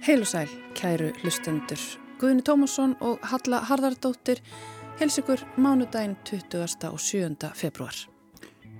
Heil 0.00 0.22
og 0.24 0.28
sæl, 0.30 0.48
kæru 0.72 1.10
hlustendur. 1.20 1.82
Guðni 2.16 2.40
Tómasson 2.40 2.94
og 3.04 3.18
Halla 3.28 3.58
Harðardóttir 3.68 4.40
hels 4.96 5.18
ykkur 5.20 5.42
mánudaginn 5.60 6.16
20. 6.24 6.88
og 6.88 7.00
7. 7.04 7.36
februar. 7.52 7.92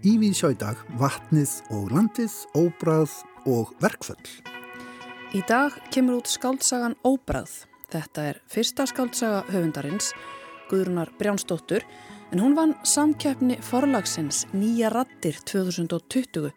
Ívið 0.00 0.32
sjáidag, 0.38 0.80
vatnið 0.96 1.58
og 1.76 1.92
landið, 1.92 2.32
óbræð 2.56 3.18
og 3.44 3.74
verkföll. 3.84 4.32
Í 5.36 5.44
dag 5.44 5.76
kemur 5.92 6.22
út 6.22 6.32
skáldsagan 6.32 6.96
Óbræð. 7.04 7.66
Þetta 7.92 8.28
er 8.30 8.40
fyrsta 8.48 8.88
skáldsaga 8.88 9.44
höfundarins, 9.52 10.14
Guðrunar 10.72 11.12
Brjánsdóttur, 11.20 11.84
en 12.30 12.40
hún 12.40 12.54
vann 12.54 12.76
samkeppni 12.86 13.58
forlagsins 13.62 14.44
Nýja 14.52 14.90
rattir 14.92 15.38
2020 15.50 16.52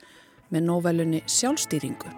með 0.53 0.67
nóvelunni 0.67 1.23
Sjálfstýringu. 1.25 2.11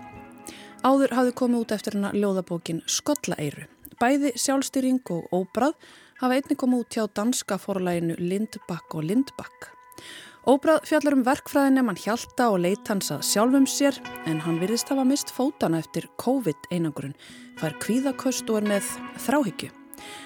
Áður 0.86 1.16
hafði 1.18 1.36
komið 1.40 1.62
út 1.64 1.72
eftir 1.74 1.96
hana 1.98 2.12
ljóðabókin 2.14 2.84
Skollaeiru. 2.86 3.70
Bæði 3.96 4.34
sjálfstýring 4.36 5.00
og 5.16 5.32
óbrað 5.34 5.78
hafa 6.20 6.36
einni 6.36 6.58
komið 6.60 6.84
út 6.84 6.98
hjá 6.98 7.06
danska 7.16 7.58
forlæginu 7.62 8.18
Lindbakk 8.20 8.98
og 9.00 9.08
Lindbakk. 9.08 9.70
Óbrað 10.46 10.84
fjallar 10.86 11.16
um 11.18 11.24
verkfræðin 11.26 11.82
ef 11.82 11.88
hann 11.90 12.04
hjálta 12.04 12.50
og 12.54 12.60
leit 12.62 12.92
hans 12.92 13.10
að 13.16 13.24
sjálfum 13.26 13.66
sér 13.66 13.98
en 14.30 14.44
hann 14.46 14.60
virðist 14.62 14.92
hafa 14.94 15.08
mist 15.08 15.34
fótana 15.34 15.80
eftir 15.82 16.06
COVID 16.22 16.70
einangurinn, 16.70 17.18
fær 17.58 17.74
kvíðaköst 17.82 18.52
og 18.52 18.62
er 18.62 18.70
með 18.76 18.94
þráhyggju. 19.26 19.72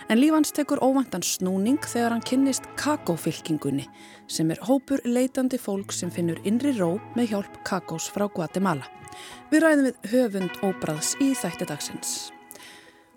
En 0.10 0.20
lífans 0.20 0.54
tekur 0.56 0.82
óvandan 0.82 1.24
snúning 1.26 1.82
þegar 1.86 2.16
hann 2.16 2.26
kynnist 2.26 2.66
kakófylkingunni 2.80 3.86
sem 4.30 4.50
er 4.52 4.62
hópur 4.66 5.04
leitandi 5.06 5.60
fólk 5.62 5.94
sem 5.94 6.12
finnur 6.14 6.40
innri 6.44 6.74
ró 6.78 6.96
með 7.16 7.34
hjálp 7.34 7.62
kakós 7.68 8.10
frá 8.14 8.28
Guatemala. 8.28 8.88
Við 9.52 9.64
ræðum 9.66 9.88
við 9.90 10.12
höfund 10.14 10.60
óbræðs 10.66 11.16
í 11.22 11.32
þætti 11.38 11.70
dagsins. 11.70 12.18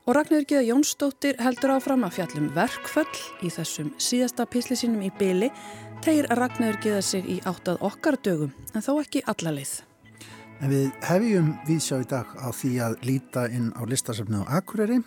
Og 0.03 0.17
Ragnarður 0.17 0.49
Gíða 0.51 0.65
Jónsdóttir 0.67 1.37
heldur 1.39 1.77
áfram 1.77 2.03
að 2.03 2.17
fjallum 2.17 2.49
verkföll 2.57 3.21
í 3.47 3.53
þessum 3.55 3.93
síðasta 4.03 4.49
písli 4.51 4.75
sínum 4.81 5.05
í 5.07 5.13
byli 5.15 5.53
tegir 6.03 6.27
Ragnarður 6.35 6.81
Gíða 6.83 7.03
sig 7.07 7.29
í 7.31 7.39
áttað 7.47 7.85
okkar 7.87 8.19
dögum 8.19 8.51
en 8.75 8.83
þó 8.83 8.97
ekki 8.99 9.23
alla 9.31 9.55
leið. 9.55 9.77
En 10.63 10.71
við 10.71 10.91
hefjum 11.07 11.53
viðsjá 11.67 12.01
í 12.03 12.09
dag 12.11 12.35
á 12.39 12.49
því 12.55 12.73
að 12.87 12.99
líta 13.07 13.47
inn 13.51 13.71
á 13.79 13.83
listasafnu 13.87 14.43
á 14.43 14.59
Akureyri 14.59 14.99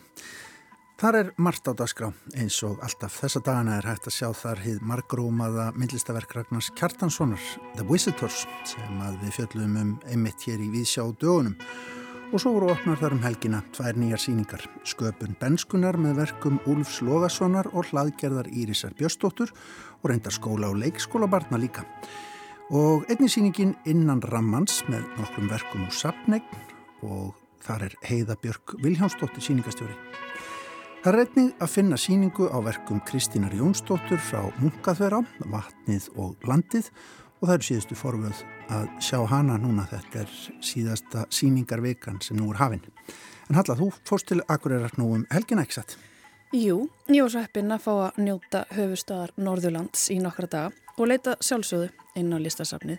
Þar 0.95 1.15
er 1.19 1.29
margt 1.43 1.67
á 1.67 1.75
dagskrá. 1.75 2.07
Eins 2.39 2.55
og 2.63 2.79
alltaf 2.79 3.17
þessa 3.19 3.41
dagana 3.43 3.73
er 3.81 3.87
hægt 3.89 4.05
að 4.07 4.13
sjá 4.15 4.29
þar 4.31 4.61
hið 4.63 4.77
margrómaða 4.87 5.65
myndlistaverk 5.75 6.31
Ragnars 6.37 6.69
Kjartanssonar 6.71 7.41
The 7.75 7.83
Visitors 7.89 8.45
sem 8.63 9.01
að 9.03 9.17
við 9.25 9.33
fjöllum 9.35 9.73
um 9.81 9.89
einmitt 10.07 10.45
hér 10.47 10.63
í 10.63 10.69
Víðsjá 10.71 11.03
dögunum. 11.19 11.57
Og 12.31 12.39
svo 12.39 12.53
voru 12.55 12.69
opnar 12.71 13.01
þar 13.01 13.17
um 13.17 13.25
helgina 13.27 13.59
tvær 13.75 13.99
nýjar 13.99 14.23
síningar 14.23 14.63
Sköpun 14.87 15.35
Benskunar 15.41 15.99
með 15.99 16.21
verkum 16.21 16.61
Úlfs 16.63 17.01
Logasonar 17.03 17.67
og 17.75 17.91
hlaðgerðar 17.91 18.47
Írisar 18.55 18.95
Björstóttur 18.95 19.51
og 19.99 20.07
reyndar 20.07 20.35
skóla 20.35 20.71
og 20.71 20.79
leikskóla 20.79 21.27
barna 21.27 21.59
líka. 21.59 21.83
Og 22.71 23.03
einni 23.11 23.27
síningin 23.27 23.75
Innan 23.83 24.23
Rammans 24.23 24.79
með 24.87 25.03
nokkrum 25.19 25.51
verkum 25.51 25.89
úr 25.89 25.91
Sapnegn 25.91 26.63
og 27.03 27.35
þar 27.67 27.89
er 27.89 27.99
Heiða 28.07 28.39
Björk 28.39 28.77
Viljánsdóttir 28.79 29.43
síningastjóri 29.43 30.23
Það 31.05 31.13
er 31.13 31.21
einnig 31.21 31.59
að 31.61 31.69
finna 31.69 31.97
síningu 32.01 32.45
á 32.49 32.57
verkum 32.65 32.97
Kristínar 33.05 33.53
Jónsdóttur 33.53 34.17
frá 34.17 34.47
Munkaþverá, 34.57 35.19
Vatnið 35.53 36.07
og 36.17 36.47
Landið 36.49 36.87
og 36.89 37.43
það 37.43 37.53
eru 37.53 37.67
síðustu 37.67 37.97
forvöð 37.99 38.39
að 38.73 38.87
sjá 39.05 39.19
hana 39.29 39.59
núna 39.61 39.85
þetta 39.91 40.23
er 40.23 40.33
síðasta 40.65 41.27
síningarveikan 41.29 42.17
sem 42.25 42.39
nú 42.39 42.49
er 42.49 42.57
hafinn. 42.57 42.81
En 43.51 43.59
Halla, 43.59 43.75
þú 43.77 43.91
fórst 44.01 44.31
til 44.31 44.39
Akureyrar 44.49 44.97
nú 44.97 45.11
um 45.19 45.27
helgin 45.29 45.61
ekki 45.61 45.77
satt? 45.77 45.93
Jú, 46.49 46.87
ég 47.05 47.21
var 47.21 47.35
svo 47.35 47.45
heppinn 47.45 47.77
að 47.77 47.85
fá 47.85 47.93
að 48.07 48.19
njóta 48.25 48.65
höfustöðar 48.73 49.37
Norðurlands 49.37 50.09
í 50.09 50.17
nokkra 50.25 50.49
daga 50.49 50.73
og 50.97 51.13
leita 51.13 51.37
sjálfsögðu 51.37 51.93
inn 52.17 52.33
á 52.33 52.41
listasafnið 52.41 52.97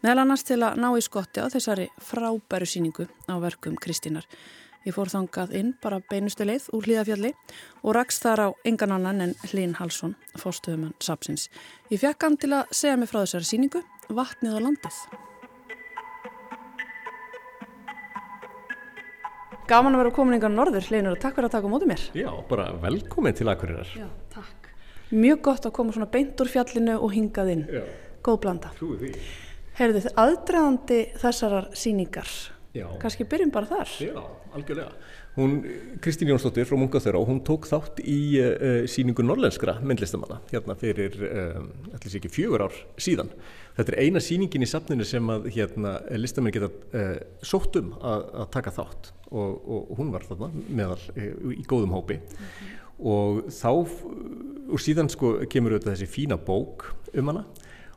meðal 0.00 0.24
annars 0.24 0.48
til 0.48 0.62
að 0.64 0.80
ná 0.80 0.88
í 0.96 1.04
skotti 1.04 1.44
á 1.44 1.52
þessari 1.52 1.90
frábæru 2.00 2.64
síningu 2.64 3.10
á 3.28 3.36
verkum 3.44 3.76
Kristínar. 3.76 4.24
Ég 4.82 4.94
fór 4.96 5.10
þangað 5.12 5.52
inn 5.58 5.72
bara 5.82 6.00
beinustu 6.10 6.46
leið 6.48 6.68
úr 6.74 6.86
hlýðafjalli 6.88 7.32
og 7.82 7.94
rakst 7.94 8.24
þar 8.24 8.40
á 8.44 8.48
engan 8.66 8.94
annan 8.96 9.20
en 9.26 9.34
Hlín 9.50 9.76
Halsson, 9.78 10.16
fórstuðumann 10.38 10.96
Sapsins. 11.02 11.48
Ég 11.92 12.02
fekk 12.02 12.26
hann 12.26 12.38
til 12.42 12.50
að 12.56 12.72
segja 12.74 12.96
mig 12.98 13.10
frá 13.10 13.20
þessari 13.22 13.46
síningu, 13.46 13.82
Vatnið 14.12 14.56
og 14.58 14.64
landið. 14.66 14.98
Gaman 19.70 19.94
að 19.94 20.02
vera 20.02 20.14
komin 20.16 20.36
yngan 20.36 20.58
norður, 20.58 20.88
Hlínur, 20.90 21.14
og 21.14 21.22
takk 21.22 21.38
fyrir 21.38 21.48
að 21.48 21.54
taka 21.54 21.70
mótið 21.70 21.92
mér. 21.92 22.08
Já, 22.18 22.28
bara 22.50 22.66
velkomin 22.82 23.38
til 23.38 23.48
Akureyrar. 23.52 23.94
Já, 23.96 24.08
takk. 24.34 24.68
Mjög 25.14 25.46
gott 25.46 25.68
að 25.68 25.76
koma 25.78 25.94
svona 25.94 26.10
beint 26.10 26.40
úr 26.42 26.50
fjallinu 26.50 26.98
og 26.98 27.14
hingað 27.14 27.54
inn. 27.54 27.64
Já. 27.70 27.86
Góð 28.26 28.42
blanda. 28.42 28.74
Trúið 28.76 29.06
því. 29.06 29.14
Heyrðu 29.78 30.02
þið, 30.04 30.14
aðdraðandi 30.20 30.98
þessarar 31.22 31.68
síningar 31.78 32.32
Já. 32.76 32.86
kannski 33.00 33.24
byrjum 33.28 33.52
bara 33.54 33.68
þar 33.70 33.92
Já, 34.04 34.18
algjörlega. 34.56 34.92
Hún, 35.36 35.62
Kristín 36.04 36.28
Jónsdóttir 36.28 36.66
frá 36.68 36.76
Mungaþurá, 36.76 37.20
hún 37.24 37.40
tók 37.44 37.64
þátt 37.70 38.02
í 38.04 38.36
uh, 38.36 38.82
síningu 38.90 39.24
norlenskra 39.24 39.78
myndlistamanna 39.80 40.42
hérna 40.50 40.76
fyrir 40.76 41.16
um, 41.24 41.70
allir 41.88 42.12
sér 42.12 42.20
ekki 42.20 42.32
fjögur 42.34 42.66
ár 42.66 42.76
síðan. 43.00 43.32
Þetta 43.78 43.94
er 43.94 43.98
eina 44.04 44.20
síningin 44.20 44.66
í 44.66 44.68
safninu 44.68 45.06
sem 45.08 45.32
að 45.32 45.48
hérna, 45.54 45.94
listamenn 46.20 46.52
geta 46.52 46.68
uh, 46.68 47.16
sótt 47.40 47.80
um 47.80 47.94
að, 48.00 48.28
að 48.42 48.52
taka 48.58 48.74
þátt 48.76 49.10
og, 49.32 49.56
og 49.56 49.96
hún 49.96 50.12
var 50.12 50.28
þarna 50.28 50.52
meðal 50.68 51.00
uh, 51.16 51.50
í 51.56 51.64
góðum 51.64 51.96
hópi. 51.96 52.20
Mm 52.20 52.46
-hmm. 52.46 52.78
og 53.16 53.42
þá 53.48 53.70
og 54.72 54.80
síðan 54.80 55.08
sko 55.10 55.34
kemur 55.50 55.78
auðvitað 55.78 55.96
þessi 55.96 56.12
fína 56.12 56.36
bók 56.36 56.92
um 57.16 57.32
hana 57.32 57.46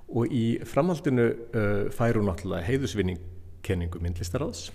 og 0.07 0.31
í 0.31 0.59
framhaldinu 0.63 1.31
fær 1.91 2.17
hún 2.17 2.27
náttúrulega 2.29 2.67
heiðusvinning 2.67 3.19
kenningu 3.65 3.99
myndlistaráðs 3.99 4.69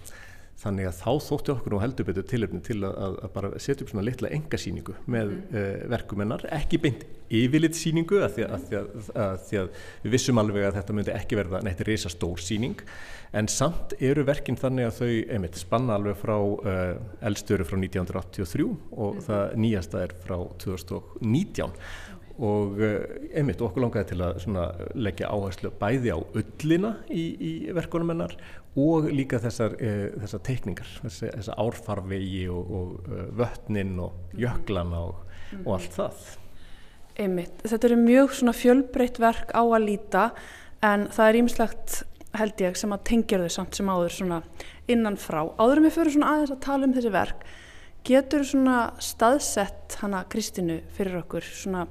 þannig 0.60 0.91
að 0.91 0.98
þá 0.98 1.12
þótti 1.26 1.53
okkur 1.54 1.75
nú 1.75 1.81
heldur 1.81 2.09
betur 2.09 2.26
tilöfni 2.28 2.60
til 2.65 2.81
að, 2.84 3.16
að 3.25 3.31
bara 3.37 3.53
setja 3.56 3.84
upp 3.84 3.93
svona 3.94 4.04
litla 4.04 4.32
engasýningu 4.37 4.97
með 5.06 5.32
mm. 5.32 5.47
uh, 5.54 5.87
verkumennar 5.94 6.44
ekki 6.56 6.81
beint 6.82 7.06
yfirlitsýningu 7.31 8.21
að 8.25 8.37
því 8.37 8.44
að, 8.47 8.69
að, 8.75 9.09
að 9.15 9.38
því 9.47 9.60
að 9.60 9.71
við 10.03 10.15
vissum 10.16 10.43
alveg 10.43 10.66
að 10.66 10.76
þetta 10.81 10.97
myndi 10.98 11.15
ekki 11.15 11.38
verða 11.38 11.62
neitt 11.65 11.82
reysa 11.87 12.12
stór 12.12 12.43
síning 12.43 12.84
en 13.37 13.47
samt 13.50 13.94
eru 14.03 14.25
verkinn 14.26 14.59
þannig 14.59 14.88
að 14.88 14.97
þau 14.98 15.10
einmitt 15.37 15.59
spanna 15.60 15.97
alveg 15.97 16.19
frá 16.19 16.37
uh, 16.37 16.94
eldstöru 17.31 17.66
frá 17.69 17.78
1983 17.78 18.66
og 18.66 19.21
mm. 19.21 19.25
það 19.28 19.59
nýjasta 19.65 20.04
er 20.06 20.16
frá 20.27 20.38
2019 20.66 21.77
og 22.40 22.80
eh, 22.80 23.36
einmitt 23.36 23.60
okkur 23.60 23.84
langaði 23.84 24.14
til 24.14 24.20
að 24.24 24.80
leggja 24.96 25.28
áherslu 25.28 25.72
bæði 25.80 26.14
á 26.16 26.18
öllina 26.40 26.94
í, 27.12 27.24
í 27.36 27.52
verkunum 27.76 28.14
hennar 28.14 28.36
og 28.80 29.08
líka 29.10 29.40
þessar, 29.42 29.74
e, 29.82 30.10
þessar 30.22 30.42
teikningar, 30.46 30.90
þessar, 31.02 31.34
þessar 31.36 31.58
árfarvegi 31.64 32.44
og, 32.52 32.70
og 32.78 33.10
e, 33.10 33.24
vötnin 33.40 33.96
og 34.00 34.38
jöklana 34.38 35.02
og, 35.08 35.24
og 35.64 35.72
allt 35.74 35.96
það. 35.96 36.20
Einmitt, 37.20 37.64
þetta 37.66 37.90
eru 37.90 37.98
mjög 38.00 38.36
fjölbreytt 38.56 39.18
verk 39.20 39.50
á 39.52 39.62
að 39.66 39.88
líta 39.88 40.28
en 40.86 41.08
það 41.12 41.26
er 41.26 41.40
ímislegt 41.42 41.98
held 42.38 42.62
ég 42.62 42.78
sem 42.78 42.94
að 42.94 43.04
tengja 43.10 43.40
þau 43.42 43.50
samt 43.50 43.76
sem 43.76 43.90
áður 43.90 44.14
svona 44.14 44.40
innan 44.90 45.18
frá. 45.18 45.42
Áður 45.58 45.82
með 45.84 45.96
fyrir 45.98 46.22
aðeins 46.22 46.54
að 46.54 46.62
tala 46.64 46.86
um 46.86 46.94
þessi 46.94 47.12
verk, 47.12 47.44
getur 48.06 48.46
staðsett 49.02 49.98
hana 50.00 50.22
Kristínu 50.30 50.80
fyrir 50.96 51.20
okkur 51.20 51.44
svona 51.44 51.88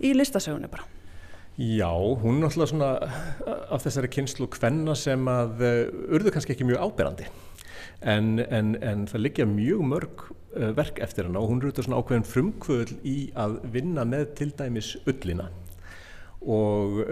í 0.00 0.14
listasögunni 0.16 0.70
bara? 0.72 0.88
Já, 1.60 1.92
hún 1.92 2.38
er 2.38 2.46
náttúrulega 2.46 2.70
svona 2.70 2.90
eh, 3.04 3.72
af 3.74 3.82
þessari 3.84 4.08
kynslu 4.14 4.46
hvenna 4.54 4.94
sem 4.96 5.26
að 5.28 5.58
uh, 5.60 6.14
urðu 6.16 6.32
kannski 6.32 6.54
ekki 6.54 6.64
mjög 6.64 6.86
áberandi 6.86 7.26
en, 8.00 8.38
en, 8.46 8.76
en 8.80 9.02
það 9.10 9.24
liggja 9.26 9.46
mjög 9.50 9.82
mörg 9.90 10.24
uh, 10.30 10.70
verk 10.78 11.02
eftir 11.04 11.28
hana 11.28 11.42
og 11.42 11.50
hún 11.50 11.60
eru 11.60 11.72
þetta 11.72 11.84
svona 11.84 12.00
ákveðin 12.00 12.28
frumkvöld 12.30 12.94
í 13.04 13.16
að 13.36 13.58
vinna 13.74 14.06
með 14.08 14.30
til 14.40 14.48
dæmis 14.56 14.94
ullina 15.10 15.50
og, 16.40 17.02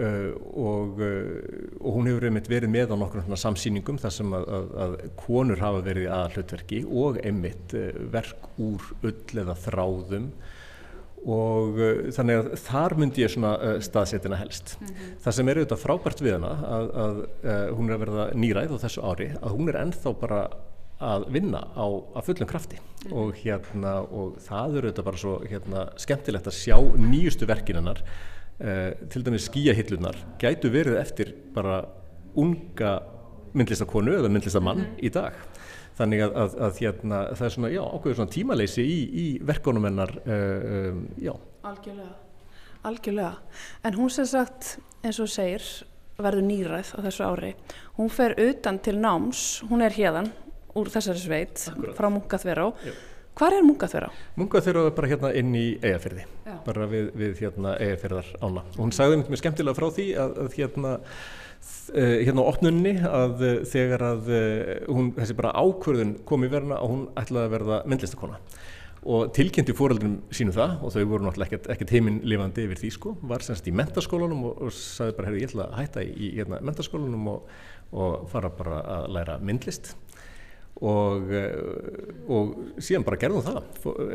og, 0.57 1.01
og 1.05 1.89
hún 1.93 2.07
hefur 2.09 2.23
einmitt 2.25 2.47
verið 2.49 2.71
með 2.73 2.95
á 2.97 2.97
nokkur 2.97 3.27
samsýningum 3.37 3.99
þar 4.01 4.15
sem 4.15 4.31
að, 4.33 4.47
að, 4.57 4.71
að 4.81 4.95
konur 5.19 5.61
hafa 5.61 5.83
verið 5.85 6.07
að 6.15 6.31
hlutverki 6.33 6.79
og 6.89 7.19
einmitt 7.21 7.75
verk 8.09 8.49
úr 8.57 8.87
ull 9.05 9.43
eða 9.43 9.53
þráðum 9.67 10.31
og 11.25 11.79
uh, 11.79 12.09
þannig 12.15 12.39
að 12.39 12.49
þar 12.63 12.95
myndi 12.99 13.23
ég 13.25 13.33
svona 13.33 13.53
uh, 13.57 13.75
staðsetina 13.83 14.39
helst. 14.39 14.77
Mm 14.79 14.87
-hmm. 14.87 15.13
Það 15.25 15.37
sem 15.37 15.49
er 15.49 15.59
auðvitað 15.59 15.83
frábært 15.83 16.23
við 16.23 16.35
hana 16.37 16.51
að, 16.77 16.89
að 17.05 17.21
uh, 17.21 17.75
hún 17.77 17.89
er 17.89 17.95
að 17.95 18.03
verða 18.05 18.25
nýræð 18.33 18.75
á 18.75 18.83
þessu 18.85 19.03
ári 19.03 19.29
að 19.41 19.55
hún 19.57 19.69
er 19.69 19.81
ennþá 19.83 20.13
bara 20.19 20.41
að 20.99 21.29
vinna 21.31 21.61
á 21.79 21.87
að 21.87 22.25
fullum 22.27 22.47
krafti. 22.47 22.79
Mm 22.79 23.15
og 23.15 23.37
hérna 23.39 23.93
og 24.03 24.39
það 24.43 24.75
eru 24.77 24.89
auðvitað 24.89 25.05
bara 25.07 25.17
svo 25.21 25.35
hérna 25.47 25.85
skemmtilegt 25.95 26.47
að 26.47 26.57
sjá 26.57 26.75
nýjustu 26.99 27.47
verkinunnar 27.47 28.01
uh, 28.03 28.91
til 29.09 29.23
dæmis 29.23 29.47
skíahillunar 29.47 30.17
gætu 30.41 30.71
verið 30.73 30.99
eftir 30.99 31.33
bara 31.55 31.85
unga 32.35 32.99
myndlistakonu 33.53 34.17
eða 34.19 34.29
myndlistamann 34.29 34.83
mm 34.83 34.99
í 34.99 35.09
dag 35.09 35.33
þannig 35.99 36.23
að, 36.25 36.33
að, 36.43 36.57
að 36.65 36.81
hérna, 36.83 37.19
það 37.35 37.45
er 37.47 37.55
svona, 37.55 37.71
já, 37.73 37.81
ákveður 37.83 38.19
svona 38.19 38.35
tímaleysi 38.35 38.85
í, 38.87 38.97
í 39.23 39.27
verkonum 39.49 39.87
hennar 39.89 40.15
uh, 40.23 40.33
um, 40.79 41.05
já. 41.19 41.33
Algjörlega, 41.69 42.15
algjörlega 42.89 43.33
en 43.89 43.99
hún 43.99 44.13
sem 44.13 44.27
sagt, 44.29 44.77
eins 45.03 45.19
og 45.19 45.31
segir 45.31 45.65
verður 46.19 46.47
nýræð 46.47 46.95
á 46.95 46.99
þessu 47.05 47.27
ári 47.27 47.53
hún 47.99 48.11
fer 48.11 48.35
utan 48.43 48.79
til 48.83 48.97
náms 48.99 49.61
hún 49.69 49.83
er 49.85 49.95
hérðan 49.95 50.31
úr 50.79 50.91
þessari 50.91 51.21
sveit 51.21 51.63
Akkurat. 51.71 51.95
frá 51.97 52.09
Munkaþverá 52.11 52.67
Hvar 53.39 53.55
er 53.55 53.63
Munkaþverá? 53.63 54.09
Munkaþverá 54.35 54.81
er 54.89 54.95
bara 54.97 55.07
hérna 55.07 55.29
inn 55.39 55.53
í 55.55 55.67
eigafyrði, 55.79 56.25
bara 56.65 56.87
við, 56.91 57.05
við 57.15 57.37
hérna 57.45 57.77
eigafyrðar 57.79 58.33
ána. 58.43 58.65
Og 58.73 58.81
hún 58.81 58.91
sagði 58.91 59.21
mér 59.21 59.39
skemmtilega 59.39 59.77
frá 59.77 59.85
því 59.95 60.07
að, 60.19 60.33
að 60.43 60.57
hérna, 60.57 60.91
hérna 61.93 62.45
á 62.45 62.49
opnunni 62.49 62.95
að 63.01 63.45
uh, 63.45 63.53
þegar 63.69 64.03
að 64.11 64.27
uh, 64.33 64.73
hún, 64.89 65.13
þessi 65.17 65.37
bara 65.37 65.55
ákvörðun 65.57 66.17
kom 66.29 66.45
í 66.45 66.51
verna 66.51 66.77
að 66.79 66.91
hún 66.93 67.07
ætlaði 67.19 67.49
að 67.49 67.55
verða 67.55 67.79
myndlistakona. 67.89 68.41
Og 69.09 69.29
tilkynnti 69.31 69.73
fóröldunum 69.77 70.17
sínu 70.35 70.51
það 70.51 70.81
og 70.83 70.91
þau 70.91 71.03
voru 71.07 71.25
náttúrulega 71.25 71.47
ekkert, 71.47 71.69
ekkert 71.71 71.93
heiminlifandi 71.95 72.65
yfir 72.67 72.81
því 72.81 72.89
sko, 72.97 73.13
var 73.31 73.45
semst 73.45 73.69
í 73.71 73.73
mentaskólanum 73.79 74.41
og, 74.49 74.57
og 74.67 74.75
sagði 74.75 75.15
bara, 75.15 75.29
herru 75.29 75.39
ég 75.39 75.53
ætla 75.53 75.69
að 75.69 75.77
hætta 75.79 76.03
í 76.03 76.33
hérna, 76.35 76.59
mentaskólanum 76.67 77.29
og, 77.31 77.53
og 77.95 78.27
fara 78.33 78.51
bara 78.59 78.81
að 78.97 79.07
læra 79.15 79.37
myndlist 79.39 79.93
og, 80.85 81.31
eh, 81.35 81.55
og 82.31 82.79
síðan 82.79 83.03
bara 83.07 83.19
gerðum 83.19 83.43
það. 83.43 83.57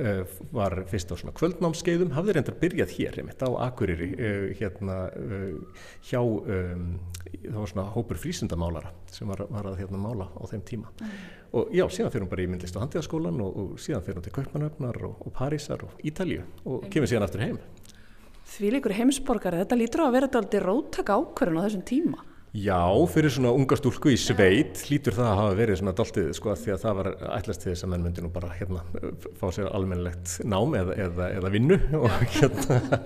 Eh, 0.00 0.36
var 0.54 0.76
fyrst 0.88 1.12
á 1.12 1.16
svona 1.20 1.34
kvöldnámskeiðum 1.36 2.14
hafði 2.16 2.36
reyndar 2.36 2.56
byrjað 2.60 2.94
hér 2.96 3.20
einmitt 3.20 3.44
á 3.44 3.48
Akureyri 3.66 4.10
eh, 4.16 4.46
hérna 4.58 4.98
hjá 6.04 6.20
það 7.44 7.58
var 7.58 7.70
svona 7.70 7.86
hópur 7.92 8.20
frísundamálara 8.20 8.92
sem 9.12 9.28
var, 9.28 9.44
var 9.50 9.70
að 9.72 9.80
hérna 9.82 10.00
mála 10.00 10.28
á 10.32 10.42
þeim 10.48 10.64
tíma. 10.64 10.92
Mm. 11.00 11.14
og 11.54 11.72
já, 11.74 11.84
síðan 11.90 12.12
fyrir 12.12 12.24
hún 12.24 12.32
bara 12.32 12.44
í 12.44 12.50
myndlist 12.50 12.76
og 12.76 12.84
handíðaskólan 12.84 13.40
og, 13.44 13.56
og 13.56 13.78
síðan 13.78 14.04
fyrir 14.06 14.20
hún 14.20 14.26
til 14.26 14.34
Kaupmannöfnar 14.34 15.00
og, 15.04 15.16
og 15.20 15.34
Parísar 15.36 15.84
og 15.84 15.98
Ítalju 16.04 16.44
og 16.64 16.86
kemur 16.90 17.10
síðan 17.10 17.26
aftur 17.28 17.44
heim. 17.44 17.58
Því 18.54 18.76
líkur 18.76 18.94
heimsborgari, 18.94 19.60
þetta 19.64 19.78
lítur 19.78 20.04
á 20.04 20.06
að 20.06 20.16
vera 20.16 20.30
þetta 20.30 20.62
róttaka 20.62 21.18
ákvarðin 21.18 21.60
á 21.60 21.64
þessum 21.66 21.84
tíma 21.88 22.24
Já, 22.54 22.86
fyrir 23.10 23.32
svona 23.34 23.50
unga 23.50 23.74
stúlku 23.74 24.12
í 24.12 24.18
sveit 24.20 24.78
hlýtur 24.86 25.16
það 25.16 25.26
að 25.26 25.38
hafa 25.40 25.54
verið 25.58 25.78
svona 25.80 25.92
daltið 25.98 26.28
sko 26.38 26.52
að 26.52 26.60
því 26.60 26.70
að 26.70 26.84
það 26.84 26.98
var 27.00 27.08
ætlast 27.34 27.64
til 27.64 27.70
þess 27.72 27.82
að 27.82 27.90
menn 27.90 28.04
myndi 28.06 28.22
nú 28.22 28.30
bara 28.30 28.50
hérna 28.54 28.82
fá 29.40 29.42
sér 29.56 29.72
almennilegt 29.74 30.36
nám 30.46 30.76
eða, 30.78 30.94
eða, 31.02 31.26
eða 31.40 31.50
vinnu 31.50 31.80
og 31.98 32.14
hérna 32.36 33.00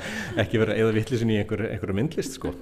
ekki 0.44 0.60
vera 0.60 0.76
eða 0.76 0.92
vittlisin 0.98 1.32
í 1.32 1.38
einhver, 1.40 1.64
einhverju 1.70 1.96
myndlist 1.96 2.36
sko. 2.36 2.52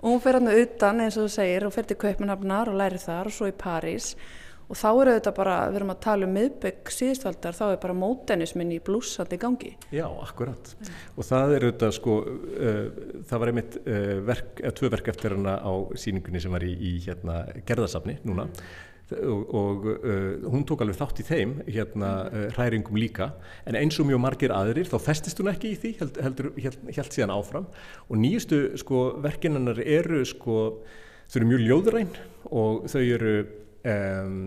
Og 0.00 0.08
hún 0.08 0.18
fer 0.24 0.40
hérna 0.40 0.56
utan 0.64 1.04
eins 1.06 1.20
og 1.20 1.28
þú 1.28 1.34
segir 1.36 1.68
og 1.68 1.76
fer 1.78 1.86
til 1.86 2.00
Kaupmannhafnar 2.02 2.72
og 2.72 2.80
læri 2.82 2.98
þar 2.98 3.30
og 3.30 3.36
svo 3.38 3.52
í 3.52 3.54
París 3.54 4.16
og 4.70 4.78
þá 4.78 4.88
eru 4.90 5.14
þetta 5.16 5.32
bara, 5.34 5.54
við 5.70 5.80
erum 5.80 5.92
að 5.94 6.02
tala 6.04 6.26
um 6.26 6.36
miðbygg 6.36 6.92
síðustvaldar, 6.94 7.56
þá 7.58 7.64
er 7.66 7.80
bara 7.82 7.96
mótenismin 7.98 8.74
í 8.76 8.78
blúsandi 8.86 9.38
gangi. 9.40 9.72
Já, 9.94 10.04
akkurat 10.22 10.74
mm. 10.76 11.00
og 11.16 11.26
það 11.26 11.56
eru 11.56 11.72
þetta 11.72 11.88
sko 11.96 12.20
uh, 12.26 12.84
það 13.30 13.42
var 13.42 13.52
einmitt 13.52 13.80
uh, 13.80 14.14
verk, 14.28 14.54
eða 14.62 14.76
tvö 14.78 14.92
verk 14.94 15.10
eftir 15.14 15.34
hana 15.34 15.56
á 15.58 15.72
síningunni 15.98 16.44
sem 16.44 16.54
var 16.54 16.66
í, 16.66 16.70
í 16.76 16.94
hérna 17.02 17.42
gerðasafni 17.66 18.16
núna 18.22 18.46
mm. 18.46 18.62
og, 19.18 19.52
og 19.58 19.90
uh, 19.96 20.48
hún 20.54 20.64
tók 20.68 20.86
alveg 20.86 21.00
þátt 21.00 21.24
í 21.24 21.28
þeim 21.32 21.58
hérna 21.66 22.14
hræringum 22.54 23.00
líka 23.00 23.32
en 23.66 23.78
eins 23.80 23.98
og 23.98 24.06
mjög 24.06 24.22
margir 24.22 24.54
aðrir 24.54 24.90
þá 24.90 24.98
festist 25.02 25.42
hún 25.42 25.50
ekki 25.50 25.74
í 25.74 25.80
því 25.82 25.94
held, 26.04 26.24
heldur, 26.28 26.52
held, 26.62 26.82
held 26.94 27.16
síðan 27.16 27.34
áfram 27.34 27.66
og 28.06 28.22
nýjustu 28.22 28.68
sko 28.78 29.08
verkinannar 29.24 29.82
eru 29.82 30.22
sko 30.30 30.60
þau 31.30 31.40
eru 31.40 31.50
mjög 31.50 31.66
ljóðræn 31.66 32.14
og 32.50 32.86
þau 32.90 33.02
eru 33.02 33.34
um, 33.86 34.40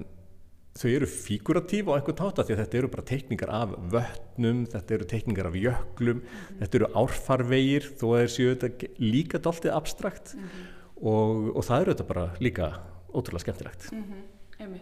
þau 0.73 0.89
eru 0.89 1.07
fíguratív 1.09 1.89
á 1.93 1.95
einhvern 1.95 2.17
táta 2.17 2.45
því 2.45 2.55
að 2.55 2.61
þetta 2.63 2.77
eru 2.79 2.89
bara 2.93 3.05
teikningar 3.05 3.51
af 3.53 3.75
vötnum, 3.93 4.63
þetta 4.73 4.95
eru 4.97 5.07
teikningar 5.11 5.49
af 5.49 5.57
jöklum, 5.59 6.21
mm 6.21 6.23
-hmm. 6.23 6.59
þetta 6.61 6.79
eru 6.79 6.89
árfarvegir 7.03 7.89
þó 7.99 8.05
að 8.17 8.23
þetta 8.37 8.89
líka 8.99 9.37
doltið 9.37 9.75
abstrakt 9.77 10.33
mm 10.33 10.41
-hmm. 10.41 10.65
og, 11.13 11.55
og 11.57 11.63
það 11.63 11.81
eru 11.81 11.93
þetta 11.93 12.07
bara 12.09 12.25
líka 12.39 12.71
ótrúlega 13.13 13.45
skemmtilegt. 13.45 13.91
Mm 13.91 14.03
-hmm. 14.03 14.79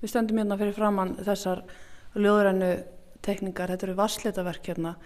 Við 0.00 0.10
stöndum 0.10 0.38
hérna 0.38 0.58
fyrir 0.58 0.72
framann 0.72 1.16
þessar 1.16 1.64
ljóðrænu 2.14 2.84
teikningar, 3.20 3.68
þetta 3.68 3.86
eru 3.86 3.94
vasslitaverk 3.94 4.66
hérna 4.66 4.96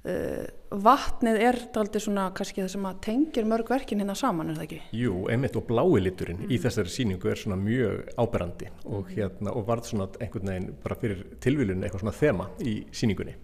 Uh, 0.00 0.46
vatnið 0.80 1.38
er 1.44 1.56
aldrei 1.76 2.00
svona 2.00 2.30
kannski 2.32 2.62
það 2.62 2.70
sem 2.72 2.84
að 2.88 3.00
tengir 3.04 3.44
mörg 3.44 3.68
verkin 3.68 4.00
hérna 4.00 4.14
saman, 4.16 4.48
er 4.48 4.56
það 4.56 4.64
ekki? 4.64 4.78
Jú, 4.96 5.16
einmitt 5.28 5.58
og 5.60 5.66
blái 5.68 6.00
liturinn 6.00 6.38
mm. 6.46 6.54
í 6.54 6.58
þessari 6.62 6.92
síningu 6.94 7.28
er 7.28 7.36
svona 7.36 7.58
mjög 7.60 8.08
áberandi 8.16 8.70
og, 8.86 9.02
mm. 9.02 9.10
hérna, 9.12 9.52
og 9.52 9.66
varð 9.68 9.90
svona 9.90 10.06
einhvern 10.16 10.52
veginn 10.54 10.70
bara 10.80 10.96
fyrir 11.02 11.20
tilvílun 11.44 11.84
eitthvað 11.84 12.06
svona 12.06 12.16
þema 12.16 12.48
í 12.64 12.74
síningunni 12.96 13.36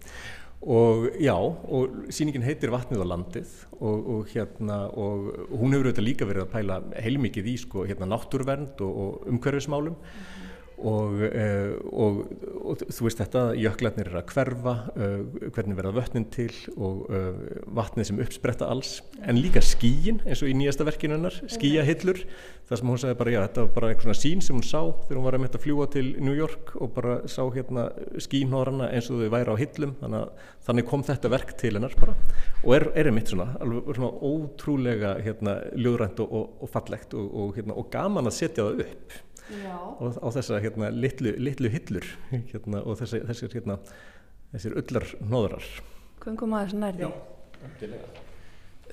og 0.65 1.05
já, 1.21 1.35
og 1.37 2.09
síningin 2.09 2.41
heitir 2.47 2.73
Vatnið 2.73 3.05
á 3.05 3.11
landið 3.11 3.53
og, 3.77 4.09
og 4.15 4.33
hérna, 4.33 4.79
og 4.89 5.29
hún 5.53 5.75
hefur 5.75 5.91
auðvitað 5.91 6.07
líka 6.07 6.25
verið 6.25 6.47
að 6.47 6.53
pæla 6.55 6.79
heilmikið 7.05 7.53
í 7.53 7.55
sko 7.61 7.85
hérna 7.85 8.09
náttúrvernd 8.09 8.81
og, 8.81 8.97
og 9.03 9.29
umhverfismálum 9.29 9.93
mm. 9.93 10.36
Og, 10.77 11.23
uh, 11.25 11.71
og, 11.89 12.17
og 12.61 12.81
þú 12.93 13.07
veist 13.07 13.17
þetta, 13.17 13.41
jöklarnir 13.57 14.11
er 14.11 14.19
að 14.19 14.29
hverfa, 14.29 14.73
uh, 14.93 15.47
hvernig 15.55 15.77
verða 15.79 15.95
vötnin 15.95 16.27
til 16.29 16.51
og 16.75 17.07
uh, 17.09 17.39
vatnið 17.79 18.11
sem 18.11 18.21
uppspretta 18.21 18.67
alls, 18.69 18.99
en 19.25 19.41
líka 19.41 19.63
skíin 19.65 20.21
eins 20.27 20.43
og 20.45 20.51
í 20.51 20.53
nýjasta 20.59 20.85
verkinunnar, 20.85 21.39
skíahillur, 21.49 22.21
það 22.69 22.81
sem 22.81 22.91
hún 22.93 23.01
sagði 23.01 23.17
bara, 23.23 23.33
já 23.33 23.39
þetta 23.47 23.65
var 23.65 23.73
bara 23.79 23.89
eitthvað 23.89 24.05
svona 24.05 24.21
sín 24.21 24.45
sem 24.45 24.59
hún 24.59 24.69
sá 24.69 24.79
þegar 24.83 25.17
hún 25.17 25.27
var 25.27 25.39
að 25.39 25.43
mynda 25.47 25.57
að 25.57 25.65
fljúa 25.65 25.89
til 25.97 26.05
New 26.21 26.37
York 26.37 26.73
og 26.77 26.93
bara 26.93 27.19
sá 27.25 27.41
hérna 27.55 27.89
skínhórarna 28.27 28.91
eins 28.93 29.09
og 29.09 29.23
þau 29.23 29.33
væri 29.33 29.57
á 29.57 29.61
hillum, 29.63 29.97
þannig, 30.03 30.47
þannig 30.67 30.89
kom 30.93 31.05
þetta 31.09 31.31
verk 31.33 31.57
til 31.57 31.73
hennar 31.73 31.95
bara. 31.97 32.17
Og 32.61 32.75
er, 32.77 32.91
er 32.93 33.09
einmitt 33.09 33.33
svona, 33.33 33.55
alveg 33.63 33.97
svona 33.97 34.11
ótrúlega 34.29 35.17
hérna 35.25 35.61
ljóðrænt 35.73 36.21
og, 36.27 36.59
og 36.61 36.69
fallegt 36.69 37.17
og, 37.17 37.55
hérna, 37.57 37.73
og 37.73 37.89
gaman 37.93 38.29
að 38.29 38.37
setja 38.43 38.67
það 38.67 38.85
upp 38.85 39.23
og 39.47 40.17
á 40.19 40.27
þessa 40.35 40.61
hérna, 40.63 40.91
litlu, 40.91 41.33
litlu 41.39 41.71
hillur 41.71 42.07
hérna, 42.31 42.83
og 42.83 42.99
þessi, 42.99 43.21
þessir, 43.29 43.53
hérna, 43.55 43.79
þessir 44.53 44.79
ullar 44.81 45.07
nóðrar 45.23 45.67
Kvöngum 46.23 46.55
aðeins 46.57 46.73
nærði. 46.75 47.07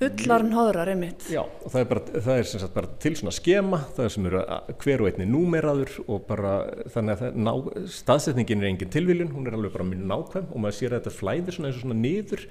Ullar 0.05 0.43
nóðrar 0.43 0.89
einmitt. 0.91 1.23
Já, 1.31 1.41
og 1.41 1.71
það 1.71 1.81
er, 1.81 1.87
bara, 1.89 2.01
það 2.11 2.37
er 2.37 2.47
sagt, 2.51 2.73
bara 2.75 2.91
til 3.03 3.13
svona 3.15 3.33
skema, 3.35 3.79
það 3.95 4.05
er 4.05 4.13
sem 4.13 4.29
eru 4.29 4.43
hver 4.83 5.03
og 5.03 5.09
einni 5.09 5.27
númeraður 5.29 5.93
og 6.05 6.25
bara 6.27 6.53
þannig 6.91 7.23
að 7.23 7.37
ná, 7.39 7.51
staðsetningin 7.95 8.63
er 8.63 8.69
engin 8.73 8.91
tilviljun, 8.91 9.31
hún 9.35 9.47
er 9.47 9.55
alveg 9.55 9.75
bara 9.75 9.87
mjög 9.87 10.03
nákvæm 10.11 10.49
og 10.49 10.63
maður 10.63 10.77
sér 10.79 10.95
að 10.95 10.99
þetta 10.99 11.15
flæðir 11.15 11.57
svona 11.57 11.71
eins 11.71 11.79
og 11.79 11.85
svona 11.85 11.99
niður 12.01 12.45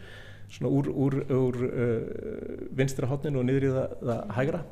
svona 0.55 0.73
úr, 0.73 0.91
úr, 1.05 1.19
úr 1.37 1.61
uh, 1.69 2.57
vinstra 2.81 3.09
hátninu 3.11 3.43
og 3.43 3.49
niður 3.49 3.69
í 3.69 3.75
það, 3.75 3.95
það 4.01 4.35
hægra 4.39 4.63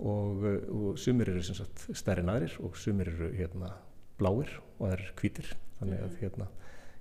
og, 0.00 0.46
eh, 0.48 0.62
og 0.70 0.98
sumir 1.00 1.30
eru 1.32 1.42
sem 1.44 1.56
sagt 1.58 1.86
stærri 1.96 2.24
naðrir 2.26 2.56
og 2.64 2.78
sumir 2.78 3.10
eru 3.12 3.30
hérna 3.36 3.74
bláir 4.20 4.56
og 4.78 4.86
það 4.86 4.96
er 4.96 5.04
hvítir. 5.20 5.52
Þannig 5.80 6.02
að 6.04 6.16
hérna 6.20 6.48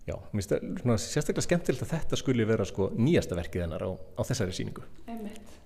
já, 0.07 0.15
mér 0.15 0.39
finnst 0.39 0.53
það 0.55 1.01
sérstaklega 1.05 1.45
skemmtilegt 1.45 1.85
að 1.85 1.93
þetta 1.95 2.19
skuli 2.19 2.45
vera 2.47 2.67
sko 2.67 2.89
nýjasta 2.95 3.37
verkið 3.37 3.65
hennar 3.65 3.83
á, 3.83 3.91
á 3.91 4.21
þessari 4.23 4.55
síningu 4.55 4.85
Einmitt. 5.09 5.57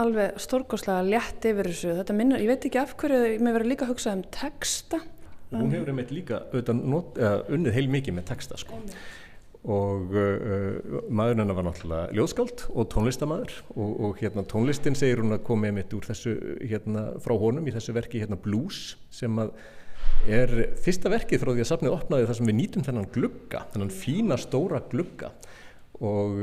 Alveg 0.00 0.38
stórgóðslega 0.42 1.02
létt 1.06 1.44
yfir 1.46 1.68
þessu. 1.70 1.92
Þetta 2.00 2.14
minnur, 2.18 2.40
ég 2.42 2.50
veit 2.50 2.64
ekki 2.66 2.80
af 2.80 2.96
hverju 2.98 3.36
mér 3.38 3.54
verður 3.54 3.70
líka 3.70 3.86
að 3.86 3.92
hugsa 3.92 4.14
um 4.16 4.24
texta. 4.34 4.98
Hún 5.54 5.70
hefur 5.70 5.92
einmitt 5.92 6.10
líka 6.10 6.40
auðvitað 6.48 6.80
not, 6.82 7.20
uh, 7.22 7.36
unnið 7.54 7.76
heil 7.76 7.86
mikið 7.92 8.16
með 8.16 8.26
texta 8.32 8.58
sko. 8.58 8.80
Einmitt 8.80 8.96
og 9.64 10.12
uh, 10.12 10.98
maðurinn 11.08 11.40
hennar 11.40 11.56
var 11.56 11.64
náttúrulega 11.70 12.16
ljóðskáld 12.18 12.66
og 12.74 12.90
tónlistamæður 12.92 13.54
og, 13.72 13.94
og 14.08 14.20
hérna 14.20 14.44
tónlistin 14.48 14.98
segir 14.98 15.22
hún 15.22 15.36
að 15.38 15.46
komi 15.46 15.72
mitt 15.72 15.94
úr 15.96 16.04
þessu 16.04 16.34
hérna 16.60 17.06
frá 17.24 17.32
honum 17.40 17.64
í 17.64 17.72
þessu 17.72 17.96
verki 17.96 18.20
hérna 18.20 18.36
Blues 18.40 18.98
sem 19.14 19.40
að 19.40 19.54
er 20.28 20.52
fyrsta 20.84 21.08
verkið 21.12 21.40
frá 21.40 21.54
því 21.54 21.64
að 21.64 21.70
safnið 21.70 21.96
opnaði 21.96 22.28
þar 22.28 22.38
sem 22.38 22.48
við 22.50 22.58
nýtum 22.60 22.84
þennan 22.84 23.10
glugga, 23.14 23.64
þennan 23.72 23.92
fína 23.92 24.40
stóra 24.40 24.84
glugga 24.92 25.32
og 26.04 26.40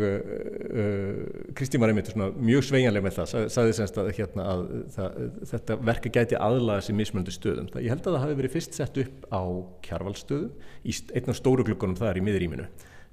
Kristín 1.57 1.77
uh, 1.77 1.81
uh, 1.81 1.81
var 1.83 1.91
einmitt 1.91 2.13
mjög 2.15 2.63
sveinjanleg 2.69 3.03
með 3.03 3.17
það, 3.19 3.49
sagði 3.51 3.73
semst 3.75 3.97
að, 3.99 4.13
hérna, 4.15 4.45
að 4.47 4.61
það, 4.95 5.17
þetta 5.51 5.77
verka 5.89 6.11
gæti 6.15 6.39
aðlaga 6.39 6.85
sér 6.85 6.97
mismöndu 6.97 7.33
stöðum. 7.35 7.67
Það, 7.73 7.83
ég 7.83 7.91
held 7.91 8.05
að 8.05 8.15
það 8.15 8.23
hafi 8.23 8.37
verið 8.39 8.55
fyrst 8.55 8.79
sett 8.79 9.01
upp 9.03 9.27
á 9.27 9.41
kjarvalstöðum 9.89 10.95
einn 11.19 11.33
af 11.35 11.37
stóru 11.37 11.67
gluggunum 11.67 11.99
það 11.99 12.13
er 12.13 12.21
í 12.21 12.25
miðrýminu 12.29 12.69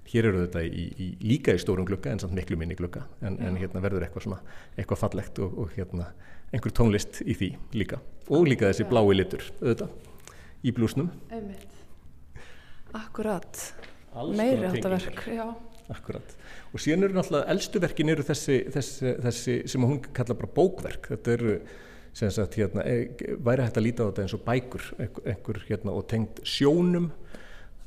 hér 0.09 0.31
eru 0.31 0.43
þetta 0.47 0.65
í, 0.65 0.85
í, 0.89 1.09
líka 1.25 1.55
í 1.55 1.61
stórum 1.61 1.87
glukka 1.89 2.13
en 2.13 2.23
samt 2.23 2.35
miklu 2.37 2.59
minni 2.61 2.77
glukka 2.79 3.05
en, 3.21 3.39
en 3.45 3.59
hérna 3.61 3.83
verður 3.85 4.07
eitthvað 4.07 4.27
svona 4.27 4.41
eitthvað 4.77 5.03
fallegt 5.03 5.41
og, 5.45 5.57
og 5.65 5.75
hérna 5.77 6.11
einhver 6.53 6.73
tónlist 6.75 7.21
í 7.25 7.37
því 7.37 7.51
líka. 7.77 8.01
Og 8.33 8.49
líka 8.49 8.71
þessi 8.71 8.89
blái 8.89 9.17
litur 9.17 9.45
auðvitað 9.61 10.65
í 10.65 10.75
blúsnum. 10.75 11.11
Akkurat. 12.97 13.65
Meiri 14.37 14.71
átta 14.71 14.95
verk 14.95 15.27
Akkurat. 15.89 16.33
Og 16.75 16.83
síðan 16.85 17.07
eru 17.07 17.17
náttúrulega 17.17 17.49
eldstu 17.55 17.81
verkin 17.81 18.13
eru 18.13 18.25
þessi, 18.27 18.59
þessi, 18.75 19.13
þessi 19.25 19.55
sem 19.73 19.85
hún 19.89 20.03
kalla 20.05 20.37
bara 20.37 20.51
bókverk. 20.53 21.09
Þetta 21.15 21.33
eru 21.33 21.55
sem 22.19 22.33
sagt 22.35 22.59
hérna, 22.59 22.83
e, 22.85 23.09
væri 23.45 23.65
hægt 23.65 23.79
að 23.79 23.87
líta 23.87 24.05
á 24.05 24.09
þetta 24.11 24.25
eins 24.25 24.35
og 24.37 24.43
bækur 24.45 24.85
einhver 24.99 25.61
hérna 25.69 25.95
og 25.95 26.07
tengt 26.11 26.43
sjónum 26.49 27.09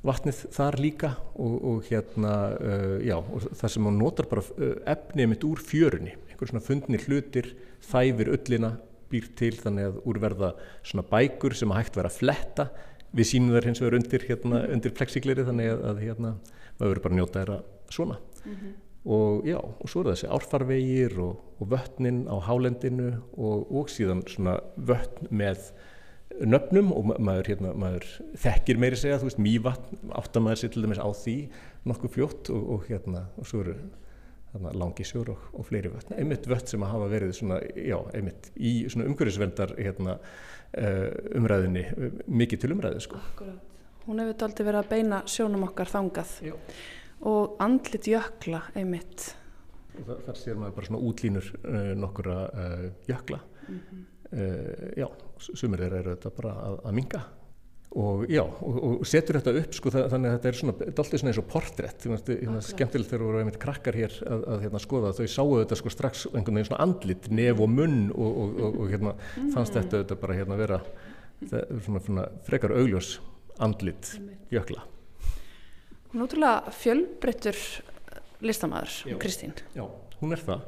vatnið 0.05 0.43
þar 0.55 0.77
líka 0.81 1.11
og, 1.35 1.55
og 1.71 1.89
hérna 1.89 2.35
uh, 2.57 2.95
já 3.05 3.17
og 3.19 3.47
það 3.49 3.73
sem 3.73 3.89
hann 3.89 3.99
notar 4.01 4.29
bara 4.31 4.43
uh, 4.57 4.77
efnið 4.93 5.29
mitt 5.33 5.45
úr 5.45 5.61
fjörunni 5.61 6.15
einhver 6.31 6.49
svona 6.49 6.65
fundni 6.65 7.01
hlutir 7.03 7.51
þæfir 7.85 8.31
öllina 8.37 8.75
býr 9.11 9.27
til 9.37 9.53
þannig 9.59 9.89
að 9.89 9.99
úrverða 10.07 10.53
svona 10.87 11.05
bækur 11.09 11.57
sem 11.57 11.73
að 11.73 11.81
hægt 11.81 11.97
vera 11.99 12.07
að 12.07 12.19
fletta. 12.21 12.69
Við 13.11 13.27
sínum 13.27 13.57
þær 13.57 13.65
hins 13.67 13.81
vegar 13.83 13.97
undir 13.97 14.23
hérna 14.23 14.61
undir 14.71 14.93
plexigleri 14.95 15.43
þannig 15.43 15.73
að, 15.73 15.81
að 15.89 15.99
hérna 16.05 16.29
maður 16.77 16.93
verður 16.93 17.03
bara 17.03 17.11
að 17.11 17.19
njóta 17.19 17.41
þeirra 17.41 17.57
svona. 17.91 18.21
Mm 18.45 18.55
-hmm 18.55 18.77
og 19.05 19.47
já, 19.47 19.57
og 19.57 19.89
svo 19.89 20.03
er 20.03 20.11
þessi 20.11 20.29
árfarvegir 20.29 21.15
og, 21.21 21.39
og 21.57 21.69
vötnin 21.71 22.27
á 22.29 22.37
hálendinu 22.45 23.15
og, 23.33 23.71
og 23.73 23.89
síðan 23.89 24.21
svona 24.29 24.59
vötn 24.77 25.31
með 25.33 25.71
nöfnum 26.45 26.91
og 26.95 27.09
maður, 27.19 27.49
hérna, 27.51 27.73
maður 27.77 28.05
þekkir 28.41 28.79
meiri 28.81 28.99
segja, 28.99 29.19
þú 29.21 29.29
veist, 29.29 29.41
mývatn 29.41 30.13
áttamæður 30.19 30.61
sér 30.61 30.73
til 30.73 30.85
dæmis 30.85 31.01
á 31.01 31.09
því 31.09 31.35
nokkuð 31.89 32.15
fljótt 32.15 32.53
og, 32.53 32.69
og 32.75 32.87
hérna, 32.89 33.25
og 33.37 33.49
svo 33.49 33.63
eru 33.65 33.75
þarna 34.51 34.71
langisjór 34.81 35.31
og, 35.31 35.43
og 35.55 35.67
fleiri 35.67 35.91
vötn 35.93 36.17
einmitt 36.19 36.47
vötn 36.51 36.73
sem 36.73 36.83
að 36.83 36.93
hafa 36.95 37.11
verið 37.11 37.35
svona, 37.37 37.59
já, 37.75 37.97
einmitt 38.17 38.49
í 38.59 38.71
svona 38.91 39.07
umhverfisvendar 39.07 39.75
hérna, 39.79 40.17
uh, 40.75 41.05
umræðinni 41.39 41.85
mikið 42.27 42.63
til 42.65 42.73
umræði, 42.75 43.03
sko 43.07 43.21
Akkurat, 43.21 43.85
hún 44.07 44.23
hefur 44.23 44.49
aldrei 44.49 44.65
verið 44.67 44.81
að 44.81 44.91
beina 44.91 45.21
sjónum 45.29 45.69
okkar 45.69 45.93
þangað 45.93 46.35
Já 46.49 46.55
og 47.21 47.57
andlit 47.61 48.07
jökla 48.09 48.61
einmitt. 48.77 49.31
Þar, 50.01 50.21
þar 50.25 50.39
sér 50.39 50.57
maður 50.59 50.77
bara 50.77 50.89
svona 50.89 51.01
útlínur 51.09 51.49
uh, 51.59 51.91
nokkura 51.99 52.37
uh, 52.49 52.85
jökla. 53.09 53.41
Mm 53.67 53.79
-hmm. 53.79 54.05
uh, 54.31 54.87
já, 54.97 55.07
sumir 55.49 55.83
þeirra 55.83 56.01
eru 56.01 56.15
þetta 56.15 56.33
bara 56.37 56.55
að, 56.69 56.81
að 56.85 56.97
minga 56.97 57.21
og 57.91 58.23
já, 58.31 58.43
og, 58.45 58.75
og 58.87 59.01
setur 59.07 59.37
þetta 59.41 59.53
upp 59.59 59.73
sko 59.75 59.91
þannig 59.91 60.29
að 60.29 60.35
þetta 60.37 60.49
er 60.49 60.57
svona, 60.61 60.75
er 60.79 60.91
alltaf 60.93 61.19
svona 61.19 61.31
eins 61.33 61.39
og 61.41 61.47
portrétt, 61.51 62.05
hérna, 62.07 62.61
skemmtilegt 62.63 63.11
þegar 63.11 63.25
voru 63.25 63.41
einmitt 63.41 63.59
krakkar 63.59 63.97
hér 63.99 64.15
að, 64.23 64.45
að 64.53 64.63
hérna, 64.63 64.79
skoða 64.79 65.11
þau 65.17 65.25
sáu 65.33 65.47
þetta 65.57 65.79
sko 65.81 65.91
strax 65.91 66.21
einhvern 66.31 66.59
veginn 66.59 66.69
svona 66.69 66.85
andlit, 66.85 67.27
nef 67.35 67.63
og 67.65 67.73
munn 67.73 67.97
og, 68.15 68.39
og, 68.45 68.61
og 68.69 68.93
hérna 68.93 69.13
mm. 69.17 69.49
fannst 69.57 69.75
þetta, 69.75 70.05
þetta 70.05 70.19
bara 70.23 70.37
hérna 70.39 70.59
vera 70.61 70.79
svona, 71.49 72.03
svona 72.05 72.27
frekar 72.47 72.75
augljós 72.77 73.17
andlit 73.59 74.13
jökla. 74.53 74.85
Náttúrulega 76.15 76.71
fjölbreyttur 76.75 77.59
listamæður, 78.43 79.19
Kristín. 79.19 79.51
Já, 79.75 79.83
hún 80.21 80.31
er 80.35 80.47
það 80.47 80.63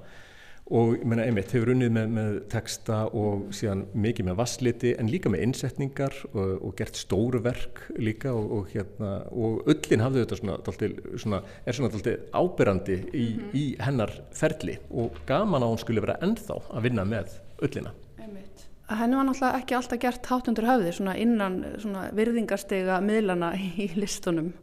og 0.71 0.93
ég 0.95 1.03
meina 1.07 1.25
einmitt 1.27 1.51
hefur 1.51 1.73
unnið 1.73 1.89
með, 1.91 2.11
með 2.15 2.35
texta 2.51 3.01
og 3.11 3.49
síðan 3.55 3.83
mikið 3.99 4.29
með 4.29 4.37
vassliti 4.39 4.93
en 4.99 5.09
líka 5.11 5.31
með 5.31 5.43
innsetningar 5.47 6.15
og, 6.31 6.53
og 6.63 6.75
gert 6.79 6.99
stóru 6.99 7.41
verk 7.43 7.81
líka 7.99 8.31
og, 8.31 8.51
og 8.57 8.69
hérna 8.71 9.11
og 9.27 9.67
öllin 9.73 10.03
hafði 10.05 10.23
þetta 10.23 10.39
svona, 10.39 10.57
daltil, 10.63 10.91
svona 11.19 11.41
er 11.65 11.77
svona 11.77 11.91
alltaf 11.91 12.31
ábyrrandi 12.31 12.95
í, 12.95 13.25
mm 13.25 13.41
-hmm. 13.41 13.57
í 13.59 13.65
hennar 13.83 14.13
ferli 14.31 14.77
og 14.89 15.19
gaman 15.27 15.63
á 15.63 15.67
hún 15.67 15.81
skulle 15.81 16.01
vera 16.01 16.19
ennþá 16.21 16.61
að 16.71 16.83
vinna 16.87 17.03
með 17.03 17.35
öllina. 17.59 17.91
Einmitt. 18.17 18.67
Henni 18.87 19.15
var 19.15 19.25
náttúrulega 19.25 19.59
ekki 19.59 19.75
alltaf 19.75 19.99
gert 19.99 20.25
hátundur 20.25 20.65
höfði 20.65 20.91
svona 20.91 21.17
innan 21.17 21.65
svona 21.77 22.09
virðingarstega 22.15 23.01
miðlana 23.01 23.51
í 23.59 23.91
listunum. 23.95 24.53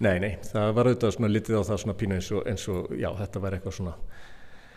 Nei, 0.00 0.18
nei, 0.22 0.38
það 0.42 0.72
var 0.72 0.86
auðvitað 0.86 1.12
svona 1.12 1.28
litið 1.28 1.58
á 1.58 1.62
það 1.68 1.78
svona 1.82 1.98
pínu 1.98 2.14
eins 2.14 2.30
og, 2.32 2.46
eins 2.46 2.68
og 2.68 2.92
já, 2.94 3.10
þetta 3.18 3.40
var 3.40 3.52
eitthvað 3.52 3.74
svona 3.74 3.94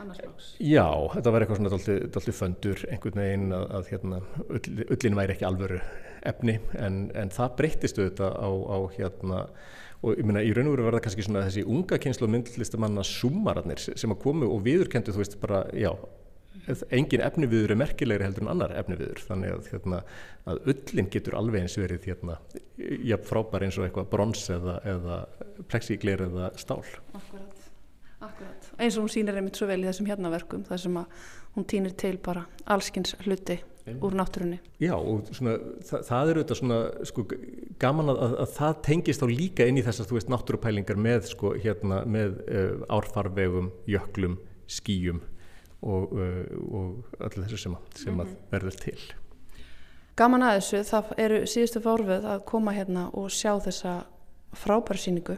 Annarsláks 0.02 0.54
Já, 0.60 0.88
þetta 1.16 1.34
var 1.34 1.46
eitthvað 1.46 1.62
svona 1.62 1.74
doldið 2.16 2.38
föndur 2.38 2.86
einhvern 2.90 3.22
veginn 3.24 3.58
að, 3.58 3.68
að 3.78 3.92
hérna, 3.94 4.22
öll, 4.48 4.64
öllin 4.88 5.20
væri 5.20 5.36
ekki 5.36 5.48
alvöru 5.50 5.82
efni 6.32 6.58
en, 6.78 7.04
en 7.18 7.34
það 7.34 7.56
breyttist 7.60 8.02
auðvitað 8.02 8.36
á, 8.38 8.50
á 8.50 8.78
hérna 8.98 9.44
og 10.02 10.18
ég 10.18 10.26
meina 10.26 10.42
í 10.42 10.54
raun 10.56 10.70
og 10.70 10.76
veru 10.76 10.88
var 10.88 10.98
það 10.98 11.06
kannski 11.08 11.28
svona 11.28 11.46
þessi 11.46 11.68
unga 11.70 12.00
kynslu 12.02 12.26
og 12.26 12.34
myndlistamanna 12.34 13.06
sumararnir 13.06 13.82
sem 13.86 14.14
að 14.14 14.22
komu 14.24 14.50
og 14.50 14.64
viðurkendu 14.66 15.14
þú 15.14 15.22
veist 15.22 15.38
bara, 15.42 15.64
já 15.78 15.94
engin 16.94 17.24
efniviður 17.26 17.74
er 17.74 17.80
merkilegri 17.80 18.26
heldur 18.28 18.46
en 18.46 18.52
annar 18.54 18.74
efniviður 18.78 19.22
þannig 19.28 19.54
að, 19.56 19.70
hérna, 19.74 20.02
að 20.50 20.62
öllin 20.74 21.10
getur 21.14 21.38
alveg 21.40 21.66
eins 21.66 21.78
verið 21.80 22.10
hérna, 22.12 22.38
ja, 23.08 23.18
frábær 23.30 23.66
eins 23.66 23.80
og 23.80 23.88
eitthvað 23.88 24.12
brons 24.14 24.44
eða, 24.54 24.78
eða 24.94 25.22
plexiglir 25.72 26.26
eða 26.28 26.52
stál. 26.62 26.84
Akkurat, 27.18 27.72
akkurat 28.20 28.61
eins 28.82 28.98
og 28.98 29.06
hún 29.06 29.14
sýnir 29.14 29.38
einmitt 29.38 29.60
svo 29.60 29.68
vel 29.70 29.82
í 29.84 29.88
þessum 29.88 30.10
hérna 30.10 30.32
verkum 30.34 30.64
þar 30.68 30.82
sem 30.84 30.98
að 31.02 31.28
hún 31.56 31.68
týnir 31.68 31.94
til 32.00 32.18
bara 32.24 32.46
allskins 32.66 33.16
hluti 33.26 33.60
Einnig. 33.86 34.04
úr 34.06 34.16
náttúrunni 34.18 34.60
Já 34.82 34.94
og 34.96 35.30
svona, 35.34 35.56
það, 35.88 36.04
það 36.08 36.32
er 36.32 36.40
auðvitað 36.40 36.60
svona 36.60 36.80
sko, 37.10 37.26
gaman 37.82 38.14
að, 38.14 38.22
að 38.44 38.54
það 38.58 38.82
tengist 38.88 39.26
á 39.26 39.28
líka 39.32 39.68
inn 39.68 39.80
í 39.82 39.86
þess 39.86 40.04
að 40.04 40.12
þú 40.12 40.18
veist 40.20 40.32
náttúrupælingar 40.34 41.02
með, 41.02 41.32
sko, 41.32 41.54
hérna, 41.58 42.04
með 42.06 42.38
uh, 42.46 42.86
árfarvegum, 42.98 43.72
jöklum, 43.90 44.38
skýjum 44.70 45.24
og, 45.82 46.14
uh, 46.14 46.46
og 46.70 47.18
öllu 47.26 47.48
þessu 47.48 47.64
sem, 47.66 47.78
sem 47.96 48.14
mm 48.14 48.22
-hmm. 48.22 48.38
verður 48.54 48.78
til. 48.86 49.00
Gaman 50.16 50.44
að 50.44 50.60
þessu, 50.60 50.84
það 50.92 51.14
eru 51.18 51.42
síðustu 51.48 51.82
fórfið 51.82 52.26
að 52.36 52.46
koma 52.46 52.74
hérna 52.76 53.10
og 53.14 53.32
sjá 53.32 53.58
þessa 53.60 54.04
frábæra 54.54 55.00
síningu 55.00 55.38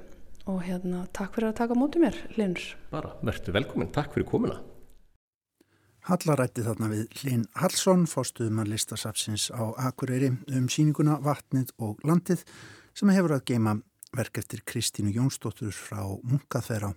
og 0.50 0.59
hérna 0.65 1.05
takk 1.15 1.38
fyrir 1.38 1.51
að 1.51 1.57
taka 1.62 1.77
mótið 1.77 2.03
mér, 2.03 2.19
Linur. 2.38 2.63
Bara, 2.91 3.13
verður 3.23 3.55
velkominn, 3.57 3.91
takk 3.95 4.15
fyrir 4.15 4.27
komuna. 4.29 4.59
Hallarætti 6.03 6.65
þarna 6.65 6.89
við 6.91 7.21
Linn 7.23 7.45
Hallsson, 7.55 8.03
fórstuðum 8.12 8.59
að 8.59 8.73
listasafsins 8.73 9.47
á 9.55 9.71
Akureyri 9.88 10.33
um 10.51 10.65
síninguna 10.67 11.15
Vatnið 11.23 11.71
og 11.79 12.01
Landið 12.03 12.43
sem 12.91 13.12
hefur 13.15 13.38
að 13.38 13.45
geima 13.53 13.77
verk 14.13 14.41
eftir 14.41 14.65
Kristínu 14.67 15.13
Jónsdóttur 15.15 15.71
frá 15.71 16.03
Munkaþverá. 16.03 16.91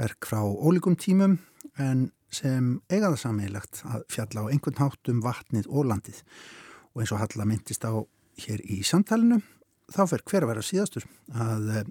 Verk 0.00 0.30
frá 0.30 0.40
ólíkum 0.40 0.96
tímum 0.96 1.36
en 1.76 2.08
sem 2.32 2.78
eigaða 2.88 3.20
sammeilagt 3.20 3.82
að 3.84 4.08
fjalla 4.14 4.46
á 4.46 4.50
einhvern 4.54 4.80
hátt 4.80 5.12
um 5.12 5.20
vatnið 5.24 5.68
og 5.68 5.90
landið 5.90 6.22
og 6.94 7.02
eins 7.02 7.12
og 7.12 7.20
Halla 7.20 7.46
myndist 7.46 7.84
á 7.84 7.92
hér 8.40 8.64
í 8.64 8.80
samtalenu 8.86 9.42
þá 9.90 10.04
fer 10.14 10.24
hver 10.24 10.46
að 10.46 10.52
vera 10.54 10.64
síðastur 10.64 11.06
að 11.34 11.72
eh, 11.74 11.88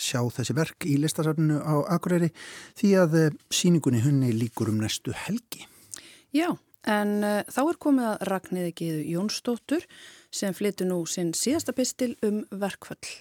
sjá 0.00 0.20
þessi 0.32 0.56
verk 0.56 0.86
í 0.88 0.96
listasafninu 1.00 1.60
á 1.62 1.74
Akureyri 1.96 2.30
því 2.78 2.92
að 3.00 3.16
eh, 3.20 3.36
síningunni 3.52 4.02
hunni 4.04 4.32
líkur 4.34 4.72
um 4.72 4.80
næstu 4.82 5.14
helgi. 5.24 5.66
Já, 6.34 6.56
en 6.90 7.22
uh, 7.22 7.42
þá 7.46 7.60
er 7.64 7.80
komið 7.80 8.08
að 8.10 8.24
Ragnhiði 8.30 8.72
Gíðu 8.80 9.04
Jónsdóttur 9.14 9.86
sem 10.34 10.56
flyttu 10.56 10.88
nú 10.88 11.04
sinn 11.06 11.30
síðasta 11.36 11.74
pistil 11.76 12.14
um 12.26 12.42
verkfall. 12.50 13.12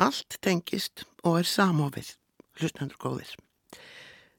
Allt 0.00 0.38
tengist 0.44 1.04
og 1.24 1.40
er 1.40 1.48
samofið, 1.48 2.14
hlustendur 2.60 3.00
góðir. 3.00 3.30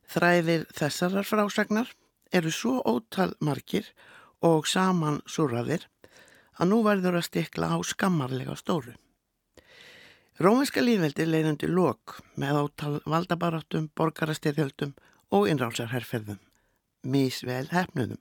Þræðir 0.08 0.66
þessarar 0.74 1.27
frásagnar 1.27 1.89
eru 2.36 2.51
svo 2.51 2.80
ótal 2.86 3.34
margir 3.44 3.88
og 4.46 4.68
saman 4.70 5.22
súraðir 5.30 5.88
að 6.58 6.72
nú 6.72 6.82
verður 6.86 7.20
að 7.20 7.27
stikla 7.30 7.74
á 7.74 7.77
skammarlega 7.86 8.56
stóru. 8.58 8.96
Róminska 10.38 10.84
líðveldi 10.84 11.25
leiðundi 11.25 11.65
lok 11.65 12.20
með 12.38 12.58
ótal 12.62 12.98
valdabarátum, 13.10 13.88
borgarastyrjöldum 13.98 14.91
og 15.34 15.48
innrálsarherrferðum, 15.50 16.38
mísvel 17.10 17.65
hefnunum, 17.72 18.20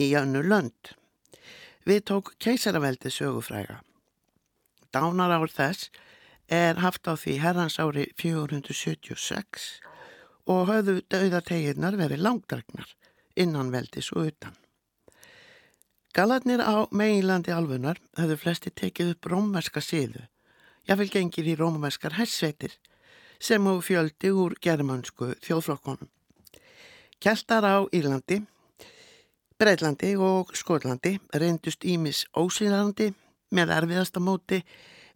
í 0.00 0.14
önnu 0.16 0.40
lönd. 0.40 0.94
Við 1.84 2.00
tók 2.08 2.30
keisaraveldi 2.40 3.12
sögufræga. 3.12 3.82
Dánar 4.96 5.34
ár 5.36 5.52
þess 5.52 5.90
er 6.48 6.80
haft 6.80 7.04
á 7.04 7.12
því 7.20 7.34
herrans 7.42 7.76
ári 7.84 8.06
476 8.16 9.66
og 10.48 10.70
höfðu 10.70 11.02
dauðarteginnar 11.12 11.98
verið 12.00 12.22
langdregnar 12.24 12.94
innan 13.36 13.74
veldis 13.74 14.08
og 14.16 14.30
utan. 14.30 14.56
Galadnir 16.16 16.64
á 16.64 16.88
meginlandi 16.96 17.52
alfunar 17.52 18.00
höfðu 18.16 18.40
flesti 18.40 18.72
tekið 18.72 19.12
upp 19.12 19.30
rómverska 19.34 19.84
síðu, 19.84 20.24
jáfnvel 20.86 21.08
gengir 21.12 21.48
í 21.50 21.56
rómverskar 21.58 22.16
hessveitir 22.18 22.76
sem 23.38 23.66
á 23.66 23.72
fjöldi 23.84 24.32
úr 24.32 24.56
germansku 24.62 25.34
þjóðflokkonum. 25.44 26.08
Kjeltar 27.20 27.64
á 27.64 27.76
Írlandi, 27.92 28.42
Breitlandi 29.58 30.14
og 30.20 30.52
Skólandi 30.56 31.16
reyndust 31.34 31.84
Ímis 31.84 32.24
ósýrandi 32.36 33.12
með 33.50 33.72
erfiðasta 33.76 34.20
móti 34.20 34.62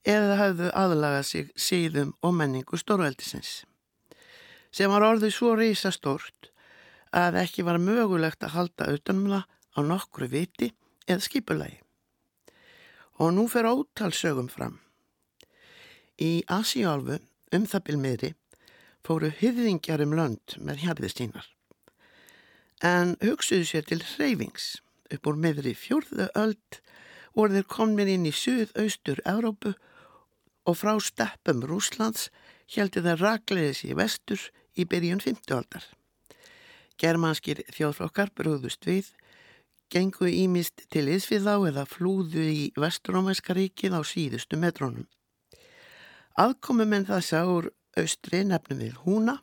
eða 0.05 0.39
hafðu 0.41 0.71
aðlagað 0.73 1.27
sig 1.29 1.51
síðum 1.57 2.15
og 2.25 2.37
menningu 2.37 2.81
stórveldisins 2.81 3.61
sem 4.71 4.91
var 4.91 5.05
orðið 5.05 5.35
svo 5.35 5.55
reysastórt 5.59 6.51
að 7.17 7.41
ekki 7.43 7.65
var 7.67 7.81
mögulegt 7.83 8.45
að 8.47 8.55
halda 8.55 8.91
auðvunumla 8.91 9.41
á 9.47 9.79
nokkru 9.83 10.29
viti 10.31 10.71
eða 11.11 11.27
skipulagi. 11.27 11.81
Og 13.21 13.35
nú 13.35 13.49
fer 13.51 13.67
ótalsögum 13.69 14.49
fram. 14.49 14.79
Í 16.21 16.45
Asíálfu 16.53 17.17
um 17.57 17.65
það 17.65 17.85
bylmiðri 17.87 18.31
fóru 19.07 19.31
hyðingjar 19.41 20.03
um 20.05 20.13
lönd 20.19 20.57
með 20.61 20.85
hjarðistínar. 20.85 21.47
en 22.81 23.17
hugsuðu 23.21 23.67
sér 23.69 23.85
til 23.85 24.01
hreyfings 24.01 24.81
upp 25.13 25.27
úr 25.29 25.37
meðri 25.37 25.75
fjórðu 25.77 26.31
öld 26.39 26.81
voru 27.37 27.57
þeir 27.57 27.69
komnir 27.75 28.09
inn 28.09 28.29
í 28.29 28.33
suðaustur 28.33 29.21
Európu 29.29 29.75
og 30.69 30.79
frá 30.81 30.95
steppum 31.01 31.65
Rúslands 31.69 32.29
heldur 32.75 33.05
þeir 33.05 33.25
rakleiðis 33.25 33.85
í 33.85 33.97
vestur 33.99 34.47
í 34.77 34.87
byrjun 34.89 35.23
50 35.25 35.57
aldar. 35.57 35.85
Germanskir 37.01 37.63
þjóðflokkar 37.73 38.33
brúðust 38.37 38.85
við, 38.87 39.07
gengu 39.91 40.29
ímist 40.29 40.85
til 40.93 41.09
Ísfið 41.11 41.49
þá 41.49 41.55
eða 41.71 41.87
flúðu 41.89 42.45
í 42.45 42.67
Vestrómæska 42.77 43.57
ríkið 43.57 43.97
á 43.97 44.01
síðustu 44.05 44.61
metrónum. 44.61 45.09
Aðkomum 46.41 46.95
en 46.97 47.05
það 47.05 47.25
sá 47.27 47.41
úr 47.45 47.67
austri 48.01 48.39
nefnum 48.49 48.79
við 48.81 48.95
húna, 49.03 49.35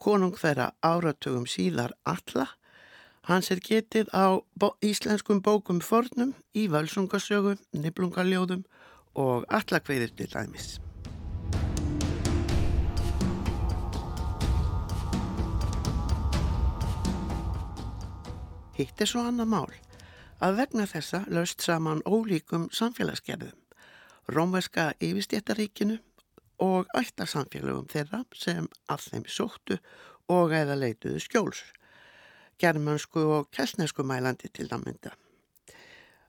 konung 0.00 0.38
þeirra 0.40 0.70
áratugum 0.80 1.44
síðar 1.44 1.92
alla, 2.08 2.46
hans 3.28 3.50
er 3.52 3.60
getið 3.60 4.08
á 4.16 4.40
íslenskum 4.80 5.42
bókum 5.44 5.82
fornum 5.84 6.32
í 6.56 6.70
völsungasögu, 6.72 7.58
niblungaljóðum 7.76 8.62
og 9.12 9.44
allakveirir 9.58 10.14
til 10.16 10.30
dæmis. 10.32 10.78
Hitt 18.80 19.04
er 19.04 19.12
svo 19.12 19.26
annað 19.28 19.52
mál 19.52 19.76
að 20.40 20.62
vegna 20.62 20.88
þessa 20.88 21.26
löst 21.28 21.60
saman 21.60 22.00
ólíkum 22.08 22.70
samfélagsgerðum, 22.72 23.56
rómverska 24.32 24.94
yfirstjættaríkinu 24.96 26.00
og 26.62 26.88
ættarsamfélagum 26.96 27.88
þeirra 27.92 28.22
sem 28.34 28.68
að 28.92 29.08
þeim 29.10 29.26
sóttu 29.28 29.78
og 30.32 30.54
eða 30.56 30.76
leituðu 30.80 31.20
skjóls, 31.22 31.62
germansku 32.58 33.22
og 33.36 33.50
kessnesku 33.52 34.04
mælandi 34.06 34.48
til 34.48 34.70
dæmynda. 34.70 35.12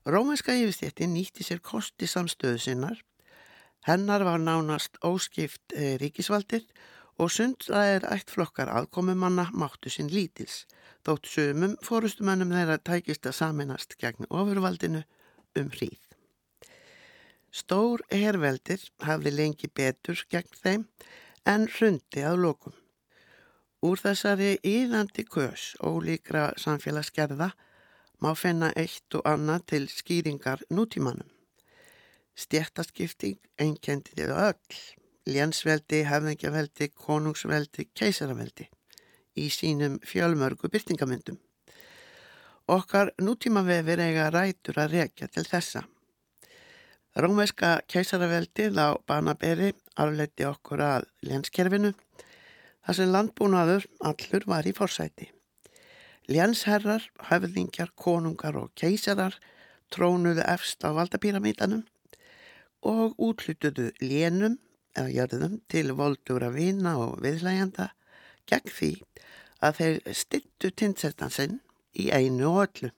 Rómverska 0.07 0.55
yfirstjættin 0.55 1.15
nýtti 1.15 1.43
sér 1.43 1.59
kosti 1.59 2.07
samstöðu 2.07 2.59
sinnar, 2.63 3.01
hennar 3.87 4.23
var 4.23 4.39
nánast 4.39 4.99
óskipt 5.03 5.75
eh, 5.75 5.97
ríkisvaldið 5.99 6.67
og 7.17 7.31
sundlaðir 7.33 8.07
ættflokkar 8.13 8.71
aðkomumanna 8.71 9.49
máttu 9.57 9.91
sinn 9.91 10.11
lítils, 10.13 10.65
þótt 11.03 11.31
sumum 11.31 11.75
fórustumannum 11.83 12.53
þeirra 12.55 12.77
tækist 12.79 13.27
að 13.27 13.39
saminast 13.41 13.97
gegn 13.99 14.29
ofurvaldinu 14.29 15.03
um 15.59 15.71
hríð. 15.75 16.06
Stór 17.51 18.03
herveldir 18.11 18.81
hafði 19.03 19.31
lengi 19.33 19.69
betur 19.73 20.19
gegn 20.31 20.59
þeim 20.63 20.83
en 21.47 21.67
hrundi 21.71 22.25
að 22.27 22.41
lokum. 22.43 22.75
Úr 23.85 24.01
þessari 24.01 24.57
íðandi 24.65 25.23
kös 25.29 25.75
ólíkra 25.85 26.51
samfélagsgerða 26.59 27.51
má 28.19 28.31
finna 28.35 28.71
eitt 28.75 29.15
og 29.15 29.25
annað 29.29 29.65
til 29.71 29.83
skýringar 29.91 30.63
nútímanum. 30.73 31.29
Stjættaskipting 32.37 33.37
einkendi 33.57 34.17
þið 34.17 34.33
öll 34.33 34.81
lénsveldi, 35.27 36.03
hefðingjaveldi, 36.07 36.89
konungsveldi, 36.95 37.87
keisaraveldi 37.93 38.69
í 39.37 39.49
sínum 39.53 39.99
fjölmörgu 40.05 40.69
byrtingamundum. 40.73 41.37
Okkar 42.67 43.13
nútímavefir 43.21 44.01
eiga 44.03 44.31
rætur 44.33 44.79
að 44.81 44.97
rekja 44.97 45.29
til 45.31 45.45
þessa. 45.47 45.85
Rómveska 47.17 47.79
keisaraveldið 47.89 48.75
á 48.77 48.93
Banaberi 49.09 49.71
afleiti 49.97 50.45
okkur 50.45 50.83
að 50.85 51.05
lénskerfinu 51.25 51.89
þar 52.85 52.97
sem 52.99 53.09
landbúnaður 53.09 53.87
allur 54.05 54.45
var 54.45 54.67
í 54.69 54.73
forsæti. 54.77 55.31
Lénsherrar, 56.29 57.07
höfðingjar, 57.31 57.89
konungar 57.97 58.59
og 58.61 58.69
keisarar 58.77 59.39
trónuðu 59.89 60.45
efst 60.45 60.85
á 60.85 60.93
valdapíramítanum 60.93 61.81
og 62.85 63.17
útlutuðu 63.17 63.89
lénum 64.03 64.59
eða 64.93 65.09
jörðum 65.15 65.57
til 65.73 65.95
voldugra 65.97 66.51
vina 66.53 66.99
og 67.01 67.17
viðlægjanda 67.25 67.89
gegn 68.45 68.75
því 68.77 68.91
að 69.65 69.81
þeir 69.81 70.17
styttu 70.21 70.69
tinnsertansinn 70.69 71.61
í 71.97 72.11
einu 72.13 72.53
og 72.53 72.63
öllu. 72.67 72.93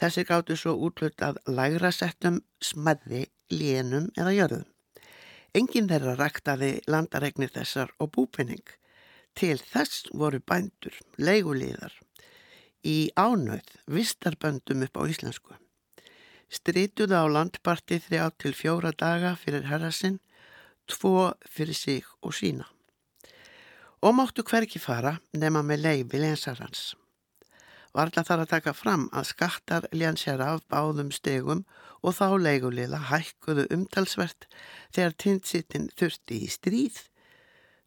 Þessi 0.00 0.24
gáttu 0.26 0.56
svo 0.58 0.74
útlutað 0.86 1.38
lægra 1.46 1.92
settum 1.94 2.40
smæði, 2.62 3.28
lénum 3.54 4.08
eða 4.18 4.32
jörðum. 4.34 4.64
Engin 5.54 5.86
þeirra 5.90 6.16
ræktaði 6.18 6.70
landaregnir 6.90 7.52
þessar 7.54 7.92
og 8.02 8.10
búpenning. 8.16 8.64
Til 9.38 9.58
þess 9.58 10.08
voru 10.14 10.40
bændur, 10.42 10.94
leigulíðar, 11.18 11.94
í 12.82 13.10
ánöð, 13.18 13.66
vistarböndum 13.86 14.82
upp 14.86 14.98
á 14.98 15.02
íslensku. 15.10 15.54
Strituðu 16.50 17.16
á 17.18 17.26
landparti 17.30 17.98
þrjá 18.02 18.28
til 18.38 18.54
fjóra 18.54 18.92
daga 18.94 19.34
fyrir 19.38 19.66
herrasinn 19.70 20.20
tvo 20.90 21.32
fyrir 21.50 21.74
sig 21.74 22.04
og 22.22 22.34
sína. 22.34 22.66
Og 24.02 24.14
máttu 24.14 24.44
hverki 24.44 24.78
fara 24.78 25.16
nema 25.32 25.62
með 25.62 25.86
leiði 25.86 26.20
lénsarans. 26.20 26.92
Varla 27.94 28.24
þarf 28.26 28.42
að 28.42 28.50
taka 28.50 28.72
fram 28.74 29.04
að 29.14 29.28
skattar 29.30 29.84
lénsjara 29.94 30.48
af 30.56 30.64
báðum 30.70 31.12
stegum 31.14 31.62
og 32.02 32.16
þá 32.18 32.26
leigulega 32.42 32.98
hækkuðu 33.10 33.68
umtalsvert 33.74 34.48
þegar 34.94 35.14
tindsittin 35.22 35.86
þurfti 35.94 36.40
í 36.42 36.48
stríð. 36.50 36.98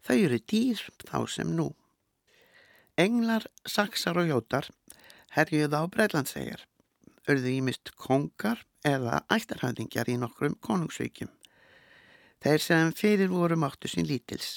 Þau 0.00 0.16
eru 0.16 0.38
dýr 0.48 0.80
þá 1.04 1.18
sem 1.28 1.50
nú. 1.52 1.74
Englar, 2.98 3.44
saksar 3.68 4.16
og 4.18 4.30
jótar 4.30 4.70
herjuð 5.36 5.76
á 5.76 5.82
Breitlandsegar, 5.92 6.62
örðu 7.28 7.52
ímist 7.58 7.92
kongar 8.00 8.64
eða 8.86 9.20
ættarhæðingjar 9.30 10.08
í 10.08 10.16
nokkrum 10.22 10.56
konungsvíkjum. 10.64 11.30
Þeir 12.42 12.64
sem 12.64 12.94
fyrir 12.96 13.28
voru 13.28 13.58
máttu 13.60 13.90
sín 13.90 14.08
lítils. 14.08 14.56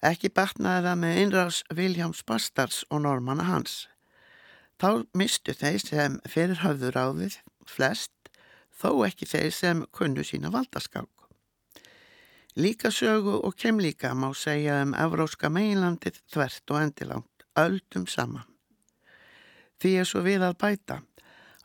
Ekki 0.00 0.30
batnaði 0.30 0.86
það 0.86 0.98
með 1.02 1.20
innrás 1.22 1.60
Viljáms 1.74 2.22
Bastars 2.24 2.84
og 2.90 3.02
normanna 3.04 3.46
hans. 3.50 3.84
Þá 4.76 5.06
mistu 5.16 5.54
þeir 5.56 5.80
sem 5.80 6.16
fyrir 6.28 6.60
hafðu 6.60 6.90
ráðið 6.92 7.38
flest, 7.64 8.12
þó 8.76 9.06
ekki 9.06 9.28
þeir 9.28 9.52
sem 9.54 9.84
kunnu 9.96 10.24
sína 10.24 10.50
valdaskák. 10.52 11.08
Líka 12.56 12.90
sögu 12.92 13.38
og 13.44 13.56
kemlíka 13.56 14.14
má 14.16 14.30
segja 14.36 14.82
um 14.84 14.94
Evróska 14.96 15.48
meginlandið 15.52 16.20
þvert 16.32 16.72
og 16.72 16.82
endilangt, 16.82 17.46
öldum 17.56 18.06
saman. 18.08 18.44
Því 19.80 19.92
er 20.00 20.08
svo 20.08 20.22
við 20.24 20.44
að 20.44 20.56
bæta 20.60 21.00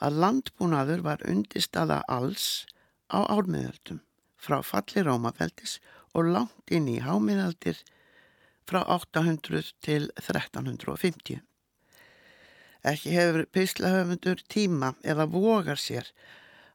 að 0.03 0.17
landbúnaður 0.23 1.03
var 1.05 1.23
undistaða 1.27 2.01
alls 2.11 2.65
á 3.11 3.23
ármiðöldum 3.23 4.01
frá 4.41 4.59
falli 4.65 5.03
Rómafeldis 5.05 5.77
og 6.15 6.31
langt 6.33 6.75
inn 6.75 6.89
í 6.91 6.99
hámiðaldir 7.03 7.79
frá 8.67 8.81
800 8.83 9.73
til 9.83 10.09
1350. 10.19 11.39
Ekki 12.81 13.11
hefur 13.13 13.45
pislahöfundur 13.53 14.39
tíma 14.49 14.95
eða 15.05 15.27
vogar 15.29 15.77
sér 15.77 16.07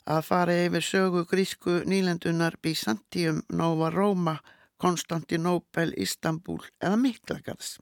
að 0.07 0.21
fara 0.29 0.55
yfir 0.67 0.85
sögu 0.87 1.25
grísku 1.27 1.81
nýlendunar 1.83 2.55
Byzantium, 2.63 3.43
Nova 3.51 3.91
Roma, 3.91 4.37
Konstantinopel, 4.79 5.95
Istanbul 5.97 6.61
eða 6.79 7.01
Miklagarðs. 7.01 7.79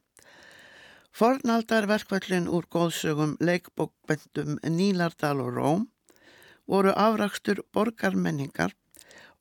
Fornaldar 1.15 1.87
verkvallin 1.87 2.49
úr 2.49 2.65
góðsögum 2.73 3.37
leikbókbendum 3.45 4.57
Nílardal 4.73 5.43
og 5.45 5.53
Róm 5.59 5.85
voru 6.67 6.95
afrakstur 6.97 7.61
borgarmenningar 7.77 8.73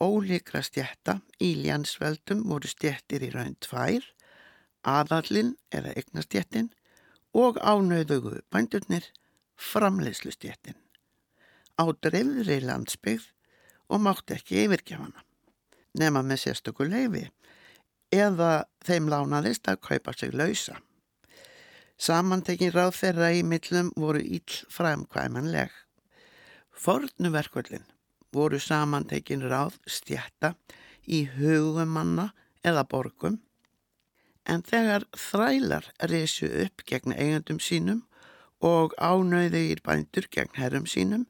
ólíkra 0.04 0.62
stjætta 0.65 1.22
í 1.39 1.54
ljansveldum 1.63 2.43
voru 2.50 2.67
stjættir 2.67 3.24
í 3.24 3.32
raun 3.34 3.56
tvær, 3.63 4.04
aðallin 4.84 5.54
eða 5.72 5.93
eignastjættin 5.96 6.72
og 7.34 7.58
ánöðugu 7.58 8.41
bændurnir 8.54 9.10
framleiðslu 9.58 10.34
stjættin. 10.34 10.78
Á 11.82 11.89
dreifðri 12.06 12.60
landsbyggð 12.62 13.30
og 13.89 14.02
mátti 14.06 14.38
ekki 14.38 14.63
yfirgjafana, 14.65 15.24
nema 15.98 16.22
með 16.26 16.46
sérstöku 16.46 16.86
leifi 16.88 17.26
eða 18.13 18.65
þeim 18.86 19.10
lánaðist 19.10 19.67
að 19.69 19.82
kaupa 19.88 20.13
sig 20.13 20.34
lausa. 20.38 20.78
Samantekin 21.98 22.74
ráð 22.74 22.98
þeirra 23.00 23.32
í 23.34 23.41
millum 23.46 23.91
voru 23.98 24.22
íll 24.22 24.60
framkvæmanleg. 24.74 25.72
Fornuverkvöldin 26.74 27.86
voru 28.34 28.60
samantekin 28.60 29.46
ráð 29.50 29.78
stjætta 29.86 30.54
í 31.06 31.24
hugumanna 31.38 32.32
eða 32.65 32.86
borgum 32.89 33.39
en 34.49 34.63
þegar 34.67 35.06
þrælar 35.15 35.89
reysu 36.12 36.49
upp 36.65 36.84
gegn 36.89 37.15
eigandum 37.15 37.60
sínum 37.63 38.01
og 38.63 38.95
ánauðegir 38.99 39.84
bændur 39.86 40.27
gegn 40.32 40.58
herrum 40.60 40.88
sínum 40.89 41.25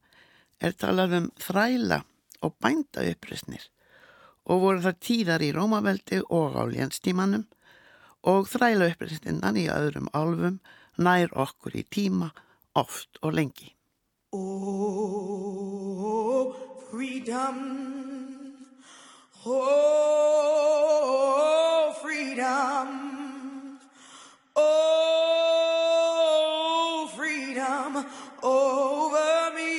er 0.62 0.74
talað 0.78 1.18
um 1.20 1.28
þræla 1.42 2.04
og 2.44 2.56
bænda 2.62 3.06
uppresnir 3.12 3.70
og 4.44 4.62
voru 4.64 4.84
það 4.84 5.02
tíðar 5.08 5.42
í 5.46 5.54
Rómaveldi 5.56 6.20
og 6.30 6.58
á 6.60 6.64
lénstímanum 6.68 7.46
og 8.30 8.48
þræla 8.52 8.92
uppreistinnan 8.92 9.60
í 9.60 9.66
öðrum 9.72 10.08
álfum 10.16 10.60
nær 10.98 11.30
okkur 11.34 11.76
í 11.80 11.84
tíma, 11.90 12.30
oft 12.78 13.18
og 13.22 13.34
lengi. 13.38 13.76
Oh, 14.34 14.94
freedom. 16.90 18.43
Oh, 19.46 20.74
freedom. 22.02 23.78
Oh, 24.56 25.82
freedom 27.14 28.06
over 28.42 29.52
me. 29.54 29.74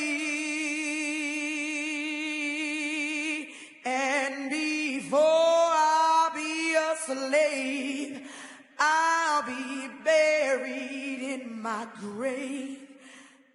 And 3.87 4.51
before 4.51 5.21
I 5.23 6.29
be 6.35 6.75
a 6.75 6.95
slave, 7.07 8.21
I'll 8.79 9.45
be 9.45 9.89
buried 10.05 11.23
in 11.23 11.63
my 11.63 11.87
grave 12.01 12.81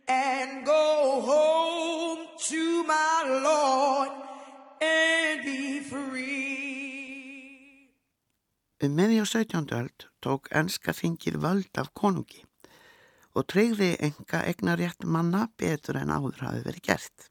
and 0.08 0.65
go 0.65 1.22
home 1.22 2.26
to 2.48 2.84
my 2.86 3.41
Lord 3.43 4.28
Um 8.89 8.95
meði 8.97 9.19
á 9.21 9.25
17. 9.30 9.69
öld 9.78 10.04
tók 10.25 10.47
enska 10.60 10.95
þingið 10.97 11.36
völd 11.43 11.78
af 11.78 11.91
konungi 11.99 12.39
og 13.38 13.45
treyði 13.52 13.89
enga 14.08 14.39
egnarétt 14.49 15.06
manna 15.06 15.43
betur 15.62 15.99
en 15.99 16.10
áður 16.10 16.39
hafi 16.41 16.63
verið 16.65 16.88
gert. 16.88 17.28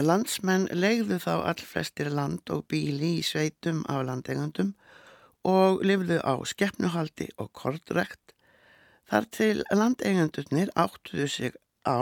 Landsmenn 0.00 0.64
legðu 0.72 1.18
þá 1.26 1.34
allflestir 1.50 2.08
land 2.08 2.54
og 2.56 2.64
bíli 2.72 3.10
í 3.18 3.26
sveitum 3.28 3.82
af 3.84 4.06
landegundum 4.08 4.72
og 5.44 5.84
lifðu 5.84 6.22
á 6.24 6.40
skeppnuhaldi 6.54 7.28
og 7.36 7.52
kortrekt 7.52 8.32
þar 9.12 9.28
til 9.28 9.60
landeigendurnir 9.76 10.72
áttuðu 10.72 11.28
sig 11.36 11.58
á 11.84 12.00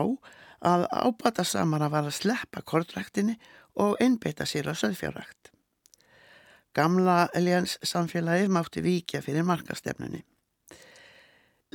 að 0.63 0.87
ábata 0.95 1.43
samara 1.43 1.91
var 1.91 2.07
að 2.07 2.21
sleppa 2.23 2.63
kortrektinni 2.63 3.41
og 3.75 3.99
einbeita 3.99 4.47
sér 4.47 4.71
á 4.71 4.79
söðfjárrakt. 4.79 5.52
Gamla 6.73 7.27
Elians 7.37 7.75
samfélagið 7.85 8.49
mátti 8.49 8.81
víkja 8.81 9.21
fyrir 9.21 9.45
markastefnunni. 9.45 10.23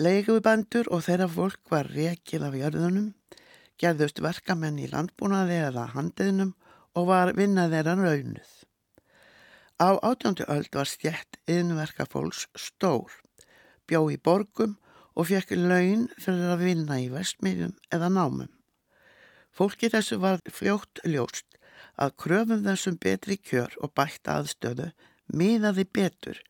Leigubandur 0.01 0.89
og 0.93 1.03
þeirra 1.05 1.27
fólk 1.29 1.69
var 1.69 1.89
rekil 1.93 2.41
af 2.45 2.57
jörðunum, 2.57 3.11
gerðust 3.77 4.23
verkamenn 4.25 4.79
í 4.81 4.89
landbúnaði 4.89 5.59
eða 5.67 5.85
handiðnum 5.93 6.55
og 6.97 7.09
var 7.11 7.33
vinnað 7.37 7.75
þeirra 7.75 7.95
raunuð. 7.99 8.51
Á 9.77 9.89
átjöndu 10.01 10.47
öld 10.49 10.73
var 10.73 10.89
stjætt 10.89 11.37
yðnverka 11.45 12.07
fólks 12.09 12.47
stór, 12.57 13.13
bjó 13.85 14.01
í 14.09 14.17
borgum 14.17 14.79
og 15.13 15.29
fekk 15.29 15.53
laun 15.57 16.07
fyrir 16.17 16.55
að 16.55 16.63
vinna 16.65 16.97
í 17.03 17.11
vestmiðjum 17.13 17.77
eða 17.93 18.09
námum. 18.09 18.49
Fólki 19.53 19.93
þessu 19.93 20.17
var 20.21 20.41
fljótt 20.49 21.05
ljóst 21.05 21.56
að 21.97 22.15
kröfum 22.23 22.63
þessum 22.65 22.97
betri 23.01 23.37
kjör 23.41 23.73
og 23.81 23.93
bætt 23.97 24.29
aðstöðu 24.29 24.91
miðaði 25.33 25.85
betur 25.97 26.41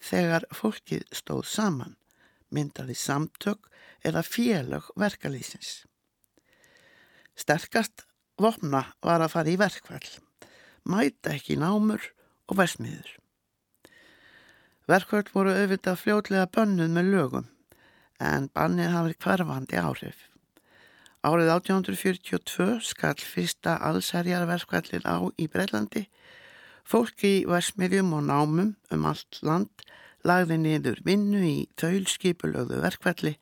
þegar 0.00 0.46
fólkið 0.54 1.04
stóð 1.14 1.44
saman, 1.48 1.96
myndaði 2.50 2.96
samtök 2.98 3.68
eða 4.06 4.24
félög 4.26 4.88
verkalýsins. 4.98 5.84
Sterkast 7.36 8.06
vopna 8.40 8.84
var 9.04 9.22
að 9.22 9.34
fara 9.34 9.52
í 9.52 9.58
verkvall, 9.60 10.08
mæta 10.84 11.36
ekki 11.36 11.58
námur 11.60 12.02
og 12.50 12.58
versmiður. 12.60 13.14
Verkvall 14.90 15.28
voru 15.32 15.54
auðvitað 15.54 16.00
fljótlega 16.02 16.48
bönnuð 16.50 16.90
með 16.96 17.12
lögum 17.14 17.48
en 18.20 18.50
bannið 18.56 18.90
hafði 18.96 19.16
hverfandi 19.22 19.78
áhrif. 19.80 20.29
Árið 21.20 21.50
1842 21.52 22.78
skall 22.80 23.18
fyrsta 23.20 23.74
allsherjarverkvallin 23.84 25.04
á 25.04 25.20
í 25.36 25.50
Breilandi. 25.52 26.06
Fólki 26.88 27.42
í 27.42 27.46
versmiðjum 27.48 28.14
og 28.16 28.24
námum 28.24 28.70
um 28.88 29.04
allt 29.10 29.42
land 29.44 29.84
lagði 30.24 30.56
niður 30.62 31.02
vinnu 31.04 31.42
í 31.44 31.56
taulskipulögðu 31.80 32.80
verkvalli 32.80 33.34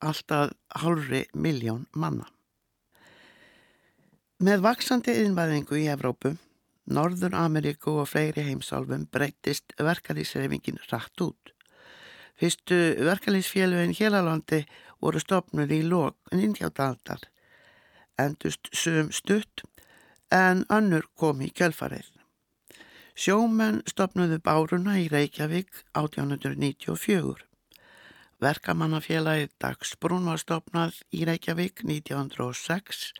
alltaf 0.00 0.56
hálfri 0.80 1.26
miljón 1.36 1.84
manna. 1.92 2.24
Með 4.40 4.64
vaksandi 4.64 5.12
innvæðingu 5.20 5.76
í 5.76 5.90
Evrópu, 5.92 6.38
Norður 6.88 7.36
Ameríku 7.36 7.98
og 8.00 8.08
fleiri 8.08 8.46
heimsálfum 8.48 9.04
breytist 9.12 9.76
verkalýsreifingin 9.76 10.80
rætt 10.88 11.20
út. 11.20 11.52
Fyrstu 12.40 12.96
verkalýsfélögin 13.04 13.92
Hélalandi 13.92 14.64
voru 15.00 15.20
stopnud 15.20 15.72
í 15.72 15.82
lok 15.86 16.16
19. 16.32 16.70
aldar, 16.84 17.24
endust 18.20 18.70
sum 18.76 19.10
stutt 19.12 19.64
en 20.30 20.64
önnur 20.70 21.08
kom 21.18 21.40
í 21.42 21.50
kjölfarið. 21.50 22.06
Sjómenn 23.20 23.82
stopnuðu 23.90 24.38
báruna 24.40 24.96
í 25.00 25.08
Reykjavík 25.12 25.82
1894. 25.98 27.42
Verkamannafélagið 28.40 29.50
Dagsbrún 29.60 30.28
var 30.30 30.40
stopnað 30.40 31.02
í 31.12 31.26
Reykjavík 31.28 31.82
1906 31.84 33.10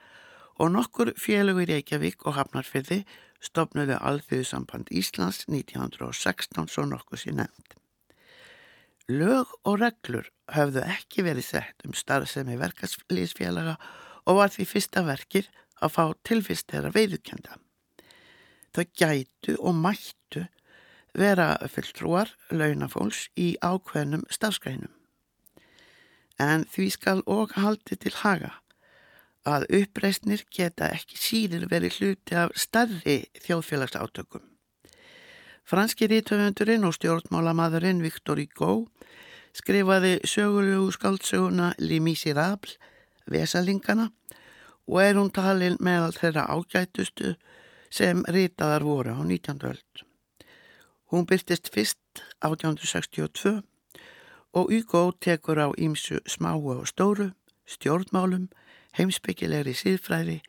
og 0.61 0.73
nokkur 0.77 1.13
félög 1.21 1.65
í 1.65 1.69
Reykjavík 1.75 2.25
og 2.25 2.39
Hafnarfyrði 2.39 3.03
stopnuðu 3.45 3.99
Alþjóðsamband 3.99 4.93
Íslands 4.93 5.45
1916 5.49 6.69
svo 6.73 6.87
nokkuð 6.89 7.25
sér 7.25 7.39
nefnd. 7.43 7.80
Lög 9.11 9.49
og 9.67 9.81
reglur 9.81 10.29
höfðu 10.55 10.85
ekki 10.87 11.25
verið 11.27 11.47
sett 11.49 11.83
um 11.87 11.95
starfsemi 11.99 12.55
verkefliðsfélaga 12.61 13.75
og 14.31 14.39
var 14.39 14.53
því 14.55 14.67
fyrsta 14.71 15.03
verkir 15.07 15.49
að 15.83 15.95
fá 15.97 16.05
tilfyrst 16.29 16.71
þeirra 16.71 16.93
veiðukenda. 16.95 17.57
Þau 18.71 18.85
gætu 19.01 19.57
og 19.59 19.75
mættu 19.75 20.45
vera 21.19 21.57
fulltrúar 21.73 22.31
launafólks 22.55 23.27
í 23.35 23.57
ákveðnum 23.59 24.23
stafskrænum. 24.31 24.93
En 26.39 26.69
því 26.71 26.87
skal 26.95 27.25
og 27.27 27.57
haldi 27.59 27.99
til 27.99 28.15
haga 28.23 28.53
að 29.49 29.67
uppreysnir 29.81 30.45
geta 30.55 30.93
ekki 30.95 31.19
síður 31.19 31.67
verið 31.73 31.99
hluti 31.99 32.39
af 32.39 32.55
starri 32.55 33.25
þjóðfélagsátökum. 33.43 34.50
Franski 35.65 36.07
rítöfundurinn 36.11 36.85
og 36.85 36.95
stjórnmálamadurinn 36.95 38.03
Victor 38.03 38.39
Hugo 38.41 38.87
skrifaði 39.55 40.19
sögulegu 40.25 40.91
skaldsöguna 40.93 41.73
Les 41.79 42.01
Miserables, 42.01 42.79
Vesalingana 43.31 44.11
og 44.87 45.03
er 45.03 45.19
hún 45.19 45.31
talin 45.31 45.77
meðal 45.81 46.15
þeirra 46.17 46.47
ágætustu 46.51 47.35
sem 47.91 48.23
ritaðar 48.27 48.83
voru 48.87 49.15
á 49.15 49.23
19. 49.23 49.61
öld. 49.71 50.05
Hún 51.11 51.27
byrtist 51.27 51.71
fyrst 51.75 52.23
1862 52.43 53.63
og 54.53 54.71
Hugo 54.71 55.11
tekur 55.21 55.59
á 55.59 55.69
ímsu 55.79 56.19
smáu 56.27 56.71
og 56.75 56.87
stóru, 56.89 57.31
stjórnmálum, 57.67 58.49
heimsbyggilegri 58.99 59.75
síðfræði, 59.75 60.41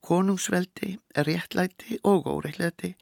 konungsveldi, 0.00 0.96
réttlæti 1.16 1.98
og 2.04 2.26
óreittlæti, 2.26 2.94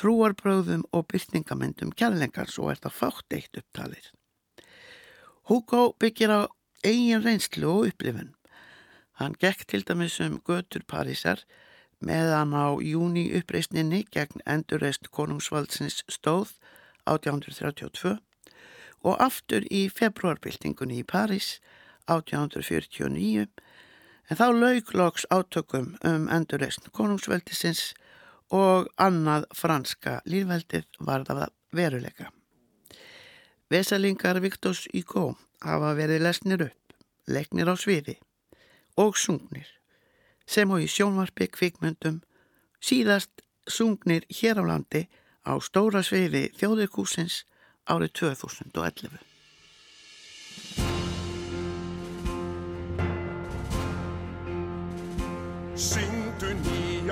trúarbröðum 0.00 0.84
og 0.92 1.06
byrtingamendum 1.12 1.92
kjærlengar 1.96 2.50
svo 2.50 2.70
er 2.72 2.80
það 2.82 2.98
fátt 2.98 3.36
eitt 3.36 3.58
upptalir. 3.60 4.06
Hugo 5.50 5.92
byggir 6.00 6.32
á 6.32 6.40
eigin 6.84 7.22
reynslu 7.24 7.68
og 7.68 7.90
upplifun. 7.90 8.32
Hann 9.18 9.36
gekk 9.38 9.66
til 9.68 9.84
dæmis 9.86 10.20
um 10.20 10.40
götur 10.48 10.84
Parísar 10.88 11.44
meðan 12.00 12.54
á 12.56 12.74
júni 12.82 13.28
uppreysninni 13.38 14.02
gegn 14.10 14.42
endurreist 14.46 15.10
konungsvaldsins 15.14 16.02
stóð 16.10 16.56
1832 17.06 18.16
og 19.02 19.22
aftur 19.22 19.66
í 19.70 19.86
februarbyltingunni 19.90 21.02
í 21.02 21.06
París 21.06 21.58
1849 22.10 23.46
en 24.30 24.38
þá 24.38 24.46
laugloks 24.56 25.26
átökum 25.30 25.92
um 26.06 26.28
endurreist 26.32 26.90
konungsveldisins 26.96 27.92
og 28.52 28.88
annað 29.00 29.46
franska 29.56 30.20
lífveldið 30.28 31.00
var 31.00 31.24
það 31.28 31.46
veruleika. 31.72 32.28
Vesalingar 33.72 34.42
Viktors 34.44 34.84
Hugo 34.92 35.32
hafa 35.64 35.94
verið 35.96 36.26
lesnir 36.26 36.66
upp, 36.66 36.96
leiknir 37.26 37.70
á 37.72 37.74
sviði 37.80 38.18
og 39.00 39.16
sungnir 39.16 39.70
sem 40.44 40.70
og 40.70 40.82
í 40.84 40.90
sjónvarpi 40.90 41.48
kvikmyndum 41.48 42.20
síðast 42.82 43.44
sungnir 43.64 44.26
hér 44.28 44.60
á 44.60 44.64
landi 44.68 45.06
á 45.48 45.56
stóra 45.64 46.02
sviði 46.04 46.50
þjóðirkúsins 46.58 47.44
árið 47.88 48.12
2011. 48.20 49.20
Syngdu 55.72 56.11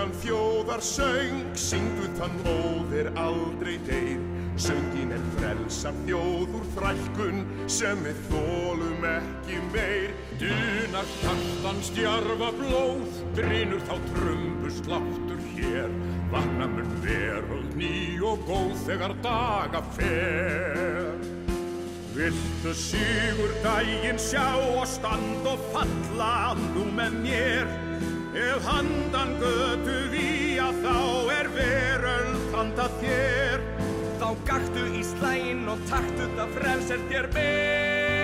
nýjan 0.01 0.13
þjóðar 0.23 0.81
söng, 0.81 1.41
syngdu 1.55 2.07
þann 2.17 2.37
móðir 2.45 3.11
aldrei 3.21 3.77
deyr. 3.85 4.21
Söngin 4.57 5.13
er 5.13 5.21
frelsar 5.37 5.95
þjóð 6.07 6.55
úr 6.57 6.65
þrælkun 6.75 7.43
sem 7.69 8.01
við 8.05 8.17
þólum 8.31 9.05
ekki 9.09 9.59
meir. 9.75 10.15
Dunar 10.41 11.05
hjartan 11.21 11.83
stjarfa 11.85 12.51
blóð, 12.57 13.21
brinur 13.37 13.81
þá 13.89 13.95
trumbust 14.09 14.89
láttur 14.89 15.43
hér. 15.53 15.93
Vakna 16.33 16.69
mun 16.69 16.97
veröld 17.05 17.77
ný 17.77 18.21
og 18.25 18.41
góð 18.49 18.73
þegar 18.87 19.17
daga 19.21 19.85
fer. 19.97 21.21
Viltu 22.17 22.73
sigur 22.75 23.53
dægin 23.65 24.19
sjá 24.19 24.49
og 24.57 24.89
stand 24.89 25.45
og 25.45 25.61
falla 25.75 26.57
nú 26.73 26.89
með 26.97 27.23
mér? 27.25 27.90
Ef 28.31 28.63
handan 28.63 29.33
götu 29.41 29.97
að 30.63 30.77
þá 30.85 30.99
er 31.35 31.49
veröld 31.57 32.55
handa 32.55 32.87
þér. 33.01 33.65
Þá 34.21 34.29
gaktu 34.47 34.87
í 34.95 35.03
slægin 35.09 35.67
og 35.73 35.83
taktu 35.91 36.31
það 36.39 36.57
frelser 36.61 37.07
þér 37.11 37.31
ber. 37.35 38.20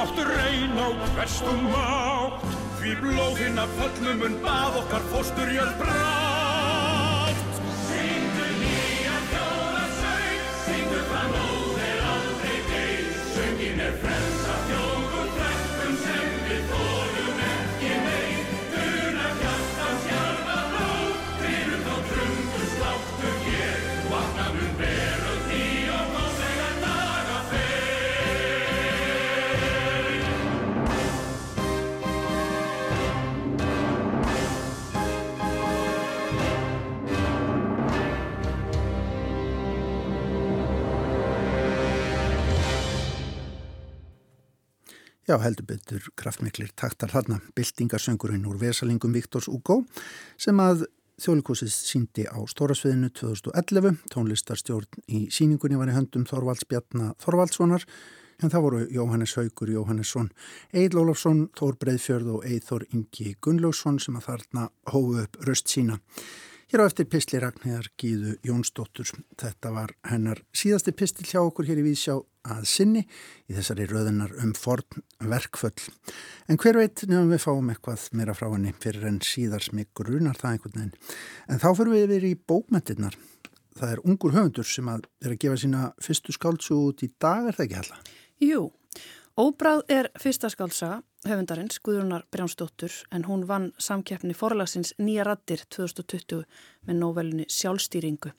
Deyja, 0.00 0.06
láttu 0.06 0.22
reyna 0.22 0.82
á 0.82 0.90
hverstum 1.14 1.70
mátt. 1.70 2.42
Því 2.80 2.96
blóðinn 3.00 3.58
af 3.58 3.68
föllum 3.76 4.18
mun 4.18 4.40
bað 4.42 4.78
okkar 4.80 5.02
fósturjöld 5.12 5.76
brátt. 5.78 6.39
Já, 45.30 45.36
heldur 45.38 45.62
betur 45.62 46.06
kraftmiklir 46.18 46.72
taktar 46.74 47.12
þarna, 47.12 47.36
byltingarsöngurinn 47.54 48.48
úr 48.50 48.56
Vesalingum 48.58 49.12
Viktors 49.14 49.46
Ugo 49.46 49.76
sem 50.34 50.58
að 50.58 50.88
þjólikosið 51.22 51.70
síndi 51.70 52.24
á 52.26 52.34
Stórasviðinu 52.50 53.12
2011. 53.14 54.00
Tónlistarstjórn 54.10 55.04
í 55.06 55.20
síningunni 55.30 55.78
var 55.78 55.92
í 55.92 55.94
höndum 55.94 56.26
Þorvalds 56.26 56.66
Bjarnar 56.66 57.14
Þorvaldssonar 57.22 57.86
en 58.42 58.50
það 58.50 58.66
voru 58.66 58.82
Jóhannes 58.90 59.36
Haugur 59.38 59.70
Jóhannesson, 59.70 60.32
Eid 60.74 60.98
Lólafsson, 60.98 61.46
Þór 61.54 61.78
Breiðfjörð 61.78 62.34
og 62.34 62.50
Eithor 62.50 62.88
Ingi 62.90 63.36
Gunnlaugsson 63.38 64.02
sem 64.02 64.18
að 64.18 64.32
þarna 64.32 64.66
hófu 64.90 65.20
upp 65.28 65.44
röst 65.46 65.70
sína. 65.70 66.00
Hér 66.70 66.84
á 66.84 66.86
eftir 66.86 67.08
pistli 67.10 67.38
Ragnhildar 67.42 67.88
Gíðu 67.98 68.36
Jónsdóttur. 68.46 69.08
Þetta 69.34 69.72
var 69.74 69.90
hennar 70.06 70.38
síðasti 70.54 70.92
pistil 70.94 71.24
hjá 71.26 71.40
okkur 71.40 71.66
hér 71.66 71.80
í 71.82 71.86
Vísjá 71.88 72.14
að 72.46 72.68
sinni 72.70 73.02
í 73.50 73.56
þessari 73.56 73.88
röðunar 73.90 74.36
um 74.38 74.52
forn 74.54 75.02
verkföll. 75.18 75.74
En 76.46 76.60
hver 76.62 76.78
veit 76.78 77.02
nefnum 77.08 77.32
við 77.34 77.42
fáum 77.42 77.74
eitthvað 77.74 78.06
meira 78.14 78.38
frá 78.38 78.46
henni 78.52 78.70
fyrir 78.78 79.08
en 79.10 79.18
síðar 79.18 79.66
smikkur 79.66 80.12
runar 80.12 80.38
það 80.38 80.52
einhvern 80.52 80.78
veginn. 80.78 80.94
En 81.50 81.58
þá 81.58 81.68
fyrir 81.72 81.94
við 81.96 82.06
yfir 82.06 82.30
í 82.30 82.32
bókmentirnar. 82.54 83.18
Það 83.74 83.96
er 83.96 84.06
ungur 84.06 84.38
höfundur 84.38 84.70
sem 84.70 84.94
að 84.94 85.10
er 85.24 85.34
að 85.34 85.42
gefa 85.42 85.62
sína 85.64 85.84
fyrstu 86.06 86.38
skáltsu 86.38 86.78
út 86.78 87.02
í 87.02 87.10
dag, 87.18 87.50
er 87.50 87.58
það 87.58 87.66
ekki 87.66 87.80
hella? 87.82 88.02
Jú, 88.46 88.68
Óbráð 89.40 89.84
er 89.88 90.12
fyrsta 90.20 90.50
skálsaga 90.52 91.02
höfundarins 91.28 91.80
Guðrunar 91.84 92.24
Brjánsdóttur 92.32 92.92
en 93.12 93.26
hún 93.28 93.44
vann 93.48 93.72
samkeppni 93.78 94.34
forlagsins 94.36 94.94
Nýja 94.98 95.26
rattir 95.28 95.66
2020 95.68 96.46
með 96.88 97.00
nóvelunni 97.00 97.46
Sjálfstýringu 97.48 98.32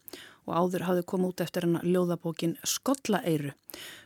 og 0.50 0.56
áður 0.58 0.88
hafði 0.88 1.04
komið 1.12 1.30
út 1.32 1.44
eftir 1.46 1.68
hennar 1.68 1.86
ljóðabókin 1.86 2.56
Skollaeiru. 2.66 3.52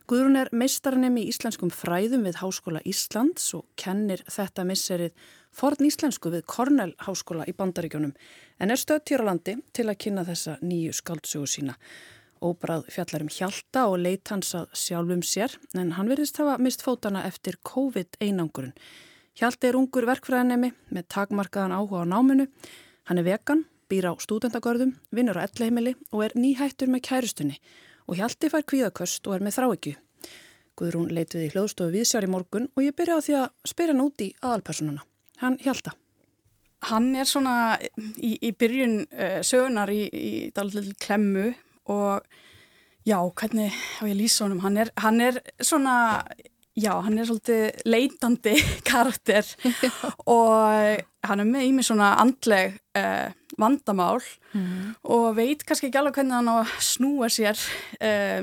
Guðrun 0.06 0.36
er 0.42 0.50
meistarnemi 0.52 1.24
í 1.24 1.30
íslenskum 1.32 1.72
fræðum 1.72 2.26
við 2.28 2.42
Háskóla 2.42 2.82
Íslands 2.84 3.48
og 3.56 3.64
kennir 3.80 4.20
þetta 4.28 4.66
misserið 4.68 5.16
forn 5.56 5.88
íslensku 5.88 6.34
við 6.34 6.44
Cornell 6.50 6.92
Háskóla 7.06 7.48
í 7.48 7.56
Bandaríkjónum 7.56 8.12
en 8.60 8.74
er 8.74 8.82
stödd 8.82 9.08
hér 9.08 9.24
á 9.24 9.28
landi 9.32 9.56
til 9.72 9.88
að 9.88 10.00
kynna 10.04 10.26
þessa 10.28 10.58
nýju 10.60 10.92
skáldsögu 11.00 11.48
sína. 11.48 11.78
Óbráð 12.46 12.86
fjallar 12.94 13.24
um 13.24 13.30
Hjalta 13.32 13.86
og 13.90 13.98
leit 14.04 14.30
hans 14.30 14.52
að 14.54 14.70
sjálfum 14.78 15.22
sér 15.26 15.56
en 15.74 15.94
hann 15.96 16.10
verðist 16.10 16.38
hafa 16.38 16.56
mist 16.62 16.84
fótana 16.86 17.24
eftir 17.26 17.58
COVID-einangurinn. 17.66 18.76
Hjalti 19.36 19.68
er 19.68 19.76
ungur 19.76 20.06
verkfræðanemi 20.08 20.70
með 20.94 21.08
takmarkaðan 21.12 21.74
áhuga 21.76 22.04
á 22.06 22.10
náminu. 22.12 22.46
Hann 23.10 23.20
er 23.20 23.26
vegan, 23.26 23.66
býr 23.90 24.08
á 24.08 24.12
stúdendagörðum, 24.22 24.94
vinnur 25.10 25.36
á 25.36 25.44
ellheimili 25.44 25.96
og 26.12 26.24
er 26.24 26.36
nýhættur 26.38 26.90
með 26.92 27.04
kærustunni 27.10 27.58
og 28.06 28.20
Hjalti 28.20 28.50
fær 28.52 28.64
kvíðaköst 28.70 29.26
og 29.26 29.36
er 29.36 29.44
með 29.44 29.58
þráekju. 29.58 29.94
Guðrún 30.76 31.12
leit 31.14 31.34
við 31.34 31.46
í 31.46 31.52
hljóðstofu 31.54 31.94
viðsjár 31.94 32.26
í 32.26 32.32
morgun 32.32 32.66
og 32.76 32.84
ég 32.84 32.96
byrja 32.96 33.18
á 33.18 33.24
því 33.24 33.36
að 33.40 33.46
spyrja 33.72 33.94
hann 33.94 34.04
út 34.04 34.22
í 34.22 34.32
aðalpersonuna. 34.44 35.06
Hann 35.42 35.56
Hjalta. 35.64 35.94
Hann 36.86 37.14
er 37.16 37.28
svona 37.28 37.54
í, 38.20 38.36
í 38.36 38.50
byrjun 38.52 38.98
uh, 39.08 39.38
sögunar 39.46 39.90
í, 39.90 40.02
í 40.12 40.32
dálítið 40.54 40.92
klemmu 41.02 41.46
og 41.92 42.26
já, 43.06 43.18
hvernig 43.38 43.72
á 43.72 44.02
ég 44.06 44.18
lýsa 44.18 44.46
honum, 44.46 44.62
hann 44.64 44.76
er, 44.82 44.90
hann 44.98 45.20
er 45.22 45.40
svona, 45.62 46.24
já, 46.74 46.92
hann 47.04 47.18
er 47.18 47.28
svolítið 47.28 47.82
leitandi 47.86 48.56
karakter. 48.90 49.46
Og 50.26 51.02
hann 51.26 51.42
er 51.42 51.48
með 51.48 51.68
í 51.68 51.74
mig 51.76 51.86
svona 51.86 52.14
andleg 52.22 52.78
uh, 52.98 53.30
vandamál 53.58 54.20
mm. 54.52 54.96
og 55.12 55.28
veit 55.38 55.64
kannski 55.66 55.88
ekki 55.88 56.00
alveg 56.00 56.20
hvernig 56.20 56.38
hann 56.38 56.50
á 56.50 56.56
að 56.60 56.74
snúa 56.84 57.30
sér 57.32 57.58
uh, 58.00 58.42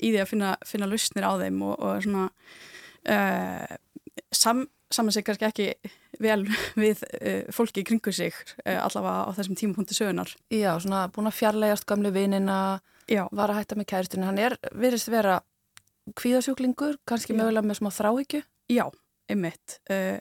í 0.00 0.10
því 0.10 0.20
að 0.22 0.30
finna, 0.30 0.54
finna 0.66 0.88
lausnir 0.90 1.26
á 1.26 1.32
þeim 1.42 1.60
og, 1.66 1.74
og 1.78 2.04
svona 2.04 2.28
uh, 3.14 3.76
sam, 4.34 4.64
saman 4.94 5.14
sig 5.14 5.26
kannski 5.26 5.48
ekki 5.48 5.68
vel 6.22 6.44
við 6.78 7.02
fólki 7.54 7.82
í 7.82 7.86
kringu 7.88 8.12
sig 8.14 8.36
allavega 8.64 9.26
á 9.26 9.30
þessum 9.36 9.58
tímapunkti 9.58 9.96
sögunar. 9.96 10.30
Já, 10.52 10.72
svona 10.78 11.08
búin 11.12 11.28
að 11.28 11.40
fjarlægast 11.40 11.88
gamlu 11.90 12.12
vinina 12.14 12.78
Já. 13.10 13.26
var 13.32 13.52
að 13.52 13.60
hætta 13.60 13.78
með 13.78 13.90
kæristinu. 13.92 14.28
Hann 14.28 14.40
er, 14.40 14.56
virðist 14.72 15.10
vera 15.12 15.40
kvíðasjúklingur, 16.18 16.98
kannski 17.08 17.36
mögulega 17.36 17.66
með 17.66 17.80
smá 17.80 17.90
þráhyggju? 17.94 18.42
Já, 18.72 18.84
einmitt. 19.30 19.78
Uh, 19.90 20.18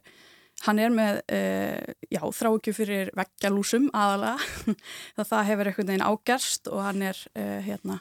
hann 0.68 0.80
er 0.80 0.94
með 0.96 1.20
uh, 1.24 1.96
já, 2.08 2.22
þráhyggju 2.40 2.76
fyrir 2.78 3.12
veggjalúsum 3.18 3.90
aðalega. 3.96 4.76
það, 5.18 5.26
það 5.32 5.50
hefur 5.52 5.72
einhvern 5.72 5.92
veginn 5.92 6.08
ágerst 6.08 6.72
og 6.72 6.86
hann 6.88 7.04
er 7.12 7.26
uh, 7.36 7.60
hérna, 7.66 8.00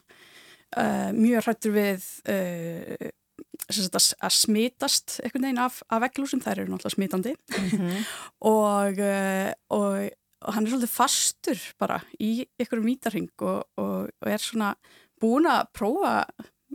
mjög 1.13 1.43
hrættur 1.45 1.75
við 1.75 2.05
sagt, 3.69 3.95
að 3.97 4.35
smitast 4.37 5.21
einhvern 5.23 5.49
veginn 5.49 5.63
af, 5.63 5.83
af 5.89 6.03
veggjalúsum. 6.07 6.43
Það 6.45 6.53
eru 6.57 6.73
náttúrulega 6.73 6.97
smitandi. 6.97 7.37
Mm 7.59 7.71
-hmm. 7.71 8.05
og, 8.55 9.05
og 9.71 10.11
og 10.47 10.57
hann 10.57 10.67
er 10.67 10.73
svolítið 10.73 10.93
fastur 10.93 11.61
bara 11.81 12.01
í 12.21 12.45
ykkur 12.61 12.83
mítarhing 12.83 13.31
og, 13.41 13.65
og, 13.79 14.11
og 14.11 14.31
er 14.31 14.43
svona 14.43 14.73
búin 15.23 15.49
að 15.51 15.69
prófa 15.77 16.15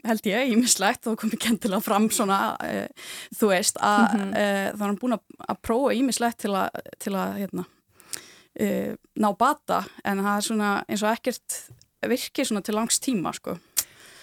held 0.05 0.29
ég 0.29 0.51
ímislegt 0.53 1.07
og 1.09 1.17
komið 1.19 1.41
kentilega 1.47 1.81
fram 1.83 2.07
svona 2.13 2.55
uh, 2.61 3.07
þú 3.35 3.49
veist 3.51 3.79
að 3.81 4.03
mm 4.03 4.21
-hmm. 4.21 4.29
uh, 4.29 4.67
þá 4.77 4.81
er 4.81 4.87
hann 4.87 5.01
búin 5.01 5.17
að, 5.17 5.23
að 5.49 5.61
prófa 5.61 5.93
ímislegt 5.93 6.37
til 6.37 6.53
að, 6.55 6.69
til 6.99 7.13
að 7.15 7.37
hérna, 7.41 7.65
uh, 8.61 8.93
ná 9.15 9.29
bata 9.37 9.83
en 10.03 10.19
það 10.19 10.37
er 10.37 10.41
svona 10.41 10.83
eins 10.87 11.03
og 11.03 11.11
ekkert 11.11 11.63
virkið 12.07 12.45
svona 12.45 12.61
til 12.61 12.75
langs 12.75 12.99
tíma 12.99 13.33
sko 13.33 13.57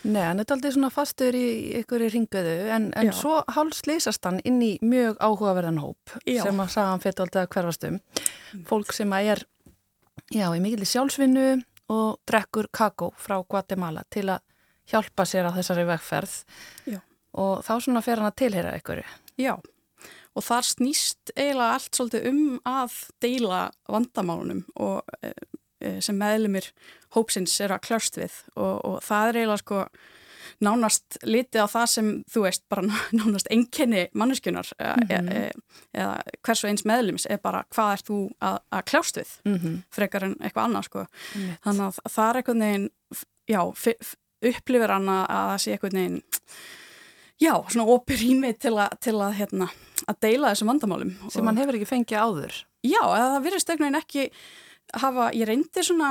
Nei, 0.05 0.23
hann 0.23 0.43
er 0.43 0.53
aldrei 0.53 0.73
svona 0.75 0.91
fastur 0.93 1.37
í 1.37 1.47
ykkur 1.81 2.05
í 2.05 2.11
ringuðu 2.13 2.57
en, 2.75 2.91
en 2.99 3.13
svo 3.17 3.39
hálfsleysast 3.57 4.27
hann 4.29 4.43
inn 4.45 4.61
í 4.65 4.75
mjög 4.85 5.17
áhugaverðan 5.17 5.81
hóp 5.81 6.17
já. 6.29 6.43
sem 6.45 6.61
að 6.61 6.75
sagða 6.75 6.91
hann 6.91 7.05
fyrir 7.05 7.25
alltaf 7.25 7.53
hverfastum. 7.55 8.01
Fólk 8.69 8.93
sem 8.93 9.15
að 9.17 9.31
er, 9.35 9.45
já, 10.29 10.49
í 10.53 10.61
mikilvæg 10.61 10.93
sjálfsvinnu, 10.93 11.47
og 11.93 12.21
drekkur 12.29 12.69
kakó 12.73 13.11
frá 13.21 13.39
Guatemala 13.45 14.05
til 14.13 14.29
að 14.33 14.43
hjálpa 14.91 15.27
sér 15.29 15.49
á 15.49 15.57
þessari 15.57 15.87
vegferð 15.89 16.35
Já. 16.89 17.01
og 17.41 17.65
þá 17.65 17.75
svona 17.81 18.03
fer 18.05 18.21
hann 18.21 18.31
að 18.31 18.39
tilheyra 18.43 18.75
einhverju. 18.77 19.05
Já, 19.41 19.55
og 20.35 20.45
þar 20.45 20.69
snýst 20.69 21.35
eiginlega 21.35 21.77
allt 21.77 21.99
svolítið 21.99 22.29
um 22.31 22.43
að 22.69 22.97
deila 23.25 23.61
vandamálunum 23.91 24.65
og 24.77 25.03
e, 25.21 25.33
e, 25.33 25.35
sem 26.05 26.19
meðlumir 26.19 26.71
hópsins 27.17 27.55
er 27.61 27.75
að 27.75 27.87
klörst 27.89 28.19
við 28.21 28.37
og, 28.57 28.85
og 28.85 29.01
það 29.05 29.29
er 29.29 29.41
eiginlega 29.41 29.63
sko 29.63 29.87
nánast 30.63 31.17
litið 31.27 31.67
á 31.67 31.69
það 31.69 31.87
sem 31.91 32.11
þú 32.31 32.45
veist 32.45 32.63
bara 32.71 32.85
nánast 33.19 33.49
enkenni 33.51 34.07
manneskunar 34.15 34.69
mm 34.79 35.09
-hmm. 35.09 35.33
e, 35.33 35.51
eða 35.95 36.23
hversu 36.43 36.69
eins 36.69 36.85
meðlums 36.85 37.27
er 37.31 37.39
bara 37.43 37.65
hvað 37.75 37.93
er 37.93 38.05
þú 38.09 38.19
að, 38.41 38.59
að 38.71 38.85
kljást 38.85 39.17
við 39.17 39.31
Mm 39.45 39.59
-hmm. 39.59 39.83
frekar 39.91 40.25
en 40.25 40.37
eitthvað 40.41 40.65
annað 40.65 40.85
sko 40.85 41.07
Einmitt. 41.35 41.59
þannig 41.65 41.87
að 41.87 41.99
það 42.11 42.31
er 42.31 42.37
eitthvað 42.37 42.57
neginn 42.57 42.91
já, 43.49 43.61
upplifir 44.43 44.91
hann 44.91 45.09
að 45.09 45.25
að 45.29 45.51
það 45.51 45.59
sé 45.59 45.71
eitthvað 45.73 45.93
neginn 45.93 46.23
já, 47.41 47.55
svona 47.69 47.87
opið 47.95 48.23
rými 48.23 48.53
til 48.61 48.75
að, 48.79 48.99
til 49.03 49.17
að 49.21 49.39
hérna, 49.39 49.69
að 50.07 50.21
deila 50.27 50.53
þessum 50.53 50.71
vandamálum 50.73 51.15
sem 51.33 51.47
hann 51.47 51.61
hefur 51.61 51.79
ekki 51.79 51.91
fengið 51.91 52.23
áður. 52.23 52.61
Já, 52.85 53.01
það 53.01 53.43
virðist 53.47 53.71
einhvern 53.71 53.87
veginn 53.87 54.03
ekki 54.03 54.25
hafa, 55.03 55.31
ég 55.37 55.49
reyndi 55.49 55.85
svona, 55.85 56.11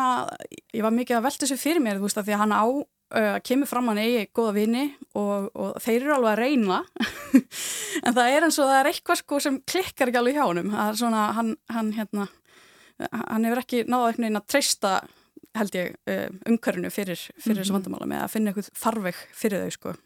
ég 0.74 0.84
var 0.86 0.94
mikið 0.96 1.20
að 1.20 1.26
velta 1.28 1.46
þessu 1.46 1.60
fyrir 1.62 1.84
mér, 1.84 2.00
þú 2.00 2.08
veist, 2.08 2.20
að 2.20 2.30
því 2.30 2.36
að 2.36 2.44
hann 2.44 2.56
á, 2.56 2.64
uh, 2.64 3.40
kemur 3.48 3.70
fram 3.70 3.90
hann 3.92 4.02
eigi 4.04 4.28
góða 4.36 4.54
vini 4.58 4.84
og, 5.20 5.50
og 5.54 5.82
þeir 5.84 5.98
eru 6.00 6.16
alveg 6.18 6.32
að 6.34 6.42
reyna, 6.42 6.80
en 8.06 8.16
það 8.18 8.38
er 8.38 8.48
eins 8.48 8.60
og 8.60 8.70
það 8.70 8.80
er 8.80 8.92
eitthvað 8.92 9.22
sko 9.24 9.42
sem 9.46 9.60
klikkar 9.74 10.12
ekki 10.12 10.22
alveg 10.22 10.40
hjá 10.40 10.46
honum, 10.46 10.72
það 10.74 10.94
er 10.94 11.02
svona, 11.02 11.26
hann, 11.40 11.52
hann 11.74 11.92
hérna, 11.98 12.30
hann 13.12 13.50
hefur 13.50 13.64
ekki 13.64 13.84
náða 13.88 14.10
einhvern 14.10 14.28
veginn 14.28 14.42
að 14.42 14.48
treysta, 14.56 14.94
held 15.58 15.78
ég, 15.78 16.00
uh, 16.10 16.30
umhverfinu 16.50 16.94
fyrir, 16.94 17.28
fyrir 17.38 17.62
þessu 17.62 17.78
vandamálum 17.78 18.16
eða 18.16 18.28
að 18.28 18.36
finna 18.38 18.54
eitthvað 18.54 18.72
farveg 18.86 19.26
fyrir 19.38 19.66
þau, 19.66 19.78
sko. 19.78 19.98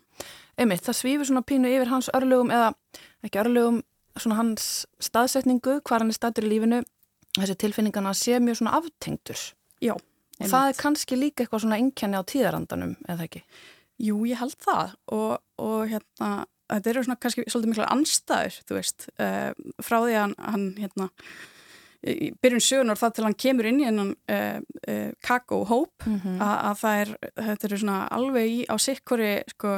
Einmitt, 0.57 0.81
það 0.87 0.97
svífur 0.97 1.29
svona 1.29 1.45
pínu 1.45 1.69
yfir 1.69 1.91
hans 1.91 2.09
örlögum 2.17 2.49
eða 2.49 2.71
ekki 3.25 3.39
örlögum, 3.43 3.83
svona 4.17 4.39
hans 4.39 4.87
staðsetningu, 5.03 5.79
hvar 5.85 6.01
hann 6.01 6.09
er 6.09 6.17
staður 6.17 6.47
í 6.47 6.55
lífinu, 6.55 6.79
þessi 7.43 7.57
tilfinningana 7.63 8.13
sé 8.17 8.39
mjög 8.43 8.61
svona 8.61 8.77
aftengtur. 8.79 9.41
Já, 9.83 9.93
Og 10.37 10.51
það 10.51 10.69
er 10.69 10.77
kannski 10.77 11.17
líka 11.17 11.43
eitthvað 11.43 11.63
svona 11.63 11.79
einkenni 11.81 12.19
á 12.19 12.29
tíðarandanum, 12.29 12.93
eða 13.09 13.25
ekki? 13.25 13.41
Jú, 14.05 14.19
ég 14.29 14.37
held 14.37 14.57
það. 14.61 14.93
Og, 15.17 15.31
og 15.57 15.79
hérna, 15.89 16.31
þetta 16.69 16.91
eru 16.91 17.03
svona 17.07 17.19
kannski 17.23 17.45
svolítið 17.49 17.71
mikla 17.71 17.91
anstæður, 17.95 18.57
þú 18.69 18.77
veist, 18.77 19.07
uh, 19.17 19.51
frá 19.81 19.97
því 19.97 20.13
að 20.13 20.21
hann, 20.21 20.35
hann 20.45 20.67
hérna, 20.77 21.09
byrjun 22.43 22.61
sögunar 22.63 22.99
það 22.99 23.15
til 23.17 23.25
hann 23.25 23.37
kemur 23.41 23.67
inn 23.71 23.81
í 23.81 23.87
hennan 23.87 24.13
uh, 24.13 24.59
uh, 24.87 25.11
kakóhóp 25.25 26.05
Mm 26.05 26.37
að, 26.37 26.57
að 26.69 26.75
það 26.81 27.01
er, 27.01 27.13
þetta 27.47 27.67
eru 27.67 27.79
svona 27.81 28.01
alveg 28.13 28.51
í, 28.51 28.59
á 28.69 28.75
sikkuri, 28.77 29.31
sko, 29.55 29.71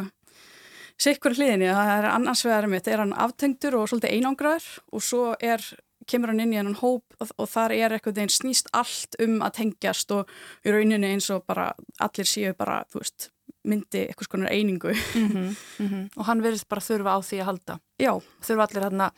sikkuri 1.00 1.40
hliðinni, 1.40 1.70
það 1.72 1.92
er 1.96 2.10
annars 2.12 2.44
vegar 2.46 2.68
mitt, 2.68 2.88
er 2.92 3.00
hann 3.00 3.16
aftengdur 3.16 3.80
og 3.80 3.88
svolítið 3.88 4.18
einangraður 4.18 4.68
og 4.92 5.06
svo 5.06 5.24
er, 5.40 5.64
kemur 6.10 6.32
hann 6.34 6.40
inn 6.44 6.54
í 6.54 6.58
hennan 6.60 6.78
hóp 6.82 7.04
og, 7.22 7.32
og 7.38 7.50
þar 7.52 7.74
er 7.78 7.96
eitthvað 7.98 8.20
þeim 8.22 8.32
snýst 8.34 8.72
allt 8.76 9.16
um 9.24 9.40
að 9.46 9.56
tengjast 9.60 10.12
og 10.16 10.32
í 10.66 10.74
rauninni 10.74 11.12
eins 11.14 11.30
og 11.34 11.46
bara 11.50 11.70
allir 12.02 12.28
séu 12.30 12.54
bara, 12.58 12.82
þú 12.92 13.04
veist, 13.04 13.30
myndi 13.70 14.06
eitthvað 14.08 14.30
skonar 14.30 14.54
einingu. 14.56 14.94
Og 16.20 16.26
hann 16.28 16.42
verðist 16.44 16.68
bara 16.72 16.82
þurfa 16.84 17.16
á 17.16 17.20
því 17.26 17.40
að 17.42 17.48
halda. 17.50 17.76
Já, 18.00 18.12
Þurfa 18.46 18.66
allir 18.68 18.86
hérna, 18.88 19.10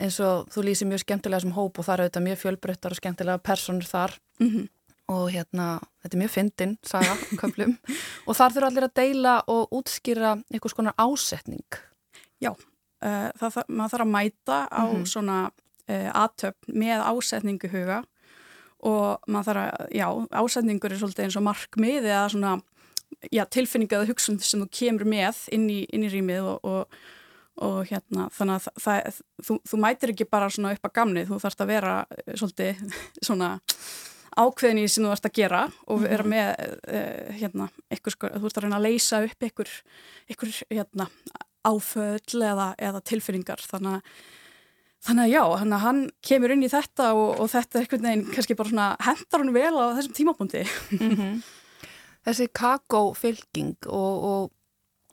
eins 0.00 0.16
og 0.24 0.48
þú 0.54 0.64
lýsir 0.68 0.88
mjög 0.90 1.02
skemmtilega 1.04 1.42
sem 1.44 1.54
hóp 1.56 1.78
og 1.78 1.86
það 1.86 1.94
eru 1.98 2.06
auðvitað 2.08 2.26
mjög 2.28 2.40
fjölbreyttar 2.42 2.94
og 2.96 3.00
skemmtilega 3.02 3.42
personur 3.50 3.88
þar. 3.88 4.18
mm 4.42 4.66
og 5.08 5.30
hérna, 5.32 5.78
þetta 6.04 6.16
er 6.18 6.20
mjög 6.20 6.32
fyndin 6.34 6.72
saga, 6.84 7.14
köflum, 7.40 7.70
og 8.28 8.36
þar 8.36 8.52
þurfa 8.52 8.66
allir 8.68 8.84
að 8.84 8.96
deila 8.98 9.36
og 9.48 9.70
útskýra 9.78 10.34
einhvers 10.52 10.74
konar 10.76 10.92
ásetning. 11.00 11.78
já. 12.44 12.50
Uh, 13.00 13.30
það, 13.40 13.56
maður 13.72 13.94
þarf 13.94 14.04
að 14.04 14.10
mæta 14.12 14.58
á 14.68 14.82
Mhm. 14.84 15.06
svona 15.08 15.38
uh, 15.88 16.08
aðtöfn 16.24 16.78
með 16.84 17.04
ásetningu 17.08 17.70
huga. 17.72 18.02
Og 18.86 19.26
maður 19.26 19.48
þarf 19.48 19.62
að, 19.64 19.92
já, 19.98 20.06
ásetningur 20.38 20.94
er 20.94 21.00
svolítið 21.00 21.24
eins 21.26 21.38
og 21.40 21.46
markmið 21.48 22.04
eða 22.06 22.26
svona, 22.34 22.52
já, 23.34 23.42
tilfinninga 23.50 23.98
eða 23.98 24.10
hugsun 24.12 24.38
sem 24.38 24.62
þú 24.62 24.68
kemur 24.80 25.08
með 25.08 25.40
inn 25.56 25.66
í, 25.72 25.80
inn 25.90 26.04
í 26.06 26.10
rýmið 26.12 26.46
og, 26.52 26.68
og, 26.68 27.00
og 27.66 27.80
hérna, 27.90 28.28
þannig 28.36 28.60
að 28.60 28.84
það, 28.84 29.18
þú, 29.48 29.58
þú 29.72 29.80
mætir 29.82 30.14
ekki 30.14 30.28
bara 30.30 30.50
svona 30.54 30.76
upp 30.76 30.86
að 30.86 30.94
gamnið, 31.00 31.32
þú 31.32 31.40
þarfst 31.42 31.64
að 31.64 31.72
vera 31.72 31.96
eh, 32.14 32.30
svolítið 32.38 32.84
svona 33.26 33.50
ákveðin 34.38 34.84
í 34.84 34.86
sem 34.86 35.02
þú 35.02 35.12
ert 35.16 35.26
að 35.26 35.36
gera 35.40 35.64
og 35.90 36.02
vera 36.04 36.26
með 36.30 36.48
uh, 36.94 37.36
hérna, 37.40 37.68
sko, 37.98 38.30
þú 38.30 38.46
ert 38.46 38.60
að 38.60 38.66
reyna 38.68 38.78
að 38.78 38.86
leysa 38.86 39.22
upp 39.26 39.46
ykkur, 39.48 39.72
ykkur 40.30 40.52
hérna, 40.70 41.08
áföll 41.66 42.44
eða, 42.46 42.72
eða 42.78 43.02
tilfinningar. 43.08 43.62
Þannig 43.66 43.98
að 43.98 44.12
Þannig 45.06 45.28
að 45.28 45.32
já, 45.32 45.42
að 45.46 45.80
hann 45.84 46.04
kemur 46.26 46.52
inn 46.52 46.66
í 46.66 46.70
þetta 46.72 47.12
og, 47.14 47.38
og 47.38 47.50
þetta 47.52 47.78
er 47.78 47.84
einhvern 47.84 48.06
veginn 48.08 48.28
kannski 48.34 48.56
bara 48.58 48.72
svona 48.72 48.86
hendar 49.06 49.44
hann 49.44 49.54
vel 49.54 49.74
á 49.78 49.94
þessum 49.98 50.16
tímapunkti. 50.16 50.62
Þessi 52.26 52.48
kakófylking 52.58 53.86
og, 53.94 54.24
og, 54.28 54.48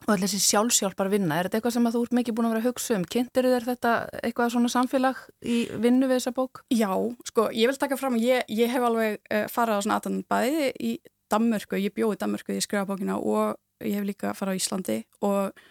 og 0.09 0.23
þessi 0.23 0.39
sjálfsjálfar 0.41 1.11
vinna, 1.13 1.37
er 1.37 1.47
þetta 1.47 1.59
eitthvað 1.59 1.75
sem 1.77 1.85
að 1.87 1.95
þú 1.95 2.01
ert 2.07 2.15
mikið 2.17 2.35
búin 2.35 2.47
að 2.49 2.55
vera 2.55 2.63
að 2.63 2.67
hugsa 2.71 2.97
um? 2.97 3.05
Kynntir 3.13 3.47
þér 3.51 3.67
þetta 3.69 3.93
eitthvað 4.25 4.51
svona 4.55 4.71
samfélag 4.73 5.21
í 5.45 5.59
vinnu 5.85 6.09
við 6.09 6.19
þessa 6.19 6.33
bók? 6.35 6.63
Já, 6.73 6.89
sko, 7.29 7.47
ég 7.53 7.69
vil 7.71 7.79
taka 7.79 7.99
fram 8.01 8.17
að 8.17 8.25
ég, 8.25 8.49
ég 8.57 8.73
hef 8.73 8.87
alveg 8.89 9.21
uh, 9.21 9.45
farið 9.53 9.79
á 9.79 9.83
svona 9.85 9.99
aðan 10.01 10.19
bæði 10.33 10.73
í 10.81 10.95
Danmörku, 11.31 11.79
ég 11.79 11.93
bjóði 11.95 12.17
í 12.17 12.21
Danmörku 12.25 12.51
því 12.51 12.59
ég 12.59 12.65
skrifa 12.67 12.89
bókina 12.89 13.21
og 13.21 13.55
ég 13.85 13.99
hef 13.99 14.09
líka 14.09 14.33
farið 14.37 14.57
á 14.57 14.59
Íslandi 14.59 14.99
og, 15.25 15.63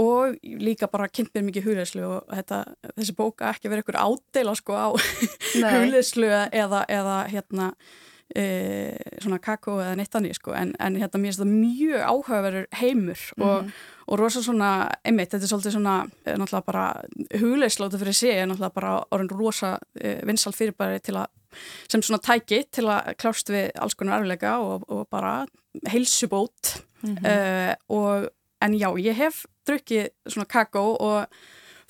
og 0.00 0.38
líka 0.42 0.88
bara 0.88 1.10
kynnt 1.12 1.34
mér 1.34 1.44
mikið 1.48 1.66
hugleðslu 1.66 2.04
og 2.06 2.30
þetta, 2.32 2.62
þessi 2.96 3.16
bóka 3.16 3.50
ekki 3.52 3.68
verið 3.68 3.84
ykkur 3.84 4.00
ádela 4.00 4.54
sko 4.56 4.78
á 4.78 4.88
hugleðslu 4.96 6.30
eða, 6.32 6.84
eða 6.88 7.18
hérna 7.32 7.68
e, 8.32 8.44
svona 9.20 9.40
kakó 9.42 9.76
eða 9.82 9.98
neitt 10.00 10.16
annir 10.16 10.38
sko. 10.38 10.54
En, 10.56 10.72
en 10.80 10.96
hérna 11.00 11.20
mér 11.20 11.32
finnst 11.32 11.42
það 11.42 11.52
mjög 11.52 12.06
áhugaverður 12.08 12.66
heimur 12.80 13.26
og, 13.44 13.70
og 14.06 14.20
rosa 14.20 14.42
svona 14.44 14.72
einmitt, 15.04 15.34
þetta 15.34 15.44
er 15.44 15.52
svolítið 15.52 15.76
svona 15.76 15.96
eh, 16.24 16.38
náttúrulega 16.40 16.68
bara 16.70 16.86
hugleðslóta 17.42 18.00
fyrir 18.00 18.16
sig 18.16 18.36
er 18.38 18.48
náttúrulega 18.48 18.78
bara 18.80 18.96
orðin 19.12 19.32
rosa 19.36 19.76
e, 20.00 20.16
vinsal 20.28 20.54
fyrirbæri 20.56 21.04
til 21.04 21.18
að 21.20 21.28
sem 21.92 22.00
svona 22.00 22.22
tæki 22.24 22.62
til 22.72 22.86
að 22.88 23.12
klást 23.20 23.50
við 23.52 23.68
alls 23.76 23.96
konar 23.98 24.22
erfilega 24.22 24.56
og, 24.64 24.86
og 24.88 25.04
bara 25.12 25.42
heilsubót. 25.92 26.78
Uh, 27.02 27.74
og 27.90 28.28
en 28.62 28.76
já, 28.78 28.86
ég 29.02 29.18
hef 29.18 29.42
drukkið 29.68 30.08
svona 30.28 30.48
kakó 30.50 30.86
og 30.96 31.42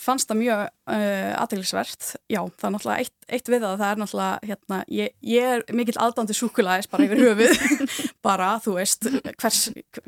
fannst 0.03 0.31
það 0.31 0.39
mjög 0.41 0.61
uh, 0.63 1.33
aðeinsvert 1.43 2.07
já, 2.31 2.41
það 2.59 2.67
er 2.67 2.73
náttúrulega 2.75 3.05
eitt, 3.05 3.15
eitt 3.37 3.51
við 3.51 3.65
það 3.65 3.75
það 3.81 3.93
er 3.93 4.01
náttúrulega, 4.01 4.49
hérna, 4.51 4.79
ég, 4.93 5.13
ég 5.33 5.49
er 5.53 5.65
mikill 5.79 5.99
aðdándi 6.03 6.37
súkulæðis 6.37 6.89
bara 6.93 7.07
yfir 7.07 7.23
höfuð. 7.23 7.63
Bara, 8.27 8.53
þú 8.63 8.77
veist, 8.77 9.09
hvers 9.43 9.61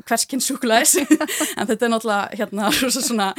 hverskinn 0.07 0.43
súkulæðis 0.43 0.95
en 1.59 1.69
þetta 1.69 1.87
er 1.87 1.93
náttúrulega, 1.93 2.39
hérna, 2.39 2.71
svona 2.95 3.29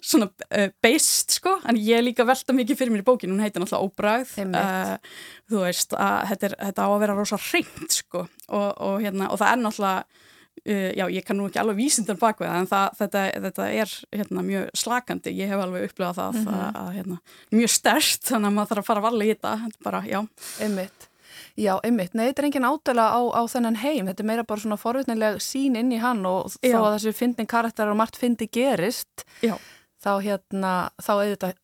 svona 0.00 0.28
uh, 0.28 0.68
based, 0.84 1.36
sko. 1.38 1.58
En 1.68 1.80
ég 1.80 2.00
er 2.00 2.06
líka 2.06 2.26
velta 2.28 2.56
mikið 2.56 2.80
fyrir 2.80 2.94
mér 2.94 3.04
í 3.04 3.08
bókinu, 3.08 3.36
hún 3.36 3.44
heitir 3.44 3.62
náttúrulega 3.62 3.88
óbræð 3.88 4.34
Einmitt. 4.42 5.12
þú 5.52 5.64
veist, 5.64 5.96
að 5.96 6.32
þetta, 6.32 6.50
er, 6.50 6.58
þetta 6.68 6.88
á 6.88 6.90
að 6.90 7.00
vera 7.06 7.16
rosa 7.18 7.40
hreint, 7.50 7.88
sko. 8.02 8.26
Og, 8.48 8.68
og, 8.72 9.00
hérna, 9.04 9.30
og 9.32 9.40
það 9.40 9.54
er 9.54 9.64
náttúrulega 9.66 10.28
Uh, 10.62 10.92
já, 10.94 11.08
ég 11.10 11.24
kann 11.26 11.38
nú 11.40 11.48
ekki 11.48 11.58
alveg 11.58 11.78
vísindar 11.80 12.18
bak 12.20 12.38
við 12.38 12.46
það 12.52 12.58
en 12.60 12.66
það, 12.70 12.90
þetta, 13.00 13.20
þetta 13.46 13.64
er 13.82 13.94
hérna, 14.14 14.42
mjög 14.46 14.66
slakandi, 14.78 15.32
ég 15.34 15.48
hef 15.50 15.62
alveg 15.64 15.88
upplegað 15.88 16.18
það 16.20 16.36
Mhm. 16.38 16.52
að, 16.54 16.76
að, 16.82 16.90
hérna, 16.98 17.16
mjög 17.50 17.70
stert 17.72 18.28
þannig 18.28 18.46
að 18.50 18.54
maður 18.58 18.68
þarf 18.70 18.82
að 18.84 18.86
fara 18.90 19.00
varlega 19.08 19.32
í 19.32 19.34
þetta 19.34 19.82
bara, 19.82 20.02
já, 20.06 20.20
Einmitt. 20.60 21.08
Já, 21.56 21.72
einmitt. 21.84 22.14
Nei, 22.14 22.26
þetta 22.30 22.38
er 22.42 22.46
engin 22.48 22.68
ádela 22.68 23.06
á, 23.12 23.20
á 23.34 23.42
þennan 23.48 23.76
heim. 23.82 24.06
Þetta 24.06 24.20
er 24.22 24.28
meira 24.30 24.44
bara 24.44 24.60
svona 24.60 24.78
forvitnileg 24.80 25.36
sín 25.42 25.76
inn 25.76 25.90
í 25.92 25.98
hann 26.00 26.22
og 26.26 26.46
Já. 26.62 26.76
þó 26.78 26.80
að 26.86 26.94
þessi 26.96 27.12
fyndin 27.18 27.46
karakter 27.50 27.88
og 27.90 27.96
margt 27.98 28.16
fyndi 28.20 28.46
gerist, 28.52 29.24
já, 29.42 29.56
þá 30.04 30.12
hérna, 30.22 30.72
þá 31.02 31.12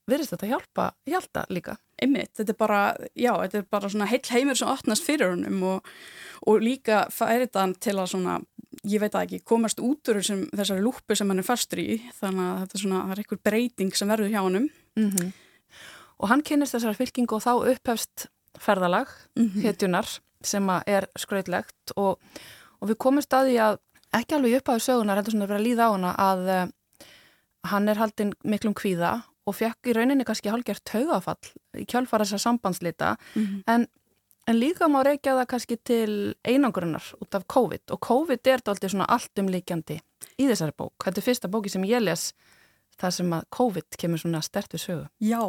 virðist 0.09 0.35
þetta 0.35 0.51
hjálpa, 0.51 0.91
hjálta 1.07 1.47
líka. 1.51 1.77
einmitt 2.03 2.31
þetta 2.35 2.51
er 2.51 2.59
bara, 2.59 2.83
já, 3.17 3.33
þetta 3.47 3.59
er 3.59 3.67
bara 3.71 3.89
svona 3.89 4.07
heill 4.07 4.29
heimur 4.31 4.57
sem 4.57 4.69
opnast 4.69 5.03
fyrir 5.07 5.31
honum 5.33 5.63
og, 5.63 5.85
og 6.47 6.61
líka 6.63 7.07
færi 7.11 7.47
þetta 7.47 7.61
hann 7.65 7.75
til 7.75 7.95
að 7.99 8.11
svona 8.13 8.41
ég 8.87 9.01
veit 9.01 9.13
það 9.13 9.25
ekki, 9.27 9.39
komast 9.45 9.81
út 9.81 10.09
úr 10.09 10.21
þessum, 10.21 10.45
þessari 10.55 10.83
lúpu 10.85 11.17
sem 11.17 11.29
hann 11.29 11.39
er 11.43 11.47
fastur 11.47 11.79
í 11.83 11.99
þannig 12.21 12.45
að 12.47 12.59
þetta 12.63 12.75
er 12.79 12.83
svona, 12.85 13.03
það 13.05 13.13
er 13.17 13.23
einhver 13.25 13.43
breyting 13.49 13.95
sem 13.97 14.09
verður 14.09 14.31
hjá 14.31 14.41
honum 14.45 14.69
Mm 14.99 15.33
Og 16.19 16.27
hann 16.29 16.43
kynnist 16.43 16.75
þessari 16.75 16.97
fylkingu 16.99 17.37
og 17.37 17.43
þá 17.45 17.53
upphefst 17.71 18.25
ferðalag, 18.59 19.07
Mhm. 19.39 19.61
hetjunar, 19.63 20.19
sem 20.43 20.67
að 20.67 20.83
er 20.89 21.07
skrautlegt 21.17 21.93
og, 21.97 22.19
og 22.83 22.89
við 22.89 22.97
komumst 22.99 23.31
að 23.31 23.47
því 23.53 23.57
að 23.63 23.79
ekki 24.19 24.35
alveg 24.35 24.57
upp 24.59 24.69
á 24.69 24.75
sögunar, 24.83 25.17
heldur 25.21 25.31
svona 25.37 25.45
að 25.47 25.49
vera 25.53 25.61
að 25.61 25.67
líða 25.69 25.87
á 25.87 25.91
hana 25.95 26.13
að 26.19 26.43
uh, 26.49 26.67
hann 27.71 27.89
er 27.89 27.95
haldinn 28.03 28.33
miklum 28.45 28.75
kvíða 28.75 29.23
og 29.47 29.55
fekk 29.55 29.87
í 29.87 29.95
rauninni 29.95 30.25
kannski 30.27 30.51
hálgjert 30.51 30.83
taugafall 30.85 31.39
í 31.79 31.87
kjölfara 31.87 32.25
þessar 32.27 32.43
sambandslita 32.49 33.17
Mhm. 33.37 33.63
en, 33.69 33.87
En 34.49 34.57
líka 34.57 34.87
má 34.89 35.03
reykja 35.05 35.35
það 35.37 35.49
kannski 35.51 35.77
til 35.85 36.13
einangrunar 36.47 37.05
út 37.21 37.37
af 37.37 37.45
COVID 37.53 37.93
og 37.93 37.99
COVID 38.07 38.41
er 38.49 38.63
þetta 38.63 38.73
alltaf 38.73 38.93
svona 38.95 39.09
allt 39.13 39.43
umlíkjandi 39.43 39.99
í 40.41 40.47
þessari 40.49 40.73
bók. 40.73 40.95
Þetta 41.05 41.21
er 41.21 41.27
fyrsta 41.27 41.51
bóki 41.53 41.73
sem 41.73 41.85
ég 41.85 42.01
les 42.01 42.31
það 42.99 43.17
sem 43.19 43.35
að 43.37 43.49
COVID 43.55 43.99
kemur 44.01 44.23
svona 44.23 44.41
stert 44.43 44.73
við 44.73 44.85
sögu. 44.87 45.05
Já, 45.21 45.43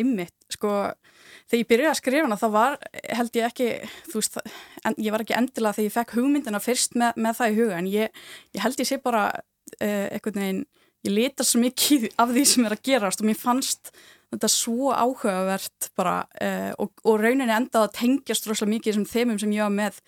einmitt, 0.00 0.34
sko, 0.52 0.72
þegar 1.50 1.60
ég 1.60 1.68
byrjaði 1.70 1.90
að 1.90 2.00
skrifa 2.00 2.24
hana 2.24 2.40
þá 2.40 2.46
var, 2.54 2.78
held 3.18 3.38
ég 3.38 3.50
ekki, 3.50 3.68
þú 4.08 4.22
veist, 4.22 4.40
en, 4.82 4.96
ég 5.04 5.14
var 5.14 5.24
ekki 5.26 5.36
endilega 5.36 5.76
þegar 5.76 5.88
ég 5.90 5.96
fekk 5.98 6.16
hugmyndina 6.16 6.62
fyrst 6.64 6.96
með, 6.96 7.20
með 7.26 7.38
það 7.38 7.52
í 7.52 7.60
huga 7.60 7.78
en 7.78 7.92
ég, 7.92 8.24
ég 8.56 8.64
held 8.64 8.82
ég 8.82 8.88
sé 8.88 9.00
bara 9.04 9.28
uh, 9.36 10.06
einhvern 10.16 10.42
veginn, 10.42 10.66
ég 11.06 11.14
leta 11.14 11.46
svo 11.46 11.60
mikið 11.62 12.08
af 12.16 12.32
því 12.32 12.48
sem 12.48 12.66
er 12.66 12.76
að 12.76 12.84
gerast 12.88 13.22
og 13.22 13.28
mér 13.28 13.40
fannst 13.40 13.92
þetta 14.34 14.50
svo 14.50 14.92
áhugavert 14.92 15.90
bara 15.98 16.16
uh, 16.42 16.72
og, 16.82 16.90
og 17.04 17.20
rauninni 17.22 17.52
endaði 17.52 17.84
að 17.86 17.94
tengjast 18.00 18.48
rosalega 18.48 18.76
mikið 18.76 18.92
þessum 18.92 19.10
þemum 19.12 19.38
sem 19.42 19.54
ég 19.54 19.66
var 19.66 19.76
með 19.76 20.00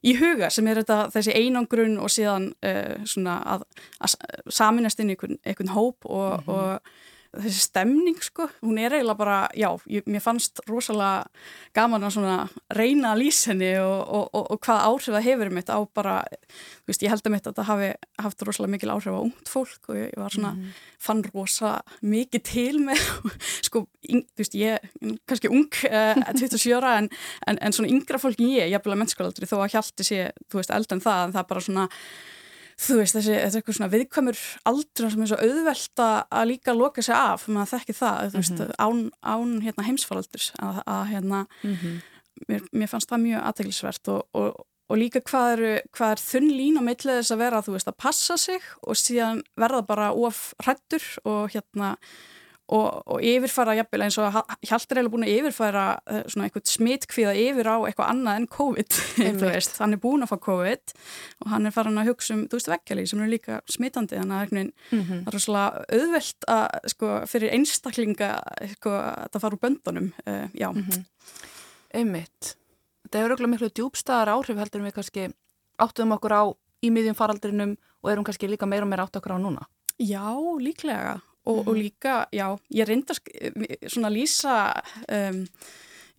í 0.00 0.16
huga 0.16 0.48
sem 0.52 0.68
er 0.70 0.80
þetta 0.80 0.98
þessi 1.14 1.36
einangrun 1.36 1.98
og 2.00 2.12
síðan 2.12 2.50
uh, 2.66 2.96
svona 3.08 3.38
að, 3.54 3.66
að 4.00 4.16
saminast 4.48 5.00
inn 5.02 5.12
í 5.12 5.16
einhvern, 5.16 5.40
einhvern 5.44 5.74
hóp 5.76 6.08
og, 6.08 6.40
mm 6.40 6.46
-hmm. 6.46 6.54
og 6.56 7.19
þessi 7.30 7.62
stemning 7.62 8.18
sko, 8.24 8.48
hún 8.64 8.78
er 8.82 8.94
eiginlega 8.96 9.18
bara, 9.18 9.36
já, 9.54 9.68
ég, 9.90 10.06
mér 10.10 10.22
fannst 10.24 10.58
rosalega 10.66 11.28
gaman 11.76 12.02
að 12.06 12.16
svona 12.16 12.36
reyna 12.74 13.12
að 13.12 13.20
lýsa 13.22 13.52
henni 13.52 13.68
og, 13.78 14.00
og, 14.02 14.24
og, 14.34 14.48
og 14.54 14.60
hvað 14.66 14.86
áhrif 14.88 15.14
það 15.14 15.26
hefur 15.28 15.52
mitt 15.54 15.70
á 15.70 15.78
bara, 15.94 16.14
þú 16.50 16.90
veist, 16.90 17.04
ég 17.06 17.14
held 17.14 17.28
að 17.28 17.34
mitt 17.36 17.46
að 17.46 17.60
það 17.60 17.68
hafi 17.70 17.90
haft 18.24 18.42
rosalega 18.48 18.74
mikil 18.74 18.92
áhrif 18.96 19.14
á 19.14 19.20
ungt 19.22 19.52
fólk 19.52 19.92
og 19.92 20.00
ég 20.00 20.16
var 20.18 20.34
svona, 20.34 20.52
mm. 20.58 20.80
fann 21.06 21.22
rosa 21.28 21.72
mikið 22.02 22.44
til 22.50 22.82
með, 22.88 23.04
sko, 23.68 23.84
in, 24.10 24.24
þú 24.34 24.44
veist, 24.44 24.58
ég, 24.58 24.90
kannski 25.30 25.52
ung, 25.54 25.70
uh, 25.94 26.24
27 26.34 26.74
ára 26.80 26.96
en, 27.04 27.12
en, 27.46 27.62
en 27.62 27.78
svona 27.78 27.92
yngra 27.94 28.18
fólk 28.22 28.42
en 28.42 28.50
ég, 28.56 28.66
ég 28.72 28.80
er 28.80 28.84
bara 28.84 28.98
mennskóldri 28.98 29.46
þó 29.46 29.60
að 29.60 29.76
hjálti 29.76 30.10
sé, 30.10 30.28
þú 30.50 30.62
veist, 30.62 30.74
eldan 30.74 31.04
það, 31.06 31.24
en 31.28 31.38
það 31.38 31.50
bara 31.54 31.66
svona, 31.68 31.88
þú 32.80 32.96
veist, 33.00 33.16
þessi, 33.16 33.34
þetta 33.34 33.50
er 33.50 33.60
eitthvað 33.60 33.76
svona 33.76 33.90
viðkvæmur 33.92 34.40
aldur 34.70 35.12
sem 35.12 35.24
er 35.24 35.30
svo 35.30 35.38
auðvelt 35.44 36.02
að 36.06 36.48
líka 36.48 36.74
loka 36.76 37.04
sig 37.04 37.16
af, 37.16 37.46
maður 37.48 37.72
þekki 37.74 37.96
það 37.98 38.16
mm 38.16 38.30
-hmm. 38.30 38.38
veist, 38.38 38.80
án, 38.86 39.02
án 39.20 39.52
hérna, 39.64 39.86
heimsfaraldurs 39.88 40.50
að, 40.58 40.82
að 40.86 41.04
hérna 41.12 41.44
mm 41.62 41.76
-hmm. 41.76 42.00
mér, 42.48 42.66
mér 42.72 42.88
fannst 42.88 43.10
það 43.10 43.24
mjög 43.26 43.46
aðteglisvert 43.50 44.08
og, 44.08 44.22
og, 44.32 44.66
og 44.88 44.96
líka 44.98 45.20
hvað 45.20 45.52
er, 45.52 45.82
hvað 45.92 46.10
er 46.10 46.24
þunn 46.30 46.50
lín 46.50 46.80
á 46.80 46.82
millið 46.82 47.20
þess 47.20 47.34
að 47.34 47.42
vera, 47.44 47.62
þú 47.62 47.72
veist, 47.76 47.88
að 47.88 48.00
passa 48.00 48.36
sig 48.36 48.62
og 48.82 48.96
síðan 48.96 49.42
verða 49.56 49.82
bara 49.86 50.12
of 50.12 50.54
hrættur 50.64 51.04
og 51.24 51.50
hérna 51.52 51.96
og, 52.70 53.02
og 53.10 53.24
yfirfara 53.26 53.74
jafnvel 53.78 54.04
eins 54.06 54.18
og 54.20 54.36
Hjaltur 54.66 55.00
er 55.00 55.08
búin 55.10 55.26
að 55.26 55.32
yfirfara 55.34 55.84
uh, 55.98 56.20
svona 56.30 56.46
eitthvað 56.46 56.70
smittkvíða 56.70 57.32
yfir 57.42 57.70
á 57.70 57.76
eitthvað 57.88 58.12
annað 58.12 58.38
en 58.40 58.46
COVID 58.54 58.98
veist, 59.42 59.78
hann 59.82 59.96
er 59.96 60.02
búin 60.02 60.24
að 60.24 60.30
fá 60.32 60.36
COVID 60.46 60.94
og 61.42 61.50
hann 61.54 61.66
er 61.66 61.74
farin 61.74 62.00
að 62.00 62.12
hugsa 62.12 62.36
um, 62.36 62.44
þú 62.50 62.60
veist, 62.60 62.70
vekkjali 62.70 63.06
sem 63.10 63.24
er 63.24 63.32
líka 63.32 63.58
smittandi, 63.70 64.20
þannig 64.20 64.36
að 64.38 64.54
mm 64.60 64.70
-hmm. 65.00 65.24
það 65.26 65.34
er 65.34 65.44
svona 65.46 65.64
auðvelt 65.98 66.48
að, 66.54 66.66
sko, 66.94 67.10
fyrir 67.26 67.54
einstaklinga, 67.56 68.30
sko, 68.76 68.90
að 68.90 69.28
það 69.32 69.40
fara 69.40 69.54
úr 69.56 69.64
böndunum, 69.64 70.12
uh, 70.26 70.46
já. 70.54 70.70
Mm 70.72 70.84
-hmm. 70.84 71.04
Einmitt. 71.94 72.56
Þetta 73.02 73.18
hefur 73.18 73.30
auðvitað 73.30 73.50
miklu 73.50 73.68
djúbstæðar 73.68 74.28
áhrif 74.28 74.58
heldur 74.58 74.82
við 74.82 74.94
kannski 74.94 75.32
áttuðum 75.78 76.14
okkur 76.14 76.32
á 76.32 76.42
í 76.82 76.90
miðjum 76.90 77.16
faraldrinum 77.18 77.76
og 78.02 78.10
erum 78.10 78.24
kannski 78.24 78.48
líka 78.48 78.66
meira 78.66 78.84
og 78.84 78.90
meira 78.90 79.02
átt 79.02 79.16
okkur 79.16 79.34
á 79.34 79.38
núna. 79.38 79.66
Já, 79.98 80.32
líklega 80.60 81.20
og, 81.44 81.56
mm 81.56 81.60
-hmm. 81.60 81.68
og 81.68 81.74
mhm. 81.74 81.82
líka, 81.82 82.26
já, 82.32 82.58
ég 82.74 82.88
reynda 82.88 83.14
svona 83.88 84.10
lýsa 84.10 84.82
um, 85.12 85.46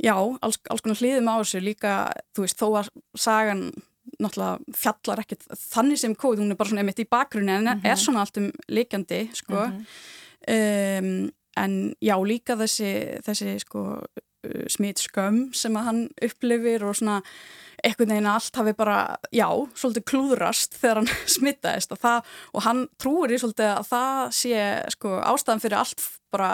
já, 0.03 0.37
alls, 0.41 0.59
alls 0.69 0.81
konar 0.81 0.97
hliðum 0.97 1.29
á 1.29 1.35
þessu 1.41 1.59
líka, 1.59 2.11
þú 2.35 2.41
veist, 2.41 2.61
þó 2.61 2.67
að 2.79 2.89
sagan 3.15 3.71
náttúrulega 4.19 4.59
fjallar 4.73 5.19
ekkert 5.19 5.45
þannig 5.73 5.99
sem 5.99 6.15
kóð, 6.15 6.39
hún 6.39 6.51
er 6.51 6.55
bara 6.55 6.69
svona 6.69 6.81
einmitt 6.81 6.99
í 6.99 7.09
bakgrunni 7.09 7.51
en 7.51 7.63
mm 7.63 7.67
-hmm. 7.67 7.91
er 7.91 7.95
svona 7.95 8.19
allt 8.19 8.37
um 8.37 8.51
líkjandi 8.67 9.29
sko 9.33 9.53
mm 9.53 9.85
-hmm. 10.47 11.25
um, 11.25 11.31
en 11.57 11.95
já, 12.01 12.15
líka 12.25 12.55
þessi 12.55 13.21
þessi 13.25 13.59
sko 13.59 14.03
smitt 14.67 14.99
skömm 14.99 15.53
sem 15.53 15.75
að 15.77 15.83
hann 15.83 16.09
upplifir 16.21 16.83
og 16.83 16.95
svona 16.95 17.21
einhvern 17.83 18.13
veginn 18.13 18.29
að 18.29 18.37
allt 18.39 18.59
hafi 18.61 18.73
bara, 18.77 18.97
já, 19.33 19.47
svolítið 19.75 20.07
klúðrast 20.11 20.75
þegar 20.79 21.01
hann 21.01 21.11
smittaðist 21.35 21.95
og, 21.95 22.01
það, 22.01 22.33
og 22.53 22.65
hann 22.67 22.81
trúir 23.01 23.35
í 23.35 23.39
svolítið 23.41 23.71
að 23.73 23.87
það 23.91 24.19
sé 24.37 24.65
sko 24.95 25.13
ástæðan 25.19 25.63
fyrir 25.63 25.79
allt 25.81 26.05
bara 26.33 26.51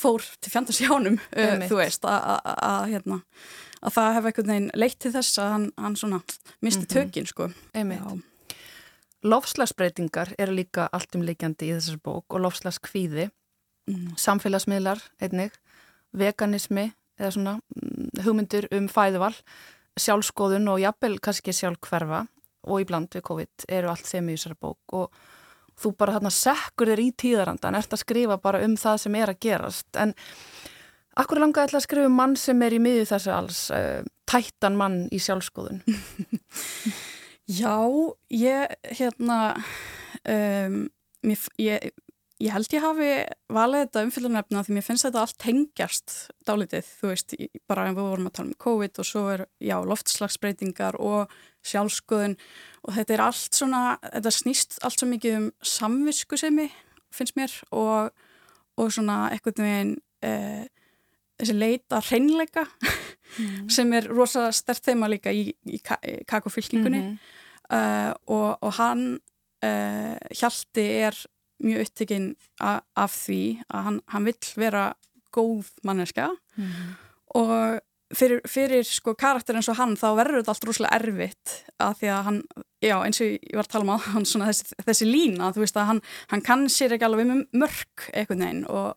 fór 0.00 0.24
til 0.40 0.52
fjandarsjánum, 0.54 1.18
uh, 1.18 1.56
þú 1.70 1.80
veist, 1.80 2.06
að 2.06 2.94
hérna, 2.94 3.20
að 3.80 3.96
það 3.96 4.14
hefði 4.16 4.32
einhvern 4.32 4.52
veginn 4.54 4.70
leitt 4.82 4.98
til 5.02 5.14
þess 5.16 5.40
að 5.40 5.54
hann, 5.54 5.66
hann 5.80 5.96
svona 6.00 6.20
misti 6.60 6.84
mm 6.84 6.86
-hmm. 6.86 6.94
tökinn, 6.94 7.26
sko. 7.26 7.50
Einmitt. 7.74 8.26
Lofslagsbreytingar 9.20 10.32
eru 10.38 10.54
líka 10.56 10.88
alltumleikjandi 10.92 11.68
í 11.68 11.74
þessar 11.76 11.98
bók 12.00 12.24
og 12.32 12.40
lofslagskvíði, 12.40 13.28
mm. 13.90 14.14
samfélagsmiðlar 14.16 15.02
einnig, 15.20 15.52
veganismi 16.16 16.92
eða 17.20 17.30
svona 17.34 17.58
mm, 17.60 18.24
hugmyndir 18.24 18.68
um 18.72 18.88
fæðuval 18.88 19.34
sjálfskoðun 19.98 20.68
og 20.72 20.80
jafnvel 20.82 21.18
kannski 21.22 21.54
sjálf 21.56 21.80
hverfa 21.88 22.24
og 22.68 22.82
íbland 22.82 23.14
við 23.14 23.24
COVID 23.26 23.66
eru 23.72 23.90
allt 23.92 24.08
þeim 24.08 24.28
í 24.30 24.36
þessari 24.36 24.58
bók 24.60 24.96
og 24.96 25.20
þú 25.80 25.94
bara 25.96 26.18
þarna 26.18 26.32
sekkur 26.34 26.90
þér 26.92 27.00
í 27.00 27.08
tíðarandan, 27.16 27.78
ert 27.78 27.94
að 27.96 28.02
skrifa 28.02 28.36
bara 28.42 28.60
um 28.66 28.76
það 28.76 28.98
sem 29.00 29.14
er 29.16 29.32
að 29.32 29.40
gerast. 29.46 29.88
En 29.96 30.12
akkur 31.20 31.40
langaði 31.40 31.78
að 31.78 31.86
skrifa 31.86 32.10
um 32.10 32.18
mann 32.20 32.36
sem 32.36 32.60
er 32.66 32.76
í 32.76 32.82
miði 32.82 33.06
þessu 33.08 33.32
alls, 33.34 33.62
uh, 33.74 34.02
tættan 34.30 34.76
mann 34.78 35.02
í 35.10 35.20
sjálfskoðun 35.22 35.80
Já, 37.60 37.80
ég 38.30 38.76
hérna 38.98 39.38
um, 40.28 40.84
ég, 41.58 41.90
ég 42.40 42.52
held 42.54 42.72
ég 42.72 42.84
hafi 42.84 43.08
valið 43.52 43.84
þetta 43.84 44.02
umfyllunarefna 44.06 44.62
því 44.64 44.76
mér 44.76 44.86
finnst 44.86 45.06
þetta 45.06 45.22
allt 45.24 45.46
hengjast 45.46 46.14
dálitið, 46.48 46.88
þú 47.00 47.10
veist, 47.12 47.34
bara 47.68 47.86
en 47.88 47.96
við 47.98 48.08
vorum 48.08 48.30
að 48.30 48.36
tala 48.38 48.48
um 48.48 48.60
COVID 48.64 49.00
og 49.02 49.08
svo 49.08 49.24
er, 49.34 49.44
já, 49.60 49.76
loftslagsbreytingar 49.84 50.98
og 51.00 51.34
sjálfskoðun 51.66 52.36
og 52.86 52.96
þetta 52.96 53.16
er 53.16 53.24
allt 53.26 53.60
svona, 53.60 53.82
þetta 54.06 54.34
snýst 54.34 54.78
allt 54.86 55.02
svo 55.02 55.10
mikið 55.10 55.38
um 55.38 55.48
samvisku 55.60 56.40
sem 56.40 56.62
ég 56.64 56.76
finnst 57.14 57.36
mér 57.36 57.56
og, 57.76 58.12
og 58.80 58.92
svona 58.94 59.26
eitthvað 59.34 59.64
með 59.64 59.96
e, 60.24 60.32
þessi 61.40 61.56
leita 61.56 62.00
hreinleika 62.06 62.64
mm. 62.68 63.68
sem 63.72 63.92
er 63.96 64.08
rosa 64.08 64.48
stert 64.54 64.84
þeima 64.86 65.10
líka 65.10 65.32
í, 65.34 65.48
í, 65.50 65.80
í 65.80 66.16
kakofylkingunni 66.28 67.02
mm 67.02 67.10
-hmm. 67.10 67.36
uh, 67.74 68.12
og, 68.32 68.56
og 68.60 68.72
hann 68.78 69.04
uh, 69.64 70.16
Hjalti 70.30 70.86
er 71.04 71.18
mjög 71.64 71.86
upptekinn 71.86 72.32
af 72.60 73.14
því 73.14 73.42
að 73.68 73.86
hann, 73.86 74.00
hann 74.12 74.26
vill 74.28 74.50
vera 74.56 74.88
góð 75.34 75.70
manneska 75.86 76.30
mm 76.56 76.64
-hmm. 76.64 76.90
og 77.40 77.80
fyrir, 78.14 78.40
fyrir 78.48 78.84
sko 78.86 79.14
karakter 79.14 79.56
eins 79.56 79.68
og 79.70 79.78
hann 79.78 79.96
þá 79.96 80.08
verður 80.18 80.40
þetta 80.40 80.54
allt 80.54 80.68
rúslega 80.68 80.98
erfitt 80.98 81.56
að 81.78 81.96
því 82.00 82.12
að 82.14 82.22
hann, 82.28 82.42
já 82.82 82.96
eins 83.04 83.20
og 83.20 83.26
ég 83.26 83.56
var 83.56 83.64
að 83.64 83.72
tala 83.72 83.84
um 83.84 83.94
á 83.94 83.98
hann 84.14 84.26
svona 84.26 84.50
þessi, 84.50 84.74
þessi 84.86 85.06
lína, 85.08 85.52
þú 85.54 85.64
veist 85.64 85.76
að 85.76 85.90
hann, 85.92 86.00
hann 86.28 86.42
kann 86.42 86.68
sér 86.68 86.96
ekki 86.96 87.04
alveg 87.04 87.46
mörg 87.52 88.08
eitthvað 88.12 88.42
neinn 88.42 88.64
og, 88.66 88.96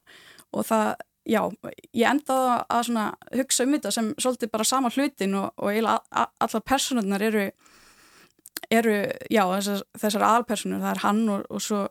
og 0.51 0.65
það 0.65 0.95
já, 1.29 1.41
ég 1.93 2.09
endaði 2.09 2.57
að 2.69 2.83
svona 2.87 3.05
hugsa 3.31 3.63
um 3.63 3.77
þetta 3.77 3.91
sem 3.91 4.09
svolítið 4.17 4.51
bara 4.51 4.63
sama 4.63 4.89
hlutin 4.89 5.37
og, 5.39 5.53
og 5.57 5.71
eiginlega 5.71 6.27
allar 6.39 6.65
personurnar 6.65 7.21
eru 7.21 7.51
eru, 8.71 8.95
já 9.31 9.43
þessar, 9.49 9.83
þessar 9.99 10.25
alpersonur, 10.27 10.81
það 10.81 10.93
er 10.93 11.03
hann 11.03 11.21
og, 11.29 11.45
og 11.51 11.63
svo 11.63 11.83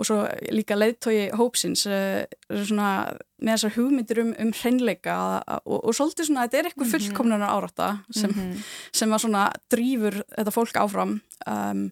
og 0.00 0.08
svo 0.08 0.18
líka 0.54 0.76
leiðtói 0.78 1.32
hópsins 1.36 1.84
uh, 1.86 2.22
svona, 2.48 3.12
með 3.42 3.56
þessar 3.56 3.74
hugmyndir 3.76 4.22
um, 4.22 4.32
um 4.40 4.52
hreinleika 4.56 5.16
og, 5.62 5.78
og 5.88 5.96
svolítið 5.96 6.30
svona 6.30 6.46
þetta 6.46 6.60
er 6.60 6.70
eitthvað 6.70 6.86
mhm. 6.86 6.94
fullkomnunar 6.94 7.52
árátta 7.52 7.90
sem, 8.10 8.30
mm 8.30 8.38
-hmm. 8.38 8.64
sem 8.92 9.12
að 9.12 9.24
svona 9.26 9.44
drýfur 9.72 10.22
þetta 10.36 10.56
fólk 10.56 10.80
áfram 10.80 11.20
um, 11.46 11.84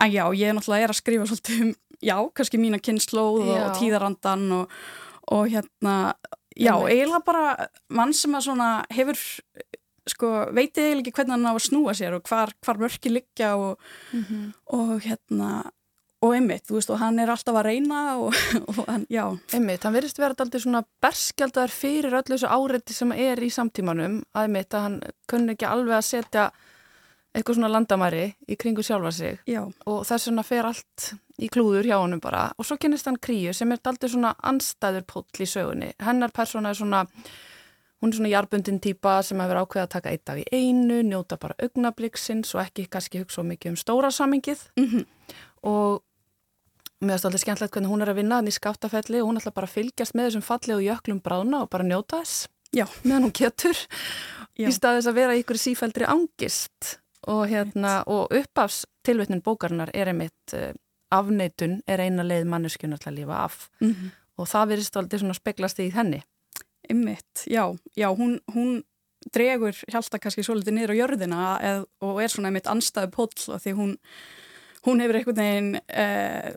en 0.00 0.10
já, 0.12 0.24
ég 0.34 0.48
er 0.48 0.54
náttúrulega 0.54 0.84
er 0.84 0.94
að 0.94 1.02
skrifa 1.02 1.26
svolítið 1.26 1.62
um, 1.62 1.74
já, 2.02 2.16
kannski 2.34 2.58
mína 2.58 2.78
kynnslóð 2.78 3.40
og, 3.44 3.56
og 3.56 3.72
tíðarandan 3.78 4.52
og, 4.52 4.70
og 5.30 5.48
hérna, 5.48 6.14
já, 6.56 6.74
eiginlega 6.88 7.24
bara 7.24 7.68
mann 7.88 8.12
sem 8.12 8.34
að 8.34 8.48
svona 8.48 8.70
hefur 8.90 9.18
sko, 10.08 10.30
veitir 10.56 10.88
eiginlega 10.88 11.06
ekki 11.06 11.16
hvernig 11.18 11.36
hann 11.36 11.50
á 11.50 11.54
að 11.54 11.66
snúa 11.68 11.94
sér 11.96 12.16
og 12.16 12.24
hvar, 12.28 12.52
hvar 12.64 12.80
mörki 12.80 13.12
liggja 13.12 13.56
og, 13.56 13.78
mm 14.12 14.24
-hmm. 14.24 14.52
og 14.66 15.00
hérna 15.04 15.70
og 16.20 16.34
einmitt, 16.36 16.66
þú 16.68 16.74
veist, 16.76 16.90
og 16.92 16.98
hann 17.00 17.18
er 17.22 17.30
alltaf 17.32 17.56
að 17.56 17.64
reyna 17.70 18.00
og, 18.20 18.34
og 18.70 18.80
hann, 18.90 19.06
já. 19.08 19.24
Einmitt, 19.56 19.84
hann 19.86 19.94
verðist 19.96 20.18
verið 20.20 20.42
alltaf 20.44 20.62
svona 20.66 20.82
berskjaldar 21.00 21.72
fyrir 21.72 22.12
öllu 22.18 22.34
þessu 22.36 22.50
áreiti 22.52 22.92
sem 22.96 23.12
er 23.16 23.40
í 23.40 23.48
samtímanum 23.54 24.18
að 24.34 24.42
einmitt 24.48 24.74
að 24.76 24.84
hann 24.88 24.98
kunni 25.30 25.54
ekki 25.56 25.68
alveg 25.70 25.96
að 25.96 26.04
setja 26.10 26.50
eitthvað 27.30 27.60
svona 27.60 27.70
landamæri 27.70 28.24
í 28.50 28.56
kringu 28.58 28.82
sjálfa 28.82 29.12
sig 29.14 29.36
já. 29.46 29.60
og 29.86 30.00
þess 30.08 30.26
vegna 30.28 30.42
fer 30.42 30.66
allt 30.66 31.12
í 31.38 31.46
klúður 31.48 31.86
hjá 31.86 31.96
honum 32.02 32.18
bara 32.20 32.48
og 32.58 32.66
svo 32.66 32.74
kynist 32.76 33.06
hann 33.06 33.20
Kríu 33.22 33.52
sem 33.54 33.70
er 33.70 33.78
alltaf 33.86 34.10
svona 34.10 34.32
anstæður 34.50 35.06
pótl 35.06 35.44
í 35.44 35.46
sögunni 35.46 35.92
hennar 36.02 36.34
persóna 36.34 36.72
er 36.74 36.80
svona 36.80 37.04
hún 38.02 38.10
er 38.10 38.16
svona 38.18 38.32
jarbundin 38.32 38.80
típa 38.82 39.20
sem 39.22 39.38
hefur 39.40 39.60
ákveðið 39.62 39.84
að 39.86 39.92
taka 39.94 40.10
eitt 40.10 40.24
dag 40.26 40.40
í 40.42 40.46
einu, 40.50 40.98
njóta 41.06 41.38
bara 41.38 41.54
augnabliksins 41.62 42.50
og 42.56 42.64
ekki 42.64 42.88
kannski 42.90 43.22
hugsa 43.22 43.46
mikið 43.46 43.76
um 43.76 43.78
stóra 43.78 44.10
samingið 44.10 44.66
Mhm. 44.76 45.06
og 45.70 46.02
mér 47.00 47.14
finnst 47.16 47.24
alltaf 47.28 47.40
skemmtilegt 47.44 47.74
hvernig 47.74 47.90
hún 47.92 48.02
er 48.04 48.10
að 48.12 48.18
vinna 48.20 48.38
hann 48.40 48.50
í 48.50 48.54
skáttafelli 48.54 49.20
og 49.22 49.30
hún 49.30 49.40
ætla 49.40 49.52
bara 49.56 49.66
að 49.70 49.76
fylgjast 49.78 50.14
með 50.18 50.28
þessum 50.28 50.44
fallegu 50.46 50.84
jöklum 50.84 51.20
bráðna 51.24 51.62
og 51.64 51.70
bara 51.72 51.86
njóta 51.88 52.20
þess 52.22 52.48
Já. 52.76 52.86
meðan 53.04 53.26
hún 53.28 53.32
getur 53.40 53.76
Já. 54.60 54.68
í 54.68 54.72
staðis 54.76 55.08
að 55.10 55.18
vera 55.20 55.34
í 55.36 55.42
ykkur 55.42 55.58
sífældri 55.58 56.06
angist 56.06 56.98
og 57.28 57.46
hérna 57.50 58.00
og 58.06 58.30
uppafs 58.32 58.84
tilvitnin 59.04 59.42
bókarinnar 59.44 59.90
er 59.94 60.12
einmitt 60.12 60.54
uh, 60.56 60.70
afneitun 61.12 61.80
er 61.90 62.00
eina 62.04 62.22
leið 62.24 62.46
manneskjunar 62.52 63.00
til 63.02 63.10
að 63.12 63.18
lifa 63.22 63.40
af 63.44 63.68
Mhm. 63.80 64.10
og 64.38 64.46
það 64.48 64.76
aldrei 64.96 65.18
svona 65.20 65.34
speglast 65.36 65.80
í 65.80 65.90
henni 65.92 66.22
Einmitt, 66.90 67.44
já, 67.46 67.76
já, 67.94 68.08
hún, 68.16 68.40
hún 68.54 68.82
dregur 69.34 69.76
hjálta 69.92 70.18
kannski 70.18 70.42
svolítið 70.42 70.74
niður 70.74 70.90
á 70.96 71.00
jörðina 71.00 71.40
eð, 71.62 71.84
og 72.02 72.18
er 72.22 72.28
svona 72.32 72.48
einmitt 72.50 72.66
anstæðu 72.66 73.10
póll 73.14 73.52
og 73.54 73.60
því 73.62 73.74
hún, 73.78 73.92
hún 74.88 75.02
hefur 75.04 75.18
einhvern 75.20 75.38
veginn, 75.38 75.80
eh, 75.86 76.56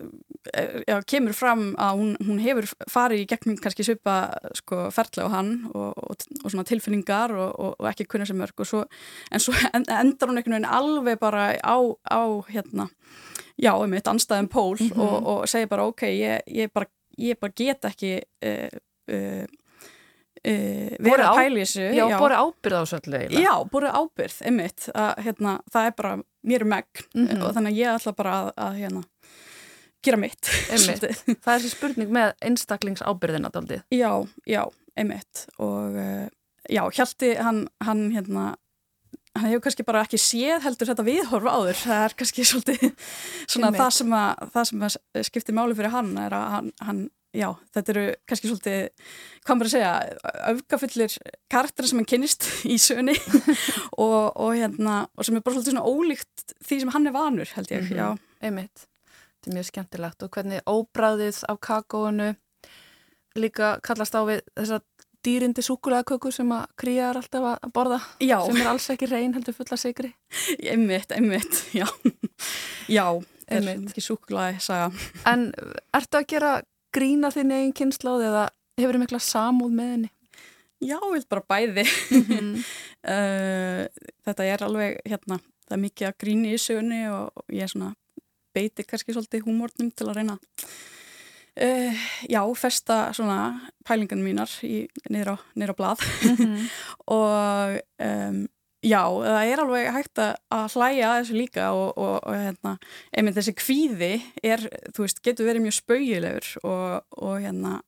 já, 0.87 0.97
kemur 1.07 1.33
fram 1.33 1.61
að 1.79 1.99
hún, 1.99 2.09
hún 2.27 2.39
hefur 2.43 2.65
farið 2.91 3.21
í 3.23 3.27
gegnum 3.31 3.57
kannski 3.63 3.85
svipa 3.87 4.15
sko 4.59 4.89
ferðlega 4.91 5.29
á 5.31 5.35
hann 5.37 5.51
og, 5.73 5.93
og, 5.95 6.25
og 6.43 6.51
svona 6.51 6.65
tilfinningar 6.67 7.31
og, 7.31 7.53
og, 7.79 7.87
ekki 7.91 8.05
kunna 8.11 8.25
sem 8.27 8.37
mörg 8.41 8.59
og 8.59 8.67
svo, 8.67 8.83
en 9.31 9.39
svo 9.43 9.53
en, 9.75 9.85
endar 9.87 10.27
hún 10.31 10.41
einhvern 10.41 10.57
veginn 10.59 10.69
alveg 10.79 11.19
bara 11.23 11.45
á, 11.63 11.77
á 12.11 12.21
hérna, 12.51 12.89
já, 13.55 13.71
einmitt 13.77 14.07
anstæðum 14.11 14.51
pól 14.51 14.75
og, 14.97 15.15
og 15.23 15.47
segir 15.47 15.71
bara 15.71 15.87
ok, 15.87 16.07
ég, 16.11 16.43
ég 16.51 16.73
bara, 16.75 16.91
ég 17.17 17.39
bara 17.39 17.55
get 17.55 17.85
ekki 17.93 18.17
uh, 18.45 18.79
uh, 19.11 19.43
Uh, 20.43 20.89
að 20.99 21.21
á- 21.23 21.39
þessu 21.55 21.83
Já, 21.95 22.03
já. 22.11 22.17
bóri 22.19 22.35
ábyrð 22.35 22.75
á 22.75 22.83
svolítið 22.83 23.35
já, 23.39 23.51
borið 23.71 23.93
ábyrð, 23.95 24.33
einmitt 24.49 24.89
að, 24.91 25.11
hérna, 25.23 25.53
það 25.71 25.85
er 25.87 25.93
bara 25.95 26.11
mér 26.43 26.65
megn 26.67 27.05
Mhm. 27.15 27.37
og 27.45 27.53
þannig 27.55 27.71
að 27.71 27.79
ég 27.79 27.93
ætla 27.95 28.11
bara 28.17 28.33
að, 28.41 28.49
að 28.65 28.73
hérna, 28.81 29.03
gera 30.03 30.19
mitt. 30.21 30.49
Það 30.73 31.53
er 31.53 31.59
þessi 31.59 31.71
spurning 31.73 32.11
með 32.13 32.33
einstaklingsábyrðina 32.49 33.51
daldið 33.53 33.83
já, 33.95 34.11
já, 34.49 34.63
einmitt. 34.99 35.45
Og 35.63 35.95
uh, 35.99 36.27
já, 36.69 36.83
Hjalti 36.97 37.33
hann, 37.39 37.65
hann 37.83 38.05
hérna 38.15 38.51
hann 39.33 39.49
hefur 39.49 39.63
kannski 39.65 39.83
bara 39.87 40.03
ekki 40.05 40.19
séð 40.21 40.61
heldur 40.67 40.91
þetta 40.91 41.03
viðhorf 41.07 41.47
áður, 41.49 41.77
það 41.87 42.03
er 42.05 42.13
kannski 42.19 42.43
svolítið 42.51 42.83
svona 43.49 43.71
það 43.73 43.91
sem, 43.97 44.11
að, 44.13 44.43
það 44.53 44.67
sem 44.69 44.83
að 44.85 44.97
skiptir 45.31 45.55
máli 45.57 45.77
fyrir 45.79 45.89
hann 45.95 46.11
er 46.21 46.35
að 46.37 46.43
hann, 46.53 46.67
hann 46.85 46.99
já, 47.33 47.47
þetta 47.73 47.93
eru 47.95 48.03
kannski 48.29 48.51
svolítið 48.51 49.07
hvað 49.41 49.57
maður 49.57 49.69
að 49.71 49.73
segja, 49.73 49.93
öfgafullir 50.51 51.15
karakter 51.49 51.89
sem 51.89 51.97
hann 52.03 52.09
kynnist 52.13 52.45
í 52.73 52.77
sögunni. 52.77 53.15
Og, 53.97 54.29
og 54.37 54.53
hérna 54.53 54.99
og 55.17 55.25
sem 55.25 55.39
er 55.39 55.43
bara 55.45 55.57
svolítið 55.57 55.73
svona 55.73 55.89
ólíkt 55.89 56.53
því 56.69 56.79
sem 56.83 56.93
hann 56.93 57.09
er 57.09 57.15
vanur 57.17 57.55
held 57.57 57.73
ég, 57.73 57.87
Mhm. 57.89 57.97
já, 57.97 58.07
Einmitt, 58.43 58.85
þetta 59.43 59.51
er 59.51 59.57
mjög 59.59 59.67
skemmtilegt 59.69 60.23
og 60.23 60.31
hvernig 60.37 60.63
óbræðið 60.71 61.41
af 61.51 61.59
kakóinu 61.67 62.29
líka 63.35 63.75
kallast 63.83 64.15
á 64.15 64.21
við 64.23 64.41
þessa 64.55 64.79
dýrindi 65.23 65.63
súkulegaköku 65.63 66.31
sem 66.35 66.49
að 66.51 66.65
kría 66.79 67.09
er 67.09 67.19
alltaf 67.19 67.45
að 67.53 67.71
borða 67.75 67.99
já, 68.23 68.37
sem 68.45 68.59
er 68.59 68.69
alls 68.73 68.89
ekki 68.93 69.07
reyn 69.11 69.33
heldur 69.35 69.55
fulla 69.55 69.77
sigri 69.79 70.13
einmitt, 70.71 71.11
einmitt 71.15 71.61
já, 71.79 71.87
já, 72.87 73.05
er 73.47 73.59
Einmitt. 73.59 73.91
ekki 73.91 74.03
súkulæði 74.03 74.59
saga 74.63 74.91
En 75.31 75.49
ertu 75.95 76.19
að 76.19 76.27
gera 76.35 76.51
grína 76.93 77.31
þinn 77.33 77.51
eigin 77.55 77.73
kynnslóð 77.75 78.27
eða 78.29 78.43
hefur 78.79 78.99
mikla 79.01 79.19
samúð 79.23 79.73
með 79.75 79.89
henni? 79.95 80.11
Já, 80.83 80.97
ég 80.99 81.11
vil 81.13 81.25
bara 81.31 81.43
bæði. 81.47 81.83
Mhm. 82.11 82.47
uh, 83.07 83.83
þetta 84.27 84.47
er 84.51 84.63
alveg, 84.65 84.97
hérna, 85.07 85.37
það 85.63 85.75
er 85.77 85.81
mikið 85.85 86.07
að 86.09 86.17
gríni 86.19 86.51
í 86.51 86.59
sögunni 86.59 86.99
og 87.07 87.45
ég 87.53 87.63
er 87.63 87.71
svona 87.71 87.93
beiti 88.53 88.85
kannski 88.87 89.15
svolítið 89.15 89.47
húmórnum 89.47 89.91
til 89.93 90.09
að 90.09 90.19
reyna 90.19 90.37
uh, 90.39 92.03
já, 92.29 92.41
festa 92.57 92.97
svona 93.15 93.37
pælingan 93.87 94.23
mínar 94.23 94.51
í, 94.65 94.85
niður, 95.09 95.35
á, 95.35 95.35
niður 95.55 95.75
á 95.75 95.79
blað. 95.79 96.03
Og 97.17 97.79
um, 98.07 98.43
já, 98.83 99.01
það 99.07 99.53
er 99.53 99.63
alveg 99.63 99.89
hægt 99.97 100.21
að 100.23 100.75
hlæja 100.75 101.15
þessu 101.19 101.37
líka 101.37 101.71
og, 101.75 101.97
og, 101.97 102.15
og 102.19 102.37
hérna, 102.37 102.75
einmitt 103.15 103.37
þessi 103.39 103.55
kvíði 103.57 104.13
er, 104.43 104.67
þú 104.95 105.05
veist, 105.05 105.23
getur 105.25 105.49
verið 105.49 105.67
mjög 105.67 105.77
spaugilegur 105.79 106.53
og, 106.63 107.17
og 107.19 107.35
hérna 107.43 107.79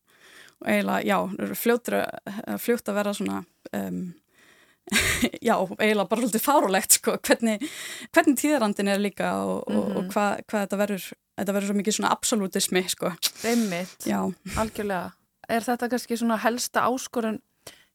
og 0.64 0.70
eiginlega, 0.72 1.04
já, 1.04 1.18
fljótt 1.60 2.90
að 2.90 2.96
vera 2.96 3.14
svona 3.16 3.42
um, 3.76 4.06
já, 5.48 5.56
eiginlega 5.56 6.08
bara 6.10 6.22
svolítið 6.22 6.44
fárulegt 6.46 6.98
sko, 7.00 7.16
hvernig, 7.26 7.64
hvernig 8.14 8.40
tíðarandin 8.42 8.92
er 8.94 9.02
líka 9.02 9.32
og, 9.42 9.64
og, 9.72 9.92
og 10.00 10.10
hvað, 10.14 10.44
hvað 10.46 10.66
þetta 10.66 10.82
verður 10.82 11.08
þetta 11.36 11.56
verður 11.58 11.72
svo 11.72 11.78
mikið 11.80 11.98
svona 11.98 12.14
absolutismi 12.16 12.84
sko, 12.94 13.12
já, 14.06 14.20
algjörlega. 14.62 15.12
Er 15.50 15.66
þetta 15.66 15.90
kannski 15.92 16.18
svona 16.18 16.40
helsta 16.42 16.86
áskorun 16.90 17.42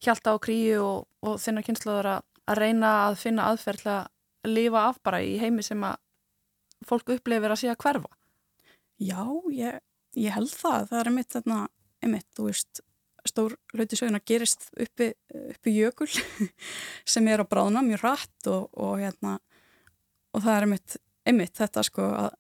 hjalta 0.03 0.35
á 0.35 0.37
kríu 0.43 0.79
og, 0.85 1.09
og 1.27 1.41
þinnar 1.43 1.67
kynnslóður 1.67 2.13
að, 2.17 2.23
að 2.51 2.63
reyna 2.63 2.93
að 3.09 3.19
finna 3.25 3.49
aðferð 3.51 3.91
að 3.95 4.51
lifa 4.51 4.87
af 4.91 5.03
bara 5.05 5.23
í 5.23 5.35
heimi 5.41 5.65
sem 5.67 5.83
að 5.85 5.99
fólk 6.89 7.13
upplifir 7.17 7.53
að 7.53 7.63
sé 7.63 7.71
að 7.73 7.81
hverfa? 7.83 8.11
já, 9.01 9.25
ég, 9.55 9.81
ég 10.19 10.37
held 10.37 10.53
það. 10.53 10.87
Það 10.91 11.01
er 11.01 11.11
einmitt 11.11 11.35
þarna, 11.37 11.59
einmitt, 12.05 12.29
þú 12.37 12.49
veist 12.51 12.83
stór 13.29 13.57
hluti 13.75 13.99
söguna 13.99 14.21
gerist 14.27 14.69
uppi, 14.81 15.13
uppi 15.53 15.75
jökul 15.75 16.09
sem 17.13 17.29
er 17.29 17.43
á 17.43 17.47
bráðna 17.49 17.83
mjög 17.87 18.05
rætt 18.05 18.51
og, 18.53 18.71
og 18.73 18.99
hérna 19.01 19.39
og 20.35 20.45
það 20.45 20.55
er 20.55 20.67
einmitt, 20.67 20.97
einmitt 21.27 21.59
þetta 21.59 21.85
sko 21.87 22.07
að, 22.07 22.31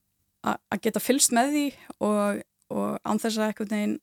að 0.46 0.58
að 0.70 0.82
geta 0.86 1.02
fylst 1.02 1.34
með 1.36 1.52
því 1.54 1.66
og, 1.98 2.42
og 2.70 2.88
án 3.04 3.22
þess 3.22 3.38
að 3.38 3.46
einhvern 3.50 3.74
veginn 3.74 3.98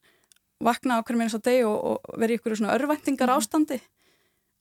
vakna 0.67 0.99
á 0.99 1.05
hverjum 1.05 1.25
eins 1.25 1.37
og 1.37 1.45
deg 1.45 1.65
og, 1.67 1.77
og 1.77 2.17
vera 2.21 2.33
í 2.33 2.37
einhverju 2.37 2.61
svona 2.61 2.77
örvæntingar 2.77 3.33
ástandi 3.33 3.79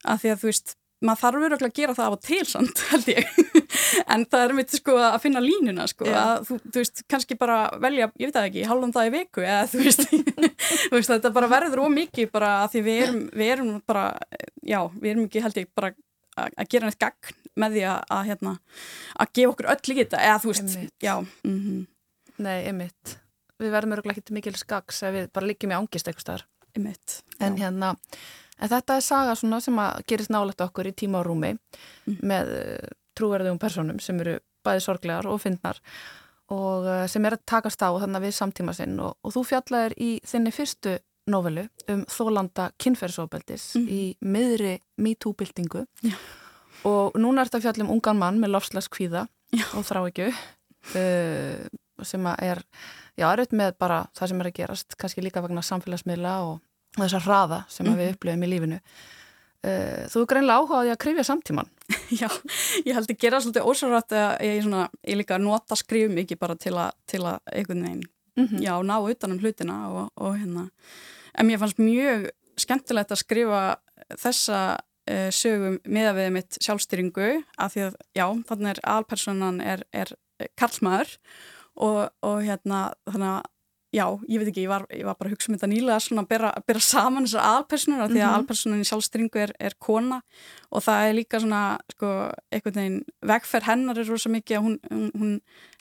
að 0.05 0.23
því 0.23 0.33
að 0.33 0.41
þú 0.41 0.51
veist 0.51 0.75
maður 1.05 1.21
þarf 1.21 1.43
verið 1.43 1.65
að 1.67 1.73
gera 1.77 1.93
það 1.97 2.07
af 2.07 2.15
og 2.15 2.21
til 2.25 2.45
samt 2.49 2.79
held 2.91 3.09
ég 3.11 3.27
en 4.07 4.25
það 4.25 4.43
er 4.47 4.53
mitt 4.57 4.73
sko 4.73 4.95
að 4.97 5.19
finna 5.21 5.43
línuna 5.43 5.85
sko 5.91 6.07
Já. 6.09 6.15
að 6.23 6.47
þú, 6.47 6.57
þú 6.65 6.81
veist 6.81 7.03
kannski 7.11 7.37
bara 7.37 7.57
velja, 7.83 8.09
ég 8.17 8.31
veit 8.31 8.37
það 8.39 8.49
ekki, 8.49 8.65
hálfum 8.71 8.93
það 8.95 9.09
í 9.09 9.13
viku 9.17 9.45
eða 9.45 9.67
þú 9.71 9.83
veist, 9.85 10.03
þú 10.89 10.95
veist 10.95 11.13
þetta 11.13 11.33
bara 11.37 11.51
verður 11.53 11.83
ómikið 11.85 12.31
bara 12.33 12.51
að 12.63 12.73
því 12.75 12.83
við 12.87 13.03
erum, 13.05 13.21
við 13.37 13.53
erum 13.57 13.71
bara, 13.87 14.07
já, 14.65 14.79
við 14.97 15.11
erum 15.13 15.27
ekki 15.29 15.45
held 15.45 15.61
ég 15.61 15.69
bara 15.77 15.93
að 15.93 16.03
að 16.37 16.67
gera 16.69 16.85
neitt 16.89 16.99
gagn 17.01 17.37
með 17.57 17.71
því 17.77 17.85
að, 17.89 18.01
að 18.13 18.27
hérna, 18.27 18.51
að 19.17 19.29
gefa 19.39 19.53
okkur 19.55 19.69
öll 19.73 19.79
í 19.89 19.95
þetta, 19.97 20.19
eða 20.21 20.41
þú 20.43 20.51
veist, 20.51 20.67
Einmitt. 20.77 20.97
já 21.01 21.13
mm 21.17 21.85
Nei, 22.37 22.67
einmitt. 22.69 23.15
Við 23.57 23.71
verðum 23.73 23.95
örgulega 23.95 24.21
ekki 24.21 24.35
mikil 24.35 24.51
skags 24.53 24.99
ef 25.07 25.15
við 25.15 25.23
bara 25.33 25.47
liggjum 25.49 25.71
í 25.73 25.77
angist 25.79 26.05
eitthvað 26.11 26.43
einmitt 26.77 27.15
En 27.41 27.55
já. 27.57 27.63
hérna, 27.63 27.89
en 28.59 28.69
þetta 28.71 28.95
er 28.97 29.05
saga 29.05 29.35
svona 29.37 29.59
sem 29.61 29.75
að 29.79 30.03
gerist 30.09 30.31
nálægt 30.33 30.61
okkur 30.65 30.87
í 30.89 30.95
tíma 30.97 31.19
og 31.21 31.27
rúmi 31.29 31.55
Mm. 32.07 32.19
með 32.23 32.53
uh, 32.57 32.87
trúverðum 33.17 33.57
personum 33.59 33.99
sem 33.99 34.19
eru 34.23 34.37
bæði 34.63 34.81
sorglegar 34.85 35.27
og 35.27 35.41
fyndnar 35.43 35.79
og 36.53 36.85
uh, 36.87 37.05
sem 37.11 37.25
er 37.27 37.35
að 37.35 37.43
takast 37.45 37.81
á 37.83 37.89
þannig 37.99 38.21
við 38.27 38.35
samtíma 38.37 38.73
sinn 38.77 38.99
og, 39.03 39.17
og 39.23 39.33
þú 39.35 39.43
fjallaðir 39.49 39.95
í 39.99 40.09
þinni 40.23 40.53
fyrstu 40.55 40.93
novelu 41.27 41.65
um 41.91 42.05
þólanda 42.07 42.69
kynferðsóbeldis 42.79 43.73
Mm. 43.75 43.87
í 43.91 44.01
miðri 44.23 44.77
MeToo-byltingu 44.97 45.83
Já. 46.07 46.15
og 46.87 47.17
núna 47.19 47.41
er 47.43 47.49
þetta 47.51 47.61
fjall 47.65 47.83
um 47.83 47.91
ungan 47.97 48.17
mann 48.21 48.39
með 48.39 48.53
lofslagskvíða 48.55 49.25
Já. 49.51 49.65
og 49.75 49.83
þráekju 49.89 50.29
uh, 50.31 51.67
sem 52.07 52.25
að 52.29 52.43
er 52.45 52.61
já, 53.17 53.27
er 53.33 53.43
með 53.57 53.75
bara 53.81 54.05
það 54.15 54.29
sem 54.31 54.41
er 54.43 54.49
að 54.51 54.57
gerast 54.61 54.95
kannski 55.01 55.23
líka 55.25 55.41
vegna 55.43 55.63
samfélagsmiðla 55.65 56.33
og 56.47 56.59
þessar 57.05 57.25
hraða 57.27 57.59
sem 57.69 57.87
að 57.91 57.99
við 58.01 58.11
upplifum 58.15 58.43
í 58.43 58.49
lífinu. 58.51 58.79
Uh, 59.67 60.03
Þú 60.13 60.21
er 60.21 60.27
greinlega 60.31 60.61
áhugaði 60.61 60.91
að 60.93 60.99
krifja 61.01 61.23
samtíman 61.25 61.69
Já, 62.21 62.27
ég 62.85 62.93
held 62.93 63.09
að 63.09 63.17
gera 63.23 63.39
svolítið 63.41 63.65
ósvarat 63.71 64.13
að 64.13 64.43
ég, 64.45 64.59
svona, 64.63 64.83
ég 65.09 65.17
líka 65.17 65.39
nota 65.41 65.75
skrifum 65.79 66.13
mikið 66.13 66.37
bara 66.43 66.55
til 66.61 66.75
að, 66.77 66.91
til 67.09 67.23
að 67.25 67.39
einhvern 67.53 67.83
veginn, 67.87 68.05
Mhm. 68.37 68.59
já, 68.61 68.75
ná 68.85 68.93
utanum 69.01 69.39
hlutina 69.41 69.75
og, 69.89 70.11
og 70.21 70.35
hérna, 70.37 70.67
en 71.33 71.47
mér 71.49 71.57
fannst 71.57 71.79
mjög 71.81 72.27
skemmtilegt 72.61 73.09
að 73.15 73.17
skrifa 73.23 73.61
þessa 74.13 74.59
uh, 74.77 75.29
sögum 75.33 75.79
með 75.89 76.09
að 76.11 76.19
við 76.19 76.29
mitt 76.35 76.59
sjálfstyringu 76.61 77.29
af 77.57 77.73
því 77.73 77.81
að, 77.87 77.95
já, 78.13 78.25
þannig 78.51 78.69
er 78.75 78.81
alpersonan 78.93 79.57
er, 79.65 79.81
er 79.89 80.13
karlmaður 80.53 81.15
og, 81.81 82.03
og 82.21 82.43
hérna, 82.45 82.83
þannig 83.09 83.31
að 83.39 83.49
Já, 83.95 84.03
ég 84.27 84.41
veit 84.41 84.49
ekki, 84.51 84.65
ég 84.65 84.71
var, 84.71 84.83
ég 84.91 85.05
var 85.07 85.15
bara 85.15 85.29
að 85.29 85.37
hugsa 85.37 85.47
um 85.47 85.55
þetta 85.55 85.67
nýlega 85.71 85.99
svona 86.03 86.23
að 86.25 86.27
bera, 86.33 86.49
bera 86.67 86.79
saman 86.83 87.23
þessar 87.23 87.45
aðalpersonar 87.47 88.01
af 88.03 88.09
því 88.11 88.17
að 88.19 88.25
Mhm. 88.25 88.33
aðalpersonan 88.33 88.81
í 88.83 88.87
sjálfstringu 88.89 89.39
er, 89.45 89.53
er 89.63 89.75
kona 89.79 90.17
og 90.71 90.83
það 90.83 91.05
er 91.07 91.13
líka 91.15 91.39
svona 91.39 91.61
sko, 91.93 92.09
einhvern 92.51 92.75
veginn, 92.81 92.97
vegferð 93.23 93.63
hennar 93.69 93.97
er 94.03 94.09
rosa 94.11 94.29
mikið 94.29 94.57
að 94.57 94.65
hún, 94.67 94.75
hún, 94.91 95.07
hún 95.15 95.31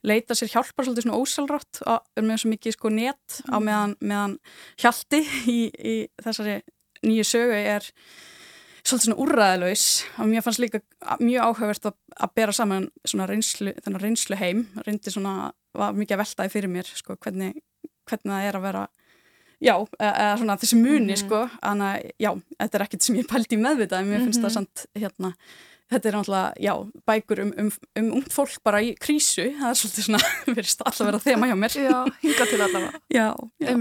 leita 0.06 0.34
sér 0.38 0.52
hjálpar 0.54 0.86
svolítið 0.86 1.02
svona 1.08 1.18
ósælrátt 1.18 1.82
og 1.86 2.00
er 2.16 2.22
með 2.22 2.38
svo 2.44 2.52
mikið 2.54 2.72
sko 2.78 2.88
net 2.94 3.40
á 3.50 3.56
meðan, 3.58 3.96
meðan 4.00 4.38
hjalti 4.78 5.24
í, 5.50 5.58
í 5.74 5.96
þessari 6.22 6.60
nýju 7.02 7.26
sögu 7.26 7.58
er 7.58 7.90
svolítið 8.86 9.08
svona 9.08 9.22
úrræðilaus 9.26 9.84
og 10.22 10.28
mér 10.30 10.44
fannst 10.46 10.62
líka 10.62 10.78
mjög 11.18 11.42
áhugavert 11.42 11.88
að, 11.90 11.96
að 12.22 12.34
bera 12.38 12.52
saman 12.54 12.86
svona 13.02 13.26
reynslu, 13.26 13.74
reynslu 13.98 14.38
heim 14.38 14.68
reyndi 14.86 15.10
svona, 15.10 15.50
var 15.74 15.92
mikið 15.98 16.14
að 16.14 16.22
veltaði 16.22 16.52
fyrir 16.54 16.70
mér 16.70 16.86
sko, 16.94 17.16
hvernig, 17.18 17.58
hvernig 18.10 18.32
það 18.32 18.48
er 18.48 18.58
að 18.58 18.66
vera 18.66 18.82
já, 19.62 19.74
eða 20.00 20.34
svona 20.40 20.58
þessi 20.60 20.80
muni 20.80 21.14
mm 21.14 21.22
sko, 21.22 21.46
þannig 21.62 21.86
að 21.86 22.10
já, 22.20 22.30
þetta 22.58 22.78
er 22.78 22.84
ekkert 22.86 23.06
sem 23.06 23.16
ég 23.16 23.30
pældi 23.30 23.58
meðvitað, 23.60 24.02
en 24.02 24.10
mér 24.10 24.24
finnst 24.24 24.40
mm 24.40 24.44
-hmm. 24.44 24.50
það 24.50 24.54
samt 24.54 24.86
hérna, 24.94 25.32
þetta 25.92 26.08
er 26.08 26.16
náttúrulega, 26.16 26.52
já, 26.60 26.74
bækur 27.06 27.42
um, 27.44 27.52
um, 27.58 27.70
um 27.98 28.10
ungt 28.20 28.32
fólk 28.32 28.62
bara 28.64 28.82
í 28.82 28.94
krísu 29.00 29.50
það 29.60 29.70
er 29.70 29.78
svolítið 29.80 30.08
svona, 30.08 30.22
verist 30.56 30.82
alltaf 30.84 31.06
verið 31.06 31.20
að 31.20 31.28
þema 31.30 31.46
hjá 31.46 31.56
mér 31.56 31.76
Já, 31.76 32.00
hinga 32.22 32.46
til 32.50 32.60
allavega 32.60 33.00
Já, 33.18 33.28
já. 33.60 33.76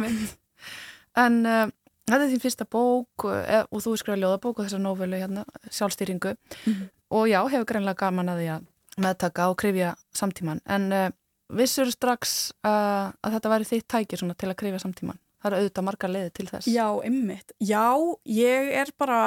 En 1.16 1.46
uh, 1.46 1.68
Þetta 2.06 2.22
er 2.22 2.30
þín 2.30 2.42
fyrsta 2.44 2.66
bók 2.70 3.26
e, 3.26 3.64
og 3.66 3.82
þú 3.82 3.96
skrifaði 3.98 4.22
ljóðabók 4.22 4.60
og 4.60 4.68
þessa 4.68 4.78
nóvelu 4.78 5.18
hérna, 5.18 5.44
sjálfstýringu 5.74 6.36
mm 6.36 6.74
-hmm. 6.74 6.90
og 7.10 7.28
já, 7.28 7.40
hefur 7.50 7.66
greinlega 7.66 7.98
gaman 7.98 8.30
að 8.30 8.38
því 8.42 8.50
að 8.56 8.68
meðtaka 8.98 9.50
og 9.50 9.58
krifja 9.58 9.96
samtíman 10.14 10.62
en 10.66 10.92
uh, 10.94 11.10
vissur 11.54 11.92
strax 11.94 12.36
uh, 12.66 13.12
að 13.22 13.38
þetta 13.38 13.52
væri 13.54 13.70
þitt 13.70 13.88
tækir 13.92 14.26
til 14.26 14.50
að 14.50 14.58
krifja 14.60 14.82
samtíman? 14.84 15.20
Það 15.42 15.52
eru 15.52 15.62
auðvitað 15.62 15.86
margar 15.86 16.10
leiði 16.10 16.32
til 16.34 16.48
þess. 16.50 16.70
Já, 16.74 16.88
ymmit. 17.06 17.54
Já, 17.62 17.86
ég 18.34 18.72
er 18.82 18.92
bara, 18.98 19.20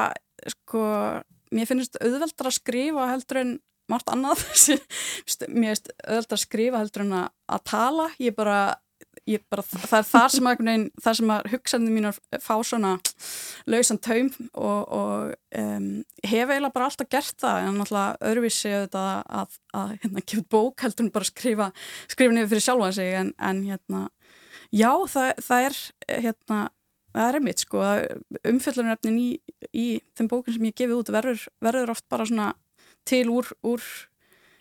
sko, 0.50 0.82
mér 1.54 1.68
finnst 1.70 1.98
auðveldar 2.02 2.50
að 2.50 2.56
skrifa 2.56 3.06
heldur 3.12 3.42
en 3.44 3.52
margt 3.88 4.10
annað. 4.10 4.42
mér 5.54 5.76
finnst 5.76 5.92
auðveldar 6.02 6.38
að 6.40 6.42
skrifa 6.42 6.82
heldur 6.82 7.06
en 7.06 7.14
að 7.22 7.62
tala. 7.70 8.08
Ég 8.18 8.34
bara 8.34 8.58
bara, 9.50 9.62
það 9.62 9.98
er 9.98 10.06
þar 10.08 10.32
sem 10.34 10.48
að, 10.48 10.84
þar 11.04 11.16
sem 11.18 11.32
að 11.34 11.48
hugsaðinu 11.52 11.94
mín 11.94 12.08
fá 12.40 12.54
svona 12.64 12.92
lausan 13.68 14.00
taum 14.00 14.30
og, 14.52 14.94
og 14.98 15.34
um, 15.60 15.88
hef 16.24 16.52
eiginlega 16.52 16.74
bara 16.74 16.88
alltaf 16.88 17.10
gert 17.12 17.36
það. 17.42 17.60
En 17.66 17.78
náttúrulega 17.82 18.30
öðruvísi 18.30 18.72
að, 18.78 18.96
að, 18.96 19.58
að 19.76 19.92
hérna, 20.02 20.24
gefa 20.32 20.46
bók 20.56 20.86
heldur 20.86 21.06
en 21.06 21.12
bara 21.14 21.28
skrifa 21.28 21.70
skrifa 22.08 22.34
niður 22.34 22.52
fyrir 22.54 22.66
sjálfa 22.68 22.90
sig. 22.96 23.12
En, 23.20 23.32
en 23.50 23.62
hérna, 23.68 24.04
já 24.74 24.92
það, 25.14 25.30
það 25.50 25.68
er 25.68 25.80
hérna, 26.26 26.60
það 27.12 27.26
er 27.26 27.40
einmitt 27.40 27.64
sko 27.66 27.84
umfjöldunarefnin 28.54 29.20
í, 29.20 29.30
í 29.72 29.88
þeim 30.16 30.32
bókin 30.32 30.56
sem 30.56 30.70
ég 30.70 30.78
gefið 30.78 31.02
út 31.02 31.12
verður, 31.18 31.48
verður 31.64 31.94
oft 31.96 32.08
bara 32.08 32.28
svona 32.28 32.52
til 33.08 33.26
úr, 33.32 33.52
úr 33.66 33.84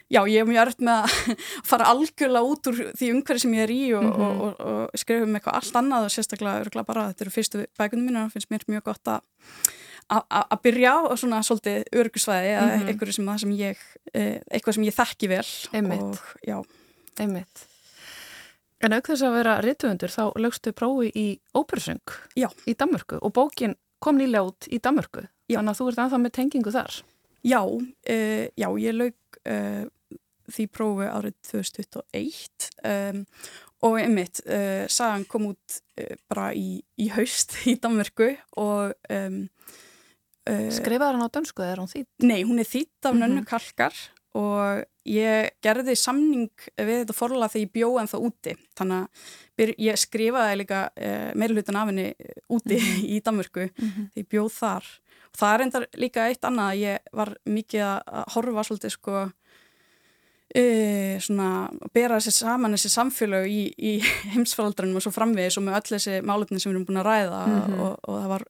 já, 0.07 0.21
ég 0.27 0.41
hef 0.41 0.47
mjög 0.47 0.61
örd 0.65 0.83
með 0.87 1.01
að 1.03 1.39
fara 1.69 1.89
algjörlega 1.91 2.51
út 2.51 2.69
úr 2.71 2.79
því 2.97 3.11
umhverfi 3.15 3.43
sem 3.43 3.57
ég 3.57 3.65
er 3.65 3.73
í 3.73 3.81
og, 3.97 4.03
mm 4.03 4.13
-hmm. 4.13 4.27
og, 4.27 4.61
og, 4.61 4.85
og 4.93 5.01
skrifa 5.01 5.27
um 5.27 5.35
eitthvað 5.35 5.59
allt 5.59 5.81
annað 5.81 6.07
og 6.07 6.13
sérstaklega 6.15 6.83
bara 6.83 7.09
þetta 7.11 7.25
eru 7.25 7.35
fyrstu 7.35 7.65
bækunum 7.79 8.07
mín 8.07 8.17
og 8.17 8.27
það 8.27 8.33
finnst 8.37 8.51
mér 8.51 8.67
mjög 8.67 8.83
gott 8.91 9.07
að 9.07 9.21
að 10.07 10.59
byrja 10.63 10.91
á 11.03 11.15
svona 11.19 11.41
svolítið 11.43 11.83
örgusvæði 11.91 12.51
eða 12.51 12.65
mm 12.65 12.69
-hmm. 12.71 12.87
eitthvað 12.87 13.11
sem 13.11 13.25
það 13.27 13.39
sem 13.39 13.51
ég 13.51 13.77
e, 14.13 14.21
eitthvað 14.51 14.75
sem 14.75 14.83
ég 14.83 14.95
þekki 14.95 15.27
vel 15.27 15.49
Einmitt. 15.73 16.01
og 16.01 16.19
já 16.47 16.63
Einmitt. 17.19 17.67
En 18.79 18.93
aukþess 18.93 19.25
að 19.25 19.33
vera 19.33 19.61
rittuðundur 19.61 20.09
þá 20.13 20.31
lögstu 20.37 20.71
prófi 20.71 21.11
í 21.15 21.39
ópersöng 21.53 22.07
í 22.37 22.73
Danmörku 22.73 23.19
og 23.21 23.33
bókin 23.33 23.75
kom 23.99 24.17
nýlega 24.17 24.47
út 24.47 24.67
í 24.69 24.79
Danmörku 24.79 25.27
já. 25.49 25.57
þannig 25.57 25.71
að 25.71 25.79
þú 25.79 25.87
ert 25.89 25.97
anþá 25.97 26.17
með 26.17 26.31
tengingu 26.31 26.71
þar 26.71 27.03
Já, 27.43 27.63
uh, 27.63 28.47
já 28.55 28.67
ég 28.79 28.93
lög 28.93 29.13
uh, 29.47 29.85
því 30.51 30.67
prófi 30.73 31.07
árið 31.11 31.37
2021 31.51 32.69
um, 32.87 33.23
og 33.87 33.97
einmitt, 34.01 34.41
uh, 34.47 34.85
sagan 34.89 35.25
kom 35.29 35.51
út 35.51 35.79
uh, 36.01 36.13
bara 36.29 36.51
í, 36.57 36.79
í 36.97 37.09
haust 37.13 37.57
í 37.69 37.77
Danmörku 37.81 38.31
og 38.57 38.93
um, 39.13 39.41
uh, 40.49 40.67
Skrifaði 40.73 41.17
hann 41.17 41.25
á 41.27 41.35
dönsku 41.35 41.63
eða 41.63 41.73
er 41.75 41.81
hann 41.83 41.91
þýtt? 41.91 42.11
Nei, 42.25 42.39
hún 42.47 42.61
er 42.63 42.69
þýtt 42.69 43.03
af 43.03 43.13
mm 43.13 43.21
-hmm. 43.21 43.27
Nönnu 43.27 43.49
Kalkar 43.49 43.97
og 44.37 44.85
ég 45.07 45.49
gerði 45.63 45.95
samning 45.97 46.51
við 46.75 47.01
þetta 47.01 47.15
forla 47.15 47.47
þegar 47.49 47.63
ég 47.63 47.73
bjóð 47.73 47.99
en 48.01 48.09
það 48.11 48.25
úti 48.27 48.53
þannig 48.77 49.07
að 49.57 49.73
ég 49.87 49.99
skrifaði 50.01 50.57
líka 50.59 50.81
uh, 50.91 51.31
meirlutan 51.35 51.79
af 51.79 51.87
henni 51.91 52.07
úti 52.49 52.77
mm 52.77 52.85
-hmm. 52.85 53.05
í 53.15 53.21
Danmörku 53.23 53.65
mm 53.65 53.87
-hmm. 53.87 54.09
þegar 54.13 54.23
ég 54.23 54.29
bjóð 54.29 54.51
þar 54.53 54.85
og 55.31 55.37
það 55.39 55.53
er 55.53 55.61
enda 55.61 55.85
líka 55.97 56.27
eitt 56.27 56.43
annað 56.45 56.71
að 56.71 56.81
ég 56.81 56.97
var 57.13 57.37
mikið 57.45 57.81
að 57.81 58.23
horfa 58.33 58.63
svolítið 58.63 58.91
sko 58.91 59.31
Uh, 60.55 61.17
svona 61.19 61.67
bera 61.91 62.21
þessi 62.21 62.31
saman 62.37 62.71
þessi 62.71 62.89
samfélög 62.93 63.49
í, 63.51 63.63
í 63.75 63.97
heimsfaldranum 64.31 64.95
og 64.95 65.03
svo 65.03 65.11
framvegis 65.11 65.57
og 65.59 65.65
með 65.65 65.75
öll 65.81 65.89
þessi 65.89 66.21
málefni 66.23 66.61
sem 66.63 66.71
við 66.71 66.77
erum 66.77 66.85
búin 66.87 67.01
að 67.01 67.09
ræða 67.09 67.41
mm 67.41 67.57
-hmm. 67.57 67.81
og, 67.83 67.97
og 68.07 68.21
það, 68.21 68.29
var, 68.31 68.45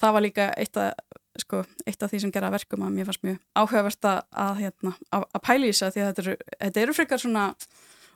það 0.00 0.14
var 0.16 0.24
líka 0.24 0.46
eitt 0.56 0.80
af, 0.80 1.18
sko, 1.44 1.60
eitt 1.84 2.02
af 2.02 2.10
því 2.10 2.20
sem 2.22 2.32
gera 2.32 2.50
verkum 2.54 2.86
að 2.86 2.96
mér 2.96 3.10
fannst 3.10 3.26
mjög 3.28 3.36
áhugavert 3.52 4.08
að, 4.08 4.22
að, 4.32 4.54
hérna, 4.62 4.94
að, 5.12 5.28
að 5.28 5.42
að 5.44 5.92
því 5.92 6.00
að 6.00 6.08
þetta 6.08 6.24
eru, 6.24 6.36
þetta 6.56 6.82
eru 6.86 6.96
frekar 6.96 7.20
svona 7.20 7.44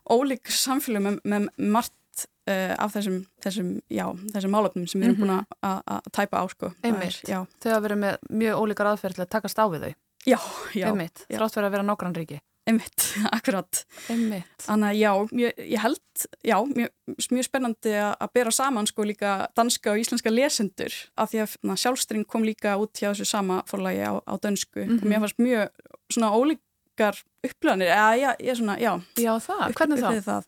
ólík 0.09 0.49
samfélög 0.49 1.03
með, 1.03 1.20
með 1.24 1.49
margt 1.59 2.26
uh, 2.49 2.74
af 2.78 2.97
þessum, 2.97 3.20
þessum, 3.45 3.70
já, 3.93 4.07
þessum 4.32 4.57
málefnum 4.57 4.89
sem 4.89 5.01
við 5.01 5.12
erum 5.12 5.20
búin 5.20 5.37
að 5.37 6.11
tæpa 6.11 6.41
á 6.41 6.45
sko. 6.49 6.72
Einmitt, 6.80 7.20
þau 7.28 7.70
hafa 7.74 7.84
verið 7.84 8.03
með 8.07 8.18
mjög 8.32 8.64
ólíkar 8.64 8.95
aðferð 8.95 9.20
til 9.20 9.26
að 9.28 9.32
takast 9.37 9.61
á 9.61 9.68
við 9.68 9.89
þau. 9.89 9.95
Já, 10.26 10.39
já. 10.72 10.89
Einmitt, 10.89 11.26
þrátt 11.28 11.61
verið 11.61 11.68
að 11.68 11.74
vera 11.76 11.91
nágrannríki 11.93 12.41
Einmitt, 12.66 13.04
akkurat. 13.36 13.84
Einmitt. 14.10 14.64
Þannig 14.64 14.88
að 14.88 14.98
já, 14.98 15.10
ég, 15.38 15.60
ég 15.70 15.82
held, 15.84 16.24
já, 16.42 16.56
mjög, 16.66 16.90
mjög 17.30 17.46
spennandi 17.46 17.94
að 18.02 18.32
bera 18.34 18.52
saman 18.54 18.88
sko 18.90 19.06
líka 19.06 19.36
danska 19.58 19.92
og 19.92 20.02
íslenska 20.02 20.32
lesendur 20.32 20.96
af 21.14 21.30
því 21.30 21.44
að 21.44 21.54
na, 21.70 21.76
sjálfstring 21.78 22.26
kom 22.26 22.46
líka 22.46 22.74
út 22.80 22.98
hjá 22.98 23.12
þessu 23.12 23.28
sama 23.30 23.60
forlagi 23.70 24.02
á, 24.02 24.18
á 24.18 24.34
dönsku 24.42 24.82
mm 24.82 24.88
-hmm. 24.88 25.02
og 25.02 25.06
mér 25.12 25.22
fannst 25.22 25.38
mjög 25.38 25.68
svona 26.10 26.32
ólíkar 26.34 27.22
upplöðanir, 27.46 27.92
eða 27.94 28.16
já, 28.18 28.30
ég 28.40 28.50
er 28.50 28.56
svona, 28.56 28.78
já. 28.78 28.92
Já 29.16 29.32
það, 29.38 29.68
upp, 29.68 29.76
hvernig 29.76 30.00
það? 30.00 30.22
það. 30.24 30.44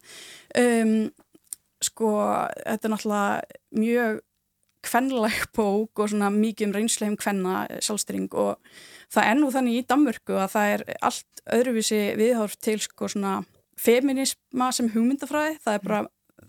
Um, 0.58 1.10
sko, 1.82 2.08
þetta 2.66 2.88
er 2.88 2.92
náttúrulega 2.92 3.42
mjög 3.70 4.20
kvennileg 4.85 5.49
bók 5.57 6.03
og 6.03 6.11
svona 6.12 6.31
mikið 6.35 6.68
um 6.68 6.74
reynsleim 6.76 7.16
kvenna 7.18 7.66
sjálfstring 7.85 8.29
og 8.35 8.59
það 9.12 9.31
er 9.31 9.39
nú 9.39 9.51
þannig 9.55 9.81
í 9.81 9.87
Danmörku 9.89 10.39
að 10.39 10.53
það 10.55 10.74
er 10.74 10.85
allt 11.11 11.43
öðruvísi 11.59 12.03
viðhorf 12.18 12.59
til 12.62 12.79
sko 12.83 13.09
svona 13.11 13.41
feminisma 13.79 14.70
sem 14.74 14.91
hugmyndafræði, 14.93 15.59
það 15.64 15.76
er 15.79 15.85
bara 15.85 16.01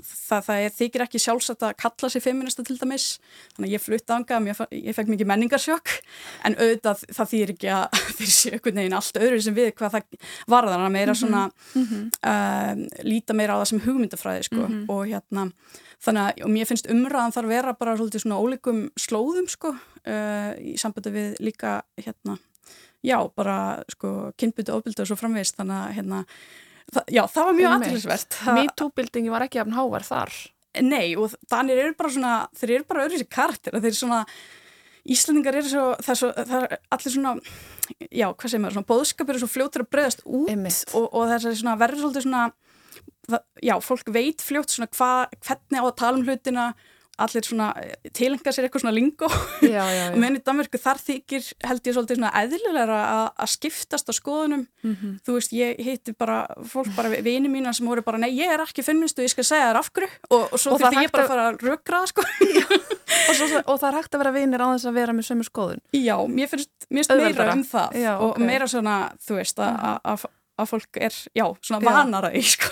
það, 0.04 0.43
það 0.45 0.64
er, 0.64 0.74
þykir 0.78 1.04
ekki 1.06 1.22
sjálfsagt 1.24 1.66
að 1.68 1.76
kalla 1.84 2.10
sér 2.12 2.24
feminista 2.24 2.66
til 2.66 2.78
dæmis, 2.80 3.08
þannig 3.56 3.70
að 3.70 3.76
ég 3.76 3.84
flutti 3.84 4.16
ánga 4.16 4.39
ég, 4.47 4.62
ég 4.89 4.97
fekk 4.97 5.12
mikið 5.14 5.30
menningarsjokk. 5.32 5.93
En 6.47 6.58
auðvitað 6.60 7.04
það 7.18 7.32
þýr 7.34 7.54
ekki 7.56 7.72
að 7.76 8.00
þeir 8.20 8.34
séu 8.36 8.56
einhvern 8.58 8.82
veginn 8.82 8.97
allt 9.00 9.22
öðru 9.22 9.43
sem 9.45 9.58
við 9.58 9.72
hvað 9.80 9.97
það 9.97 10.32
varðar. 10.56 10.88
Að 10.88 10.95
meira 10.95 11.16
svona 11.18 11.43
mm 11.50 11.86
-hmm. 11.86 12.10
uh, 12.32 13.06
líta 13.06 13.38
meira 13.38 13.56
á 13.56 13.60
það 13.62 13.70
sem 13.74 13.86
hugmyndafræði 13.88 14.50
sko. 14.50 14.64
Mm 14.64 14.74
-hmm. 14.74 14.89
og 14.89 15.08
hérna 15.08 15.52
þannig 16.00 16.22
að 16.24 16.43
og 16.45 16.52
mér 16.54 16.66
finnst 16.66 16.88
umræðan 16.88 17.36
þar 17.36 17.47
vera 17.47 17.74
bara 17.74 17.97
svolítið 17.97 18.22
svona 18.24 18.39
ólíkum 18.39 18.89
slóðum 18.95 19.50
sko 19.52 19.74
uh, 19.76 20.52
í 20.56 20.78
sambandi 20.80 21.12
við 21.12 21.36
líka 21.43 21.82
hérna 22.00 22.38
já, 23.02 23.20
bara 23.36 23.84
sko 23.91 24.32
kynbyttu 24.39 24.74
ofbildu 24.76 25.04
og 25.04 25.10
svo 25.10 25.18
framvegist 25.20 25.60
þannig 25.60 25.78
að 25.78 25.93
hérna, 25.97 26.24
það, 26.94 27.12
já, 27.16 27.24
það 27.34 27.50
var 27.50 27.58
mjög 27.58 27.76
aðtilsvert 27.76 28.40
MeToo-bildingi 28.60 29.34
var 29.34 29.46
ekki 29.46 29.62
afn 29.64 29.76
hávar 29.78 30.06
þar. 30.08 30.38
Nei, 30.86 31.16
og 31.18 31.34
þannig 31.50 31.82
eru 31.82 31.98
bara 31.98 32.14
svona 32.14 32.34
þeir 32.60 32.74
eru 32.78 32.88
bara 32.90 33.06
öðru 33.08 33.20
sér 33.22 33.30
kartir 33.34 33.76
þeir 33.76 33.90
eru 33.90 34.00
svona, 34.00 34.22
Íslandingar 35.10 35.58
eru 35.58 35.72
svo 35.72 35.86
það 35.98 36.14
er, 36.14 36.20
svo, 36.20 36.30
það 36.38 36.66
er 36.68 36.76
allir 36.96 37.14
svona 37.16 37.34
já, 38.12 38.28
hvað 38.30 38.52
segir 38.52 38.64
maður, 38.64 38.76
svona 38.78 38.90
bóðskap 38.92 39.32
eru 39.32 39.42
svo 39.42 39.50
fljóttur 39.50 39.86
að 39.86 39.92
breyðast 39.96 40.26
út 40.28 40.52
og, 40.94 41.06
og 41.08 41.32
það 41.32 41.36
er 41.40 41.60
svona 41.64 41.78
verður 41.80 42.04
svolítið 42.04 42.26
svona 42.28 42.44
það, 43.30 43.46
já, 43.66 43.76
fólk 43.86 44.12
veit 44.14 44.46
fljótt 44.46 44.76
svona 44.76 44.90
hva, 44.94 45.12
hvernig 45.48 45.82
á 45.82 45.86
að 45.88 45.98
tala 46.04 46.20
um 46.20 46.28
hlutina 46.28 46.68
allir 47.24 47.45
svona 47.45 47.70
tilenga 48.15 48.53
sér 48.53 48.67
eitthvað 48.67 48.84
svona 48.84 48.95
lingo 48.95 49.30
já, 49.63 49.70
já, 49.78 49.86
já. 49.95 50.05
og 50.13 50.20
menn 50.22 50.38
í 50.39 50.41
Danmörku 50.45 50.80
þar 50.82 51.01
þykir 51.03 51.49
held 51.67 51.89
ég 51.89 51.97
svolítið 51.97 52.20
svona 52.20 52.32
eðlilega 52.41 52.99
að 53.30 53.51
skiptast 53.53 54.11
á 54.11 54.13
skoðunum. 54.15 54.65
Mm 54.84 54.95
-hmm. 54.95 55.17
þú 55.26 55.36
veist, 55.38 55.53
ég 55.53 55.82
heiti 55.86 56.13
bara 56.13 56.47
fólk 56.63 56.91
bara 56.95 57.09
vini 57.09 57.49
mína 57.49 57.74
sem 57.74 57.88
voru 57.88 58.01
bara, 58.01 58.17
nei, 58.17 58.32
ég 58.38 58.53
er 58.53 58.63
ekki 58.63 58.84
finnist 58.84 59.20
og 59.20 59.26
ég 59.26 59.34
skal 59.34 59.43
segja 59.43 59.70
þér 59.70 59.80
af 59.80 59.91
hverju. 59.93 60.09
Og, 60.30 60.53
og 60.53 60.59
svo 60.59 60.78
þurfti 60.78 61.03
ég 61.03 61.11
bara 61.11 61.24
að 61.24 61.30
fara 61.34 61.49
að 61.49 61.59
rökra 61.67 62.05
sko. 62.07 62.22
og, 63.30 63.36
svo, 63.36 63.45
og 63.65 63.80
það 63.80 63.89
er 63.89 63.97
hægt 63.99 64.15
að 64.15 64.20
vera 64.24 64.32
vinir 64.32 64.63
á 64.63 64.67
þess 64.74 64.89
að 64.89 64.99
vera 64.99 65.13
með 65.13 65.30
sömu 65.30 65.43
skoðun. 65.43 65.82
Já, 65.93 66.17
mér 66.28 66.47
finnst, 66.47 66.72
meira 66.89 67.53
um 67.53 67.63
það. 67.63 67.89
Og 68.20 68.30
okay. 68.32 68.45
meira 68.45 68.67
svona, 68.67 69.11
þú 69.20 69.39
veist, 69.41 69.59
að 69.59 70.30
að 70.59 70.72
fólk 70.74 70.99
er, 70.99 71.15
já, 71.36 71.45
svona 71.63 71.80
vanara 71.84 72.32
í 72.36 72.41
sko. 72.45 72.70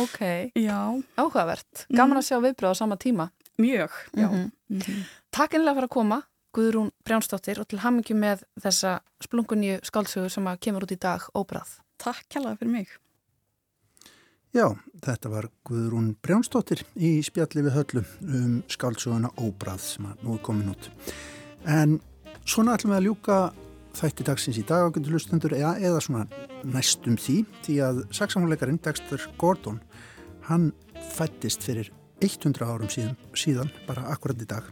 Ok, 0.00 0.20
já. 0.68 0.78
áhugavert. 1.18 1.84
Gaman 1.92 2.20
að 2.20 2.28
sjá 2.30 2.38
viðbröð 2.44 2.74
á 2.74 2.80
sama 2.80 2.98
tíma 3.00 3.28
Mjög, 3.58 3.90
já. 4.14 4.28
Mm 4.28 4.50
-hmm. 4.68 5.04
Takk 5.30 5.54
einlega 5.54 5.74
fyrir 5.74 5.88
að 5.88 5.96
koma, 5.96 6.22
Guðrún 6.52 6.90
Brjánsdóttir 7.04 7.60
og 7.60 7.68
til 7.68 7.78
hamingi 7.78 8.14
með 8.14 8.42
þessa 8.60 9.00
splungunni 9.20 9.80
skálsögur 9.82 10.28
sem 10.28 10.56
kemur 10.60 10.82
út 10.82 10.92
í 10.92 10.98
dag 10.98 11.20
óbrað. 11.34 11.68
Takk 11.98 12.28
kjalla 12.28 12.56
fyrir 12.56 12.72
mig. 12.72 12.88
Já, 14.54 14.76
þetta 15.02 15.28
var 15.28 15.48
Guðrún 15.64 16.16
Brjánsdóttir 16.22 16.84
í 16.96 17.22
spjalli 17.22 17.62
við 17.62 17.74
höllu 17.74 18.04
um 18.22 18.62
skálsöguna 18.68 19.30
óbrað 19.36 19.78
sem 19.78 20.06
nú 20.22 20.34
er 20.34 20.42
komin 20.42 20.68
út. 20.68 20.90
En 21.66 22.00
Svona 22.48 22.78
ætlum 22.78 22.94
við 22.94 22.96
að 22.96 23.04
ljúka 23.04 23.34
þætti 23.98 24.24
dagsins 24.24 24.58
í 24.60 24.62
dag 24.64 24.86
ágöndu 24.86 25.10
hlustundur 25.12 25.52
eða, 25.52 25.74
eða 25.84 26.00
svona 26.00 26.22
næstum 26.64 27.18
því 27.20 27.42
því 27.66 27.74
að 27.84 27.98
saksamleikarin 28.16 28.78
Dexter 28.80 29.26
Gordon 29.40 29.82
hann 30.48 30.70
fættist 31.12 31.66
fyrir 31.66 31.90
100 32.22 32.64
árum 32.66 32.90
síðan, 32.92 33.16
síðan 33.34 33.70
bara 33.86 34.08
akkurat 34.12 34.42
í 34.42 34.48
dag. 34.48 34.66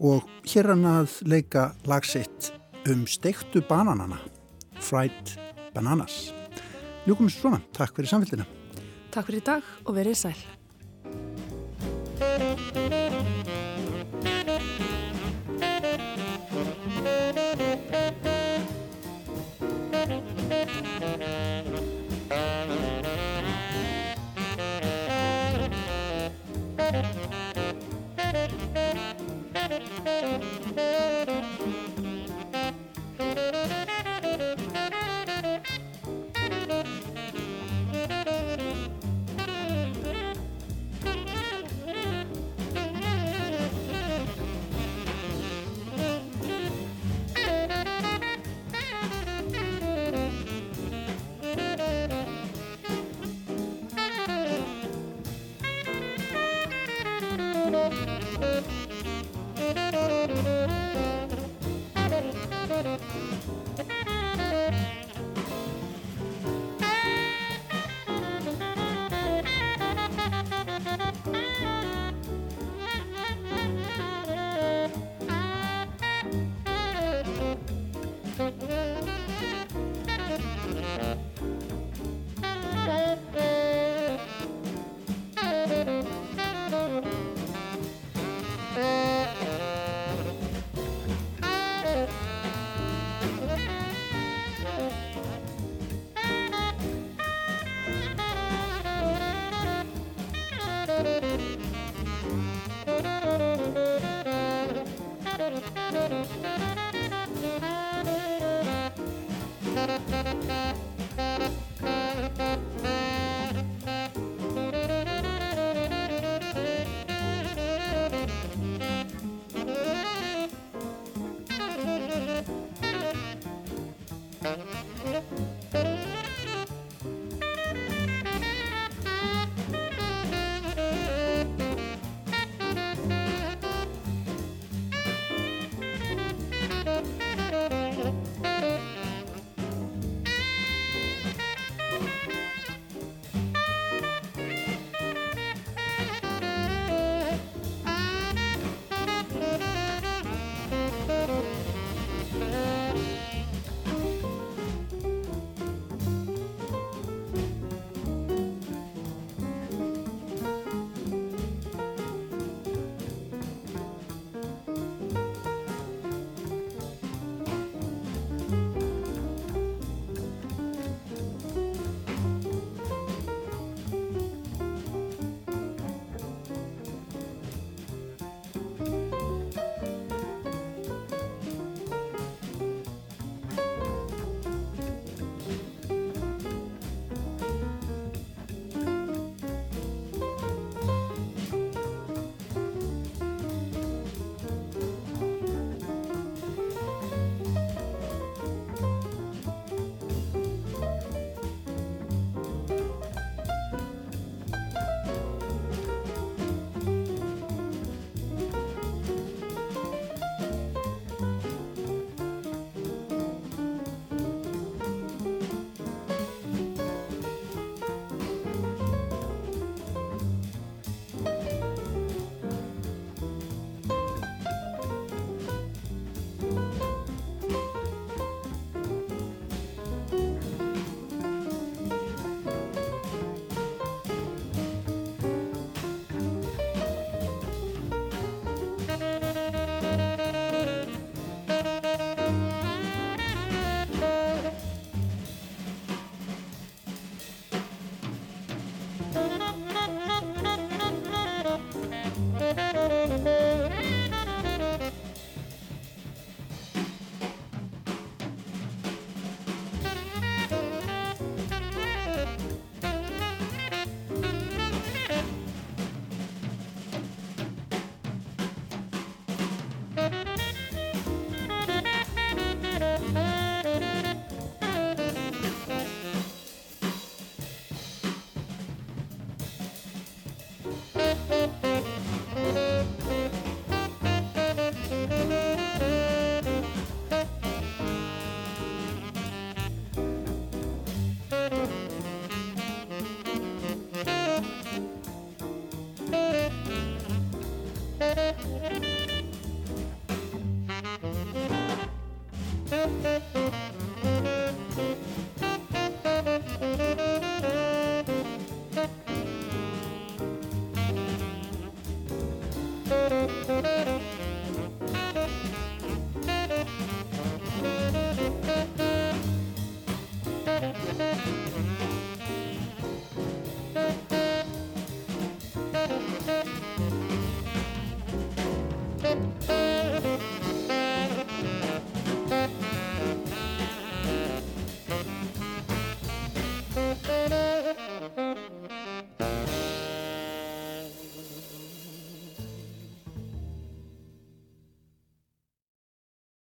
Og 0.00 0.26
hér 0.48 0.72
hann 0.74 0.84
að 0.88 1.20
leika 1.28 1.70
lagsitt 1.88 2.52
um 2.90 3.06
steiktu 3.08 3.62
bananana 3.68 4.18
Fried 4.84 5.36
Bananas. 5.74 6.32
Ljúkum 7.06 7.30
svona, 7.32 7.62
takk 7.76 7.96
fyrir 7.96 8.10
samfélgina 8.10 8.46
Takk 9.14 9.30
fyrir 9.30 9.40
í 9.40 9.46
dag 9.46 9.62
og 9.86 9.96
verið 9.96 10.18
sæl. 10.20 10.36